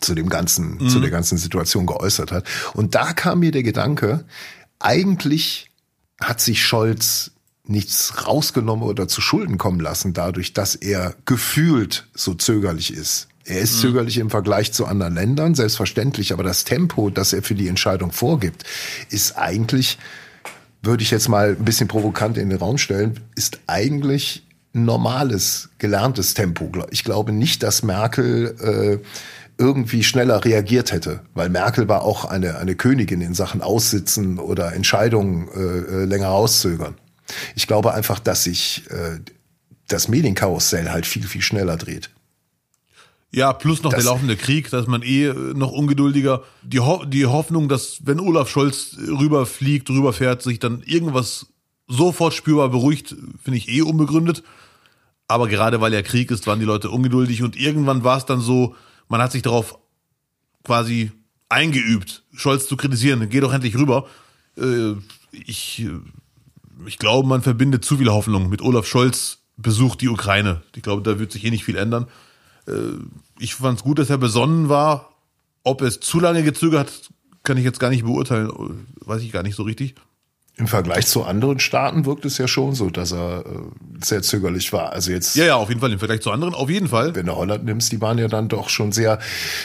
[0.00, 0.88] zu dem ganzen, mhm.
[0.88, 2.46] zu der ganzen Situation geäußert hat.
[2.72, 4.24] Und da kam mir der Gedanke,
[4.80, 5.70] eigentlich
[6.20, 7.32] hat sich Scholz
[7.66, 13.28] nichts rausgenommen oder zu Schulden kommen lassen, dadurch, dass er gefühlt so zögerlich ist.
[13.46, 13.80] Er ist mhm.
[13.80, 18.12] zögerlich im Vergleich zu anderen Ländern, selbstverständlich, aber das Tempo, das er für die Entscheidung
[18.12, 18.64] vorgibt,
[19.10, 19.98] ist eigentlich,
[20.82, 26.34] würde ich jetzt mal ein bisschen provokant in den Raum stellen, ist eigentlich normales, gelerntes
[26.34, 26.70] Tempo.
[26.90, 29.06] Ich glaube nicht, dass Merkel äh,
[29.58, 34.72] irgendwie schneller reagiert hätte, weil Merkel war auch eine, eine Königin in Sachen Aussitzen oder
[34.72, 36.94] Entscheidungen äh, äh, länger rauszögern.
[37.54, 39.20] Ich glaube einfach, dass sich äh,
[39.88, 42.10] das Medienkarussell halt viel, viel schneller dreht.
[43.30, 46.42] Ja, plus noch Das- der laufende Krieg, da ist man eh äh, noch ungeduldiger.
[46.62, 51.46] Die, Ho die Hoffnung, dass wenn Olaf Scholz rüberfliegt, rüberfährt, sich dann irgendwas
[51.86, 54.42] sofort spürbar beruhigt, finde ich eh unbegründet.
[55.26, 58.40] Aber gerade weil ja Krieg ist, waren die Leute ungeduldig und irgendwann war es dann
[58.40, 58.74] so,
[59.08, 59.78] man hat sich darauf
[60.64, 61.12] quasi
[61.48, 63.28] eingeübt, Scholz zu kritisieren.
[63.28, 64.06] Geh doch endlich rüber.
[64.56, 64.94] Äh,
[65.30, 65.90] ich, äh,
[66.86, 70.62] ich glaube, man verbindet zu viel Hoffnung mit Olaf Scholz besucht die Ukraine.
[70.74, 72.06] Ich glaube, da wird sich eh nicht viel ändern.
[72.66, 72.72] Äh,
[73.38, 75.10] ich fand es gut, dass er besonnen war.
[75.62, 77.10] Ob er es zu lange gezögert hat,
[77.42, 78.50] kann ich jetzt gar nicht beurteilen.
[79.00, 79.94] Weiß ich gar nicht so richtig.
[80.56, 84.72] Im Vergleich zu anderen Staaten wirkt es ja schon so, dass er äh, sehr zögerlich
[84.72, 84.92] war.
[84.92, 85.92] Also jetzt, Ja, ja, auf jeden Fall.
[85.92, 87.16] Im Vergleich zu anderen, auf jeden Fall.
[87.16, 89.18] wenn du Holland nimmst, die waren ja dann doch schon sehr,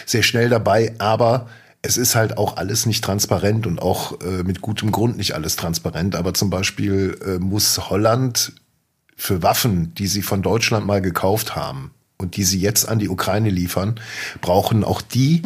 [0.07, 0.95] sehr schnell dabei.
[0.97, 1.47] Aber
[1.83, 5.55] es ist halt auch alles nicht transparent und auch äh, mit gutem Grund nicht alles
[5.55, 6.15] transparent.
[6.15, 8.53] Aber zum Beispiel äh, muss Holland
[9.15, 13.09] für Waffen, die sie von Deutschland mal gekauft haben und die sie jetzt an die
[13.09, 13.99] Ukraine liefern,
[14.41, 15.43] brauchen auch die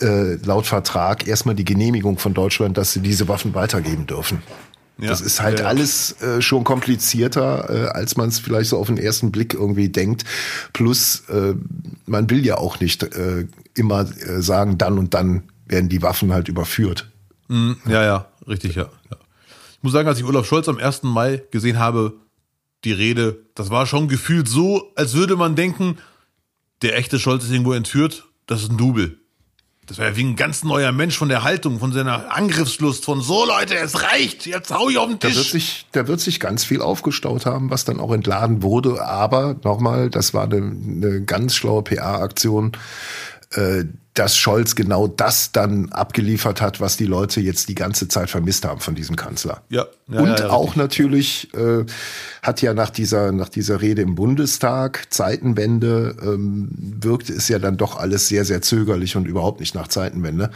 [0.00, 4.42] äh, laut Vertrag erstmal die Genehmigung von Deutschland, dass sie diese Waffen weitergeben dürfen.
[5.02, 5.08] Ja.
[5.08, 8.86] Das ist halt Ja, alles äh, schon komplizierter, äh, als man es vielleicht so auf
[8.86, 10.24] den ersten Blick irgendwie denkt.
[10.72, 11.54] Plus, äh,
[12.06, 16.32] man will ja auch nicht äh, immer äh, sagen, dann und dann werden die Waffen
[16.32, 17.10] halt überführt.
[17.48, 18.84] Ja, ja, richtig, ja.
[19.10, 19.16] ja.
[19.76, 21.02] Ich muss sagen, als ich Olaf Scholz am 1.
[21.02, 22.14] Mai gesehen habe,
[22.84, 25.98] die Rede, das war schon gefühlt so, als würde man denken,
[26.82, 29.18] der echte Scholz ist irgendwo entführt, das ist ein Double.
[29.92, 33.20] Das war ja wie ein ganz neuer Mensch von der Haltung, von seiner Angriffslust, von
[33.20, 35.52] so Leute, es reicht, jetzt hau ich auf den Da wird, Tisch.
[35.52, 39.04] sich, da wird sich ganz viel aufgestaut haben, was dann auch entladen wurde.
[39.04, 42.72] Aber nochmal, das war eine, eine ganz schlaue PA-Aktion,
[43.50, 43.84] äh,
[44.14, 48.66] dass Scholz genau das dann abgeliefert hat, was die Leute jetzt die ganze Zeit vermisst
[48.66, 49.62] haben von diesem Kanzler.
[49.70, 51.84] Ja, ja, Und ja, ja, auch natürlich äh,
[52.42, 56.68] hat ja nach dieser, nach dieser Rede im Bundestag, Zeitenwende, ähm,
[57.00, 60.50] wirkte es ja dann doch alles sehr, sehr zögerlich und überhaupt nicht nach Zeitenwende.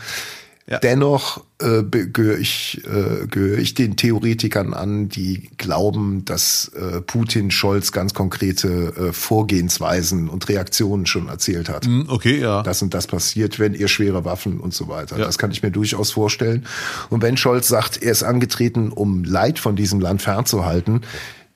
[0.69, 0.79] Ja.
[0.81, 7.53] Dennoch äh, gehöre ich, äh, gehöre ich den Theoretikern an, die glauben, dass äh, Putin
[7.53, 12.65] Scholz ganz konkrete äh, Vorgehensweisen und Reaktionen schon erzählt hat Hm, Okay, ja.
[12.65, 15.19] das und das passiert, wenn ihr schwere Waffen und so weiter.
[15.19, 15.25] Ja.
[15.25, 16.67] Das kann ich mir durchaus vorstellen.
[17.11, 21.03] Und wenn Scholz sagt, er ist angetreten, um Leid von diesem Land fernzuhalten,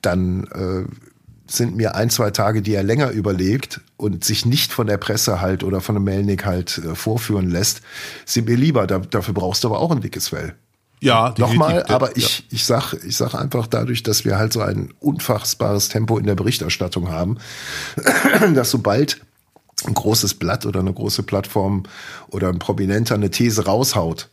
[0.01, 1.10] dann äh,
[1.51, 5.41] sind mir ein, zwei Tage, die er länger überlegt und sich nicht von der Presse
[5.41, 7.81] halt oder von dem Melnik halt äh, vorführen lässt,
[8.25, 8.87] sind mir lieber.
[8.87, 10.55] Da, dafür brauchst du aber auch ein dickes Fell.
[11.37, 11.47] ja.
[11.47, 15.89] Nochmal, aber ich, ich sag, ich sag einfach dadurch, dass wir halt so ein unfassbares
[15.89, 17.37] Tempo in der Berichterstattung haben,
[18.53, 19.19] dass sobald
[19.85, 21.83] ein großes Blatt oder eine große Plattform
[22.29, 24.29] oder ein Prominenter eine These raushaut,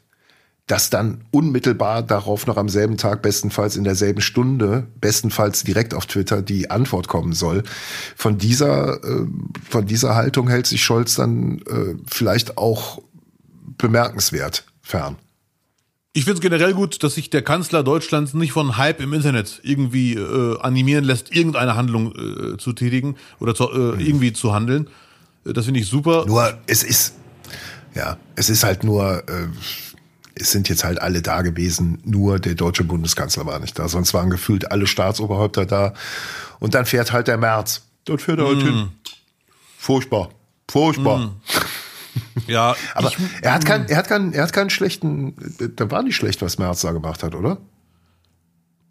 [0.69, 6.07] dass dann unmittelbar darauf noch am selben Tag, bestenfalls in derselben Stunde, bestenfalls direkt auf
[6.07, 7.65] Twitter die Antwort kommen soll.
[8.15, 9.27] Von dieser, äh,
[9.69, 13.01] von dieser Haltung hält sich Scholz dann äh, vielleicht auch
[13.79, 15.17] bemerkenswert fern.
[16.13, 19.61] Ich finde es generell gut, dass sich der Kanzler Deutschlands nicht von Hype im Internet
[19.63, 24.89] irgendwie äh, animieren lässt, irgendeine Handlung äh, zu tätigen oder zu, äh, irgendwie zu handeln.
[25.47, 26.25] Äh, Das finde ich super.
[26.27, 27.15] Nur es ist,
[27.95, 29.23] ja, es ist halt nur,
[30.41, 33.89] es sind jetzt halt alle da gewesen, nur der deutsche Bundeskanzler war nicht da.
[33.89, 35.95] Sonst waren gefühlt alle Staatsoberhäupter da.
[36.61, 37.83] Und dann fährt halt der März.
[38.05, 38.89] Dort fährt er halt hin.
[39.77, 40.31] Furchtbar.
[40.71, 41.33] Furchtbar.
[42.47, 45.35] Ja, Aber ich, er hat keinen, er hat keinen, er hat keinen schlechten,
[45.77, 47.59] da war nicht schlecht, was Merz da gemacht hat, oder?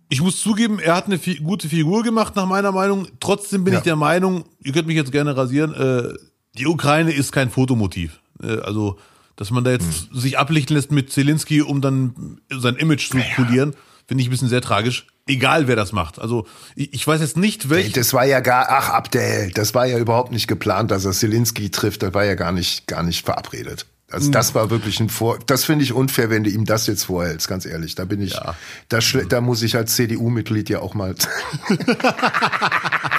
[0.10, 3.08] ich muss zugeben, er hat eine fi gute Figur gemacht, nach meiner Meinung.
[3.20, 3.80] Trotzdem bin Ja.
[3.80, 6.14] ich der Meinung, ihr könnt mich jetzt gerne rasieren, äh,
[6.58, 8.22] die Ukraine ist kein Fotomotiv.
[8.42, 8.98] Äh, also,
[9.38, 10.20] dass man da jetzt Hm.
[10.20, 13.74] sich ablichten lässt mit Zelensky, um dann sein Image zu polieren,
[14.08, 15.08] finde ich ein bisschen sehr tragisch.
[15.30, 16.20] Egal, wer das macht.
[16.20, 17.92] Also, ich, weiß jetzt nicht, welch.
[17.92, 21.70] Das war ja gar, ach Abdel, das war ja überhaupt nicht geplant, dass er Zelensky
[21.70, 22.02] trifft.
[22.04, 23.86] Das war ja gar nicht, gar nicht verabredet.
[24.10, 25.38] Also das war wirklich ein Vor.
[25.48, 27.50] Das finde ich unfair, wenn du ihm das jetzt vorhältst.
[27.50, 28.56] Ganz ehrlich, da bin ich, Ja.
[28.88, 31.14] da, schle- da muss ich als CDU-Mitglied ja auch mal.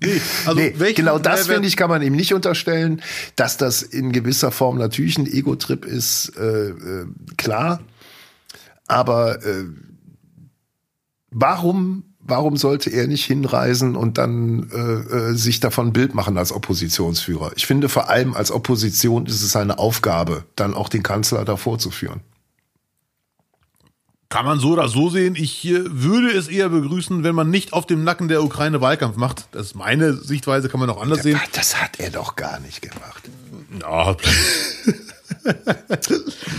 [0.00, 3.02] Nee, also nee, welchen genau das finde ich kann man ihm nicht unterstellen,
[3.34, 7.06] dass das in gewisser Form natürlich ein Ego-Trip ist, äh, äh,
[7.36, 7.80] klar.
[8.86, 9.64] Aber äh,
[11.30, 16.36] warum, warum sollte er nicht hinreisen und dann äh, äh, sich davon ein Bild machen
[16.36, 17.52] als Oppositionsführer?
[17.56, 21.78] Ich finde vor allem als Opposition ist es eine Aufgabe, dann auch den Kanzler davor
[21.78, 22.20] zu führen.
[24.28, 25.36] Kann man so oder so sehen.
[25.36, 29.16] Ich äh, würde es eher begrüßen, wenn man nicht auf dem Nacken der Ukraine Wahlkampf
[29.16, 29.46] macht.
[29.52, 31.40] Das ist meine Sichtweise, kann man auch anders sehen.
[31.52, 33.22] Das hat er doch gar nicht gemacht.
[33.80, 34.16] Ja,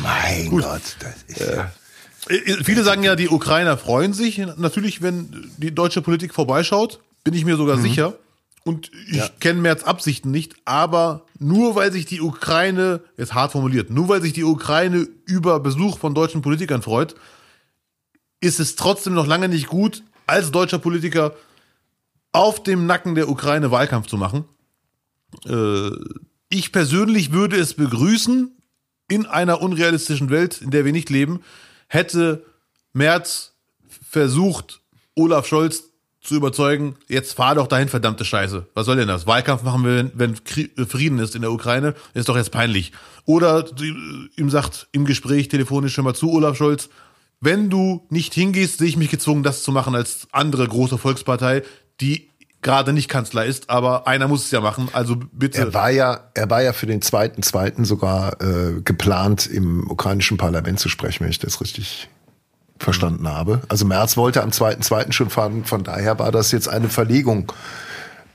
[0.03, 1.71] Mein Gott, das ist ja.
[2.29, 6.99] Äh, Viele sagen ja, die Ukrainer freuen sich natürlich, wenn die deutsche Politik vorbeischaut.
[7.23, 8.13] Bin ich mir sogar sicher.
[8.63, 9.29] und ich Ja.
[9.39, 14.21] kenne Merz Absichten nicht, aber nur weil sich die Ukraine, jetzt hart formuliert, nur weil
[14.21, 17.15] sich die Ukraine über Besuch von deutschen Politikern freut,
[18.39, 21.35] ist es trotzdem noch lange nicht gut, als deutscher Politiker
[22.31, 24.45] auf dem Nacken der Ukraine Wahlkampf zu machen.
[25.45, 25.89] Äh,
[26.49, 28.53] ich persönlich würde es begrüßen,
[29.09, 31.41] in einer unrealistischen Welt, in der wir nicht leben,
[31.87, 32.45] hätte
[32.93, 33.53] Merz
[33.87, 34.81] versucht,
[35.15, 35.83] Olaf Scholz
[36.21, 38.67] zu überzeugen, jetzt fahr doch dahin, verdammte Scheiße.
[38.73, 39.25] Was soll denn das?
[39.25, 40.33] Wahlkampf machen wir, wenn, wenn
[40.77, 42.91] äh, Frieden ist in der Ukraine, ist doch jetzt peinlich.
[43.23, 43.93] Oder äh,
[44.35, 46.89] ihm sagt im Gespräch telefonisch schon mal zu Olaf Scholz,
[47.39, 51.63] wenn du nicht hingehst, sehe ich mich gezwungen, das zu machen als andere große Volkspartei,
[52.01, 52.29] die
[52.61, 55.59] gerade nicht Kanzler ist, aber einer muss es ja machen, also bitte.
[55.59, 60.37] Er war ja, er war ja für den zweiten, zweiten sogar äh, geplant, im ukrainischen
[60.37, 62.09] Parlament zu sprechen, wenn ich das richtig
[62.79, 63.61] verstanden habe.
[63.69, 65.65] Also Merz wollte am zweiten, zweiten schon fahren.
[65.65, 67.51] Von daher war das jetzt eine Verlegung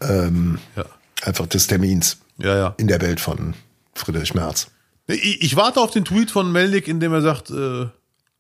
[0.05, 0.85] ja.
[1.23, 2.75] einfach des Termins ja, ja.
[2.77, 3.55] in der Welt von
[3.95, 4.69] Friedrich Merz.
[5.07, 7.87] Ich, ich warte auf den Tweet von Melnik, in dem er sagt, äh,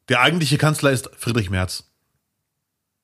[0.08, 1.84] der eigentliche Kanzler ist Friedrich Merz.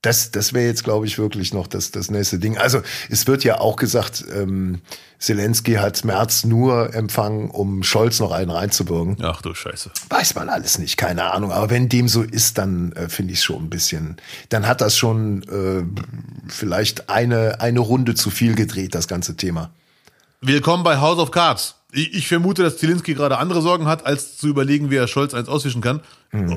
[0.02, 2.56] Das, das wäre jetzt, glaube ich, wirklich noch das, das nächste Ding.
[2.56, 4.80] Also es wird ja auch gesagt, ähm,
[5.18, 9.16] Zelensky hat Merz nur empfangen, um Scholz noch einen reinzubürgen.
[9.22, 9.90] Ach du Scheiße.
[10.08, 11.50] Weiß man alles nicht, keine Ahnung.
[11.50, 14.18] Aber wenn dem so ist, dann äh, finde ich es schon ein bisschen.
[14.50, 15.82] Dann hat das schon äh,
[16.48, 19.72] vielleicht eine, eine Runde zu viel gedreht, das ganze Thema.
[20.40, 21.77] Willkommen bei House of Cards.
[21.92, 25.48] Ich, vermute, dass Zelensky gerade andere Sorgen hat, als zu überlegen, wie er Scholz eins
[25.48, 26.00] auswischen kann.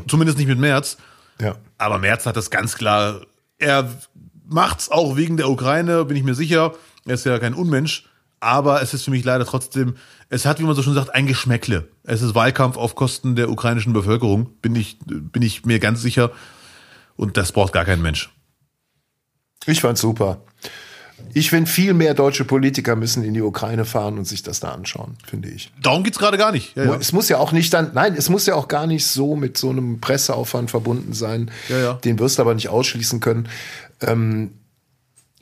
[0.07, 0.97] Zumindest nicht mit Merz.
[1.39, 1.55] Ja.
[1.77, 3.21] Aber Merz hat das ganz klar.
[3.57, 3.89] Er
[4.45, 6.73] macht's auch wegen der Ukraine, bin ich mir sicher.
[7.05, 8.05] Er ist ja kein Unmensch.
[8.41, 9.95] Aber es ist für mich leider trotzdem,
[10.29, 11.87] es hat, wie man so schon sagt, ein Geschmäckle.
[12.03, 16.31] Es ist Wahlkampf auf Kosten der ukrainischen Bevölkerung, bin ich, bin ich mir ganz sicher.
[17.15, 18.31] Und das braucht gar kein Mensch.
[19.67, 20.41] Ich fand's super.
[21.33, 24.71] Ich finde, viel mehr deutsche Politiker müssen in die Ukraine fahren und sich das da
[24.71, 25.71] anschauen, finde ich.
[25.81, 26.75] Darum geht's gerade gar nicht.
[26.75, 26.95] Ja, ja.
[26.95, 29.57] Es muss ja auch nicht dann, nein, es muss ja auch gar nicht so mit
[29.57, 31.51] so einem Presseaufwand verbunden sein.
[31.69, 31.93] Ja.
[31.93, 33.47] Den wirst du aber nicht ausschließen können.
[34.01, 34.51] Ähm,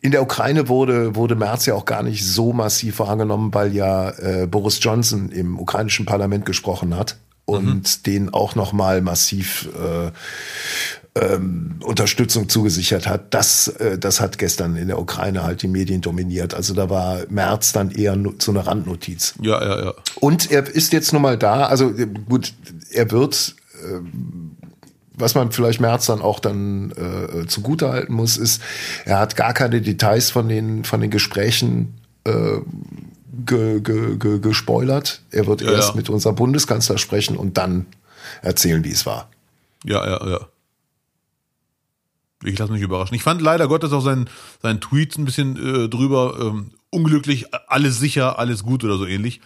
[0.02, 4.12] in der Ukraine wurde, wurde Merz ja auch gar nicht so massiv wahrgenommen, weil ja
[4.12, 10.12] äh, Boris Johnson im ukrainischen Parlament gesprochen hat und den auch noch mal massiv äh,
[11.20, 13.34] ähm, Unterstützung zugesichert hat.
[13.34, 16.54] Das, äh, das hat gestern in der Ukraine halt die Medien dominiert.
[16.54, 19.34] Also da war Merz dann eher nu- so eine Randnotiz.
[19.42, 19.94] ja, ja, ja.
[20.20, 21.66] Und er ist jetzt nun mal da.
[21.68, 22.54] Also äh, gut,
[22.92, 24.52] er wird, ähm,
[25.14, 28.62] was man vielleicht Merz dann auch dann äh, zugutehalten muss, ist,
[29.06, 32.60] er hat gar keine Details von den von den Gesprächen äh,
[33.46, 35.22] ge, ge, ge, gespoilert.
[35.32, 35.96] Er wird Ja, erst ja.
[35.96, 37.86] mit unserem Bundeskanzler sprechen und dann
[38.42, 39.30] erzählen, wie es war.
[39.84, 40.40] Ja, ja, ja.
[42.44, 43.16] Ich lasse mich überraschen.
[43.16, 44.30] Ich fand leider Gottes auch seinen,
[44.62, 49.42] seinen Tweets ein bisschen äh, drüber ähm, unglücklich, alles sicher, alles gut oder so ähnlich.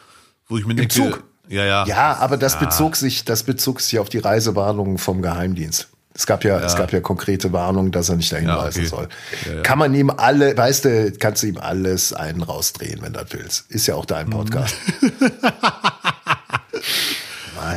[0.47, 1.23] Wo ich mir denke, Zug?
[1.49, 5.89] ja, ja, Ja, aber das bezog sich, das bezog sich auf die Reisewarnungen vom Geheimdienst.
[6.15, 8.89] Es gab ja, es gab ja konkrete Warnungen, dass er nicht dahin Ja, reisen okay.
[8.89, 9.09] soll.
[9.47, 9.61] Ja, ja.
[9.63, 13.33] Kann man ihm alle, weißt du, kannst du ihm alles einen rausdrehen, wenn du das
[13.33, 13.71] willst.
[13.71, 14.75] Ist ja auch dein Podcast.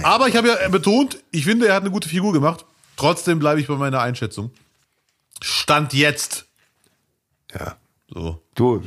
[0.02, 2.66] Aber ich habe ja betont, ich finde, er hat eine gute Figur gemacht.
[2.96, 4.50] Trotzdem bleibe ich bei meiner Einschätzung.
[5.42, 6.46] Stand jetzt.
[7.54, 7.76] ja.
[8.08, 8.40] So.
[8.54, 8.82] Du,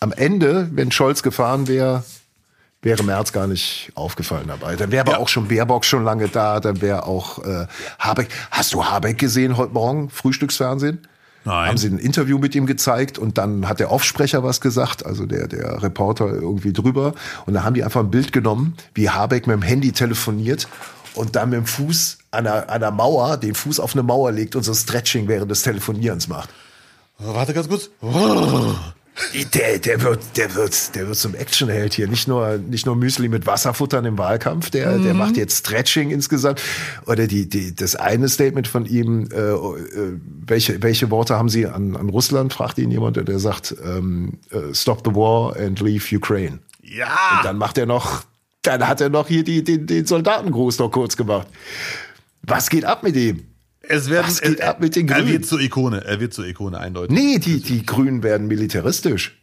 [0.00, 2.02] am Ende, wenn Scholz gefahren wäre,
[2.80, 4.74] wäre Merz gar nicht aufgefallen dabei.
[4.76, 5.18] Dann wäre aber Ja.
[5.18, 7.66] auch schon Baerbock schon lange da, dann wäre auch äh,
[7.98, 8.28] Habeck.
[8.50, 11.06] Hast du Habeck gesehen heute Morgen, Frühstücksfernsehen?
[11.44, 11.68] Nein.
[11.68, 15.26] Haben sie ein Interview mit ihm gezeigt und dann hat der Aufsprecher was gesagt, also
[15.26, 17.14] der, der Reporter irgendwie drüber.
[17.44, 20.68] Und da haben die einfach ein Bild genommen, wie Habeck mit dem Handy telefoniert
[21.14, 24.32] und dann mit dem Fuß an einer, an einer Mauer, den Fuß auf eine Mauer
[24.32, 26.50] legt und so Stretching während des Telefonierens macht.
[27.18, 27.90] Warte ganz kurz.
[29.54, 32.08] Der, der wird, der wird, der wird zum Actionheld hier.
[32.08, 34.70] Nicht nur, nicht nur Müsli mit Wasser futtern im Wahlkampf.
[34.70, 36.62] Der, der macht jetzt Stretching insgesamt.
[37.06, 41.66] Oder die, die, das eine Statement von ihm, äh, äh, welche, welche Worte haben Sie
[41.66, 42.54] an, an Russland?
[42.54, 46.60] Fragt ihn jemand, der sagt, ähm, äh, stop the war and leave Ukraine.
[46.82, 47.40] Ja.
[47.42, 48.22] Dann macht er noch,
[48.62, 51.48] dann hat er noch hier die, den, den Soldatengruß noch kurz gemacht.
[52.42, 53.44] Was geht ab mit ihm?
[53.82, 55.32] Es werden, Was geht er, ab mit den Er Grünen?
[55.32, 56.04] wird zur Ikone.
[56.04, 57.16] Er wird zur Ikone eindeutig.
[57.16, 59.36] Nee, die, die Grünen werden militaristisch.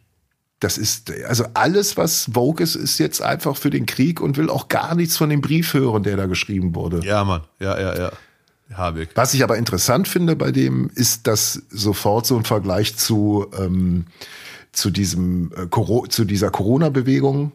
[0.59, 4.49] Das ist, also alles, was Vogue ist, ist jetzt einfach für den Krieg und will
[4.49, 7.01] auch gar nichts von dem Brief hören, der da geschrieben wurde.
[7.05, 7.41] Ja, Mann.
[7.59, 8.11] Ja, ja, ja.
[8.73, 9.09] Habeck.
[9.15, 14.05] Was ich aber interessant finde bei dem, ist, dass sofort so ein Vergleich zu, ähm,
[14.71, 17.51] zu diesem, äh, zu dieser Corona-Bewegung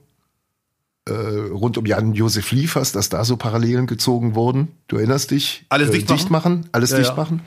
[1.08, 4.68] äh, rund um Jan-Josef Liefers, dass da so Parallelen gezogen wurden.
[4.88, 5.64] Du erinnerst dich?
[5.68, 6.30] Alles dicht machen?
[6.30, 6.68] machen?
[6.72, 7.16] Alles Ja, dicht ja.
[7.16, 7.42] machen.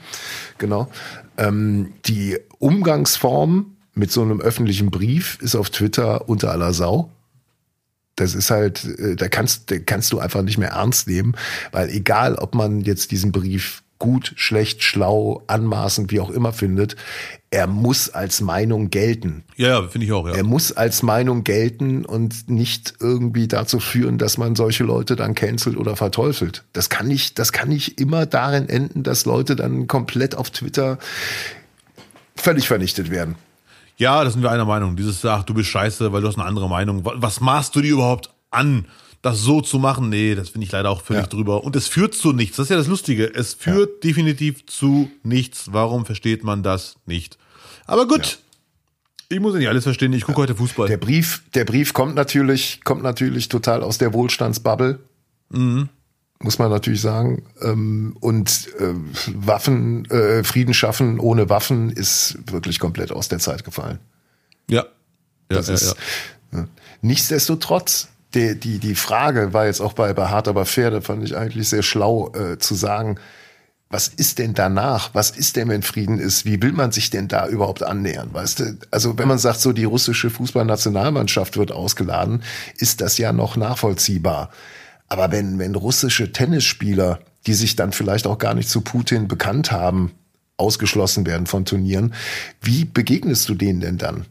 [0.58, 0.88] Genau.
[1.38, 7.10] Ähm, die Umgangsform mit so einem öffentlichen Brief ist auf Twitter unter aller Sau.
[8.16, 11.34] Das ist halt, äh, da kannst, da kannst du einfach nicht mehr ernst nehmen,
[11.72, 16.96] weil egal, ob man jetzt diesen Brief gut, schlecht, schlau, anmaßend, wie auch immer findet,
[17.56, 19.42] er muss als Meinung gelten.
[19.56, 20.34] Ja, ja finde ich auch, ja.
[20.34, 25.34] Er muss als Meinung gelten und nicht irgendwie dazu führen, dass man solche Leute dann
[25.34, 26.64] cancelt oder verteufelt.
[26.74, 30.98] Das kann nicht, das kann nicht immer darin enden, dass Leute dann komplett auf Twitter
[32.34, 33.36] völlig vernichtet werden.
[33.96, 34.94] Ja, das sind wir einer Meinung.
[34.94, 37.00] Dieses, ach, du bist scheiße, weil du hast eine andere Meinung.
[37.06, 38.86] Was maßt du dir überhaupt an?
[39.22, 41.28] das so zu machen, nee, das finde ich leider auch völlig ja.
[41.28, 41.64] drüber.
[41.64, 42.58] Und es führt zu nichts.
[42.58, 43.34] Das ist ja das Lustige.
[43.34, 44.10] Es führt ja.
[44.10, 45.72] definitiv zu nichts.
[45.72, 47.36] Warum versteht man das nicht?
[47.86, 48.26] Aber gut.
[48.26, 48.36] Ja.
[49.28, 50.12] Ich muss ja nicht alles verstehen.
[50.12, 50.88] Ich gucke heute Fußball.
[50.88, 55.00] Der Brief, der Brief kommt natürlich, kommt natürlich total aus der Wohlstandsbubble.
[55.50, 55.88] Mhm.
[56.38, 57.44] Muss man natürlich sagen.
[57.62, 58.94] Ähm, und äh,
[59.34, 63.98] Waffen, äh, Frieden schaffen ohne Waffen ist wirklich komplett aus der Zeit gefallen.
[64.68, 64.82] Ja.
[64.82, 64.88] ja
[65.48, 65.96] das ist,
[66.52, 66.68] ja.
[67.02, 71.24] Nichtsdestotrotz, die, die, die Frage war jetzt auch bei, bei Hart aber fair, da fand
[71.24, 73.18] ich eigentlich sehr schlau äh, zu sagen,
[73.88, 75.10] was ist denn danach?
[75.14, 76.44] Was ist denn, wenn Frieden ist?
[76.44, 78.30] Wie will man sich denn da überhaupt annähern?
[78.32, 82.42] Weißt du, also wenn man sagt, so die russische Fußballnationalmannschaft wird ausgeladen,
[82.78, 84.50] ist das ja noch nachvollziehbar.
[85.08, 89.70] Aber wenn, wenn russische Tennisspieler, die sich dann vielleicht auch gar nicht zu Putin bekannt
[89.70, 90.10] haben,
[90.56, 92.14] ausgeschlossen werden von Turnieren,
[92.60, 94.26] wie begegnest du denen denn dann?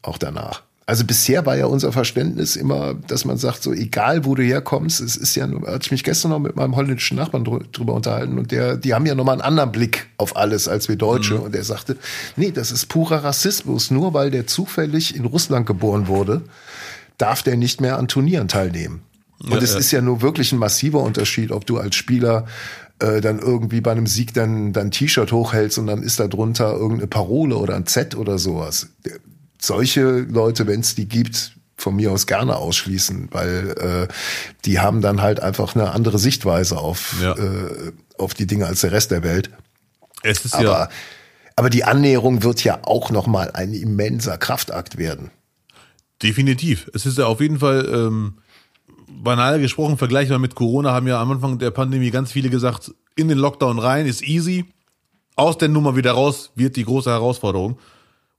[0.00, 0.62] Auch danach.
[0.92, 5.00] Also bisher war ja unser Verständnis immer, dass man sagt, so egal wo du herkommst,
[5.00, 8.52] es ist ja, hatte ich mich gestern noch mit meinem holländischen Nachbarn drüber unterhalten und
[8.52, 11.44] der, die haben ja nochmal einen anderen Blick auf alles als wir Deutsche mhm.
[11.44, 11.96] und er sagte,
[12.36, 16.42] nee, das ist purer Rassismus, nur weil der zufällig in Russland geboren wurde,
[17.16, 19.00] darf der nicht mehr an Turnieren teilnehmen.
[19.42, 19.78] Und ja, es ja.
[19.78, 22.44] ist ja nur wirklich ein massiver Unterschied, ob du als Spieler
[22.98, 26.74] äh, dann irgendwie bei einem Sieg dann dein T-Shirt hochhältst und dann ist da drunter
[26.74, 28.88] irgendeine Parole oder ein Z oder sowas
[29.62, 34.12] solche Leute, wenn es die gibt, von mir aus gerne ausschließen, weil äh,
[34.64, 37.32] die haben dann halt einfach eine andere Sichtweise auf, ja.
[37.36, 39.50] äh, auf die Dinge als der Rest der Welt.
[40.22, 40.88] Es ist aber, ja
[41.56, 45.30] aber die Annäherung wird ja auch nochmal ein immenser Kraftakt werden.
[46.22, 46.90] Definitiv.
[46.94, 48.38] Es ist ja auf jeden Fall ähm,
[49.08, 53.28] banal gesprochen, vergleichbar mit Corona, haben ja am Anfang der Pandemie ganz viele gesagt, in
[53.28, 54.64] den Lockdown rein ist easy,
[55.36, 57.78] aus der Nummer wieder raus wird die große Herausforderung.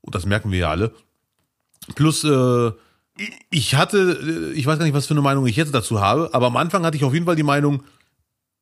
[0.01, 0.93] Und das merken wir ja alle.
[1.95, 2.71] Plus, äh,
[3.49, 6.29] ich hatte, äh, ich weiß gar nicht, was für eine Meinung ich jetzt dazu habe,
[6.33, 7.83] aber am Anfang hatte ich auf jeden Fall die Meinung,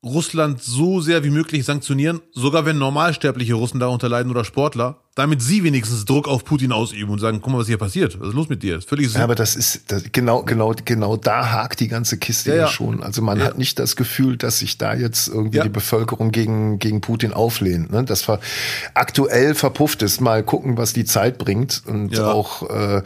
[0.04, 5.40] Russland so sehr wie möglich sanktionieren, sogar wenn normalsterbliche Russen darunter leiden oder Sportler, damit
[5.42, 8.34] sie wenigstens Druck auf Putin ausüben und sagen, guck mal, was hier passiert, was ist
[8.34, 8.74] los mit dir?
[8.74, 12.18] Das ist völlig ja, aber das ist das, genau, genau, genau da hakt die ganze
[12.18, 12.68] Kiste ja, ja.
[12.68, 13.00] schon.
[13.02, 13.44] Also man ja.
[13.44, 17.92] hat nicht das Gefühl, dass sich da jetzt irgendwie die Bevölkerung gegen gegen Putin auflehnt.
[17.92, 18.02] Ne?
[18.02, 18.40] Das war
[18.94, 20.20] aktuell verpufft ist.
[20.20, 23.02] Mal gucken, was die Zeit bringt und auch äh,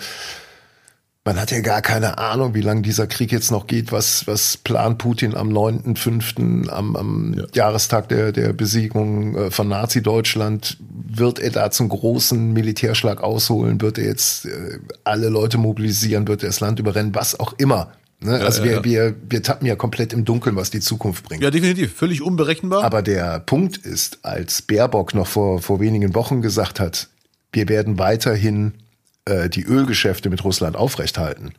[1.27, 3.90] man hat ja gar keine Ahnung, wie lange dieser Krieg jetzt noch geht.
[3.90, 7.44] Was, was plant Putin am 9.5., am, am ja.
[7.53, 10.78] Jahrestag der, der Besiegung äh, von Nazi-Deutschland?
[10.89, 13.81] Wird er da zum großen Militärschlag ausholen?
[13.81, 16.28] Wird er jetzt äh, alle Leute mobilisieren?
[16.28, 17.12] Wird er das Land überrennen?
[17.15, 17.93] Was auch immer.
[18.20, 18.39] Ne?
[18.39, 21.43] Ja, also ja, wir, wir, wir tappen ja komplett im Dunkeln, was die Zukunft bringt.
[21.43, 21.93] Ja, definitiv.
[21.93, 22.85] Völlig unberechenbar.
[22.85, 27.09] Aber der Punkt ist, als Baerbock noch vor, vor wenigen Wochen gesagt hat,
[27.53, 28.74] wir werden weiterhin
[29.27, 31.53] äh, die Ölgeschäfte mit Russland aufrechthalten.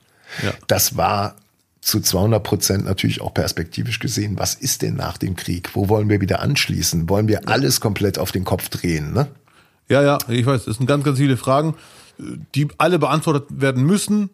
[0.44, 0.54] Ja.
[0.68, 1.36] Das war
[1.82, 4.38] zu 200 Prozent natürlich auch perspektivisch gesehen.
[4.38, 5.70] Was ist denn nach dem Krieg?
[5.74, 7.08] Wo wollen wir wieder anschließen?
[7.08, 9.14] Wollen wir alles komplett auf den Kopf drehen?
[9.14, 9.28] Ne?
[9.88, 11.76] Ja, ja, ich weiß, das sind ganz, ganz viele Fragen,
[12.56, 14.30] die alle beantwortet werden müssen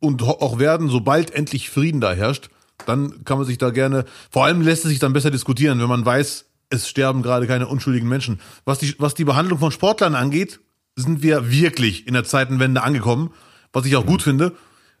[0.00, 2.50] und auch werden, sobald endlich Frieden da herrscht.
[2.86, 5.88] Dann kann man sich da gerne, vor allem lässt es sich dann besser diskutieren, wenn
[5.88, 8.40] man weiß, es sterben gerade keine unschuldigen Menschen.
[8.64, 10.60] Was die, was die Behandlung von Sportlern angeht,
[10.98, 13.30] sind wir wirklich in der Zeitenwende angekommen,
[13.72, 14.54] was ich auch gut finde.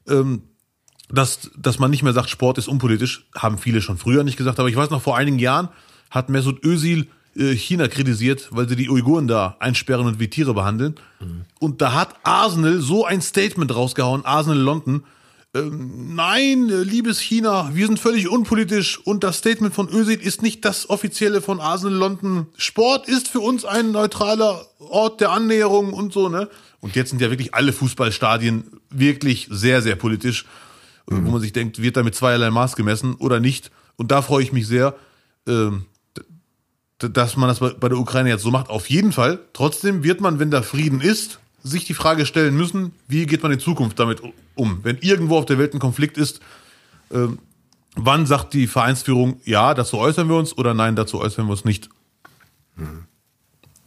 [0.08, 0.42] Ähm,
[1.10, 4.60] dass, dass man nicht mehr sagt, Sport ist unpolitisch, haben viele schon früher nicht gesagt,
[4.60, 5.70] aber ich weiß noch, vor einigen Jahren
[6.10, 10.52] hat Mesut Özil äh, China kritisiert, weil sie die Uiguren da einsperren und wie Tiere
[10.52, 10.96] behandeln.
[11.20, 11.44] Mhm.
[11.60, 15.04] Und da hat Arsenal so ein Statement rausgehauen, Arsenal London,
[15.54, 20.42] ähm, nein, äh, liebes China, wir sind völlig unpolitisch und das Statement von Özil ist
[20.42, 22.46] nicht das offizielle von Arsenal London.
[22.56, 26.50] Sport ist für uns ein neutraler Ort der Annäherung und so, ne?
[26.80, 30.44] Und jetzt sind ja wirklich alle Fußballstadien wirklich sehr, sehr politisch,
[31.08, 31.26] mhm.
[31.26, 33.70] wo man sich denkt, wird da mit zweierlei Maß gemessen oder nicht?
[33.96, 34.94] Und da freue ich mich sehr,
[35.46, 35.86] ähm,
[36.98, 38.68] dass man das bei der Ukraine jetzt so macht.
[38.68, 39.40] Auf jeden Fall.
[39.54, 43.52] Trotzdem wird man, wenn da Frieden ist, sich die Frage stellen müssen, wie geht man
[43.52, 44.22] in Zukunft damit
[44.54, 44.80] um?
[44.84, 46.40] Wenn irgendwo auf der Welt ein Konflikt ist,
[47.10, 47.26] äh,
[47.96, 51.64] wann sagt die Vereinsführung, ja, dazu äußern wir uns oder nein, dazu äußern wir uns
[51.64, 51.88] nicht?
[52.76, 53.04] Hm.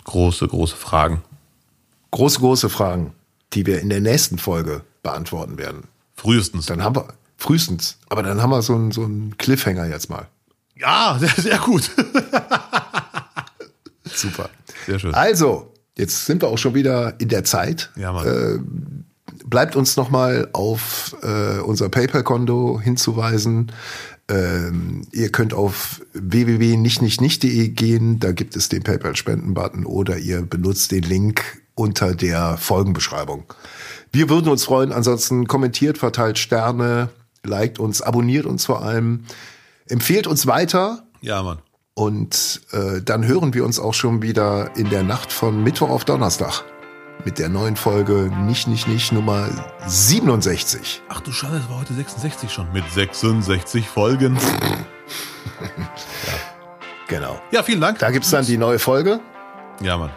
[0.04, 1.22] Große, große Fragen.
[2.12, 3.14] große, große Fragen,
[3.54, 5.84] die wir in der nächsten Folge beantworten werden.
[6.16, 6.66] Frühestens.
[6.66, 10.28] Dann haben wir, frühestens, aber dann haben wir so einen, so einen Cliffhanger jetzt mal.
[10.76, 11.90] Ja, sehr, sehr gut.
[14.14, 14.50] Super.
[14.86, 15.14] Sehr schön.
[15.14, 17.92] Also, jetzt sind wir auch schon wieder in der Zeit.
[17.96, 18.28] Ja, Mann.
[18.28, 18.60] Äh,
[19.46, 23.72] bleibt uns nochmal auf äh, unser PayPal-Konto hinzuweisen.
[24.30, 31.04] Ähm, ihr könnt auf www.nichtnichtnicht.de gehen, da gibt es den PayPal-Spenden-Button oder ihr benutzt den
[31.04, 33.46] Link unter der Folgenbeschreibung.
[34.12, 37.10] Wir würden uns freuen, ansonsten kommentiert, verteilt Sterne,
[37.44, 39.26] liked uns, abonniert uns vor allem,
[39.88, 41.60] empfehlt uns weiter Ja, Mann.
[42.02, 46.04] Und äh, dann hören wir uns auch schon wieder in der Nacht von Mittwoch auf
[46.04, 46.64] Donnerstag
[47.26, 49.48] mit der neuen Folge Nicht, Nicht, Nicht Nummer
[49.86, 51.04] 67.
[51.10, 52.72] Ach du Scheiße, es war heute 66 schon.
[52.74, 54.36] Mit 66 Folgen.
[57.08, 57.42] Genau.
[57.52, 58.00] Ja, vielen Dank.
[58.00, 59.20] Da gibt's dann die neue Folge.
[59.82, 60.12] Ja, Mann.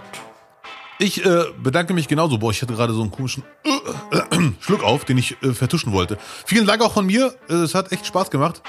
[1.01, 2.39] Ich äh, bedanke mich genauso.
[2.39, 6.19] Boah, ich hatte gerade so einen komischen äh, Schluck auf, den ich äh, vertuschen wollte.
[6.47, 7.35] Vielen Dank auch von mir.
[7.49, 8.63] Äh, Es hat echt Spaß gemacht.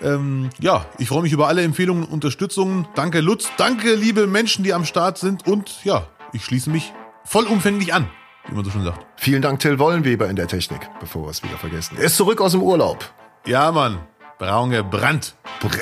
[0.00, 2.88] Ähm, ja, ich freue mich über alle Empfehlungen und Unterstützungen.
[2.94, 3.50] Danke, Lutz.
[3.56, 5.46] Danke, liebe Menschen, die am Start sind.
[5.46, 6.92] Und ja, ich schließe mich
[7.24, 8.08] vollumfänglich an,
[8.48, 9.04] wie man so schön sagt.
[9.16, 11.96] Vielen Dank Till Wollenweber in der Technik, bevor wir es wieder vergessen.
[11.98, 13.12] Er ist zurück aus dem Urlaub.
[13.46, 14.00] Ja, Mann.
[14.38, 15.36] Braun gebrannt.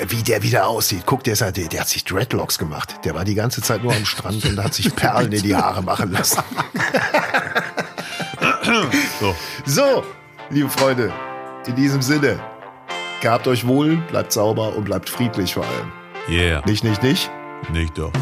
[0.09, 1.05] Wie der wieder aussieht.
[1.07, 2.97] Guck, der, ist, der, der hat sich Dreadlocks gemacht.
[3.05, 5.83] Der war die ganze Zeit nur am Strand und hat sich Perlen in die Haare
[5.83, 6.43] machen lassen.
[9.21, 9.35] So.
[9.65, 10.05] So,
[10.51, 11.13] liebe Freunde,
[11.67, 12.39] in diesem Sinne,
[13.21, 15.93] gehabt euch wohl, bleibt sauber und bleibt friedlich vor allem.
[16.29, 16.63] Yeah.
[16.67, 17.31] Nicht, nicht, nicht.
[17.73, 18.13] Nicht doch.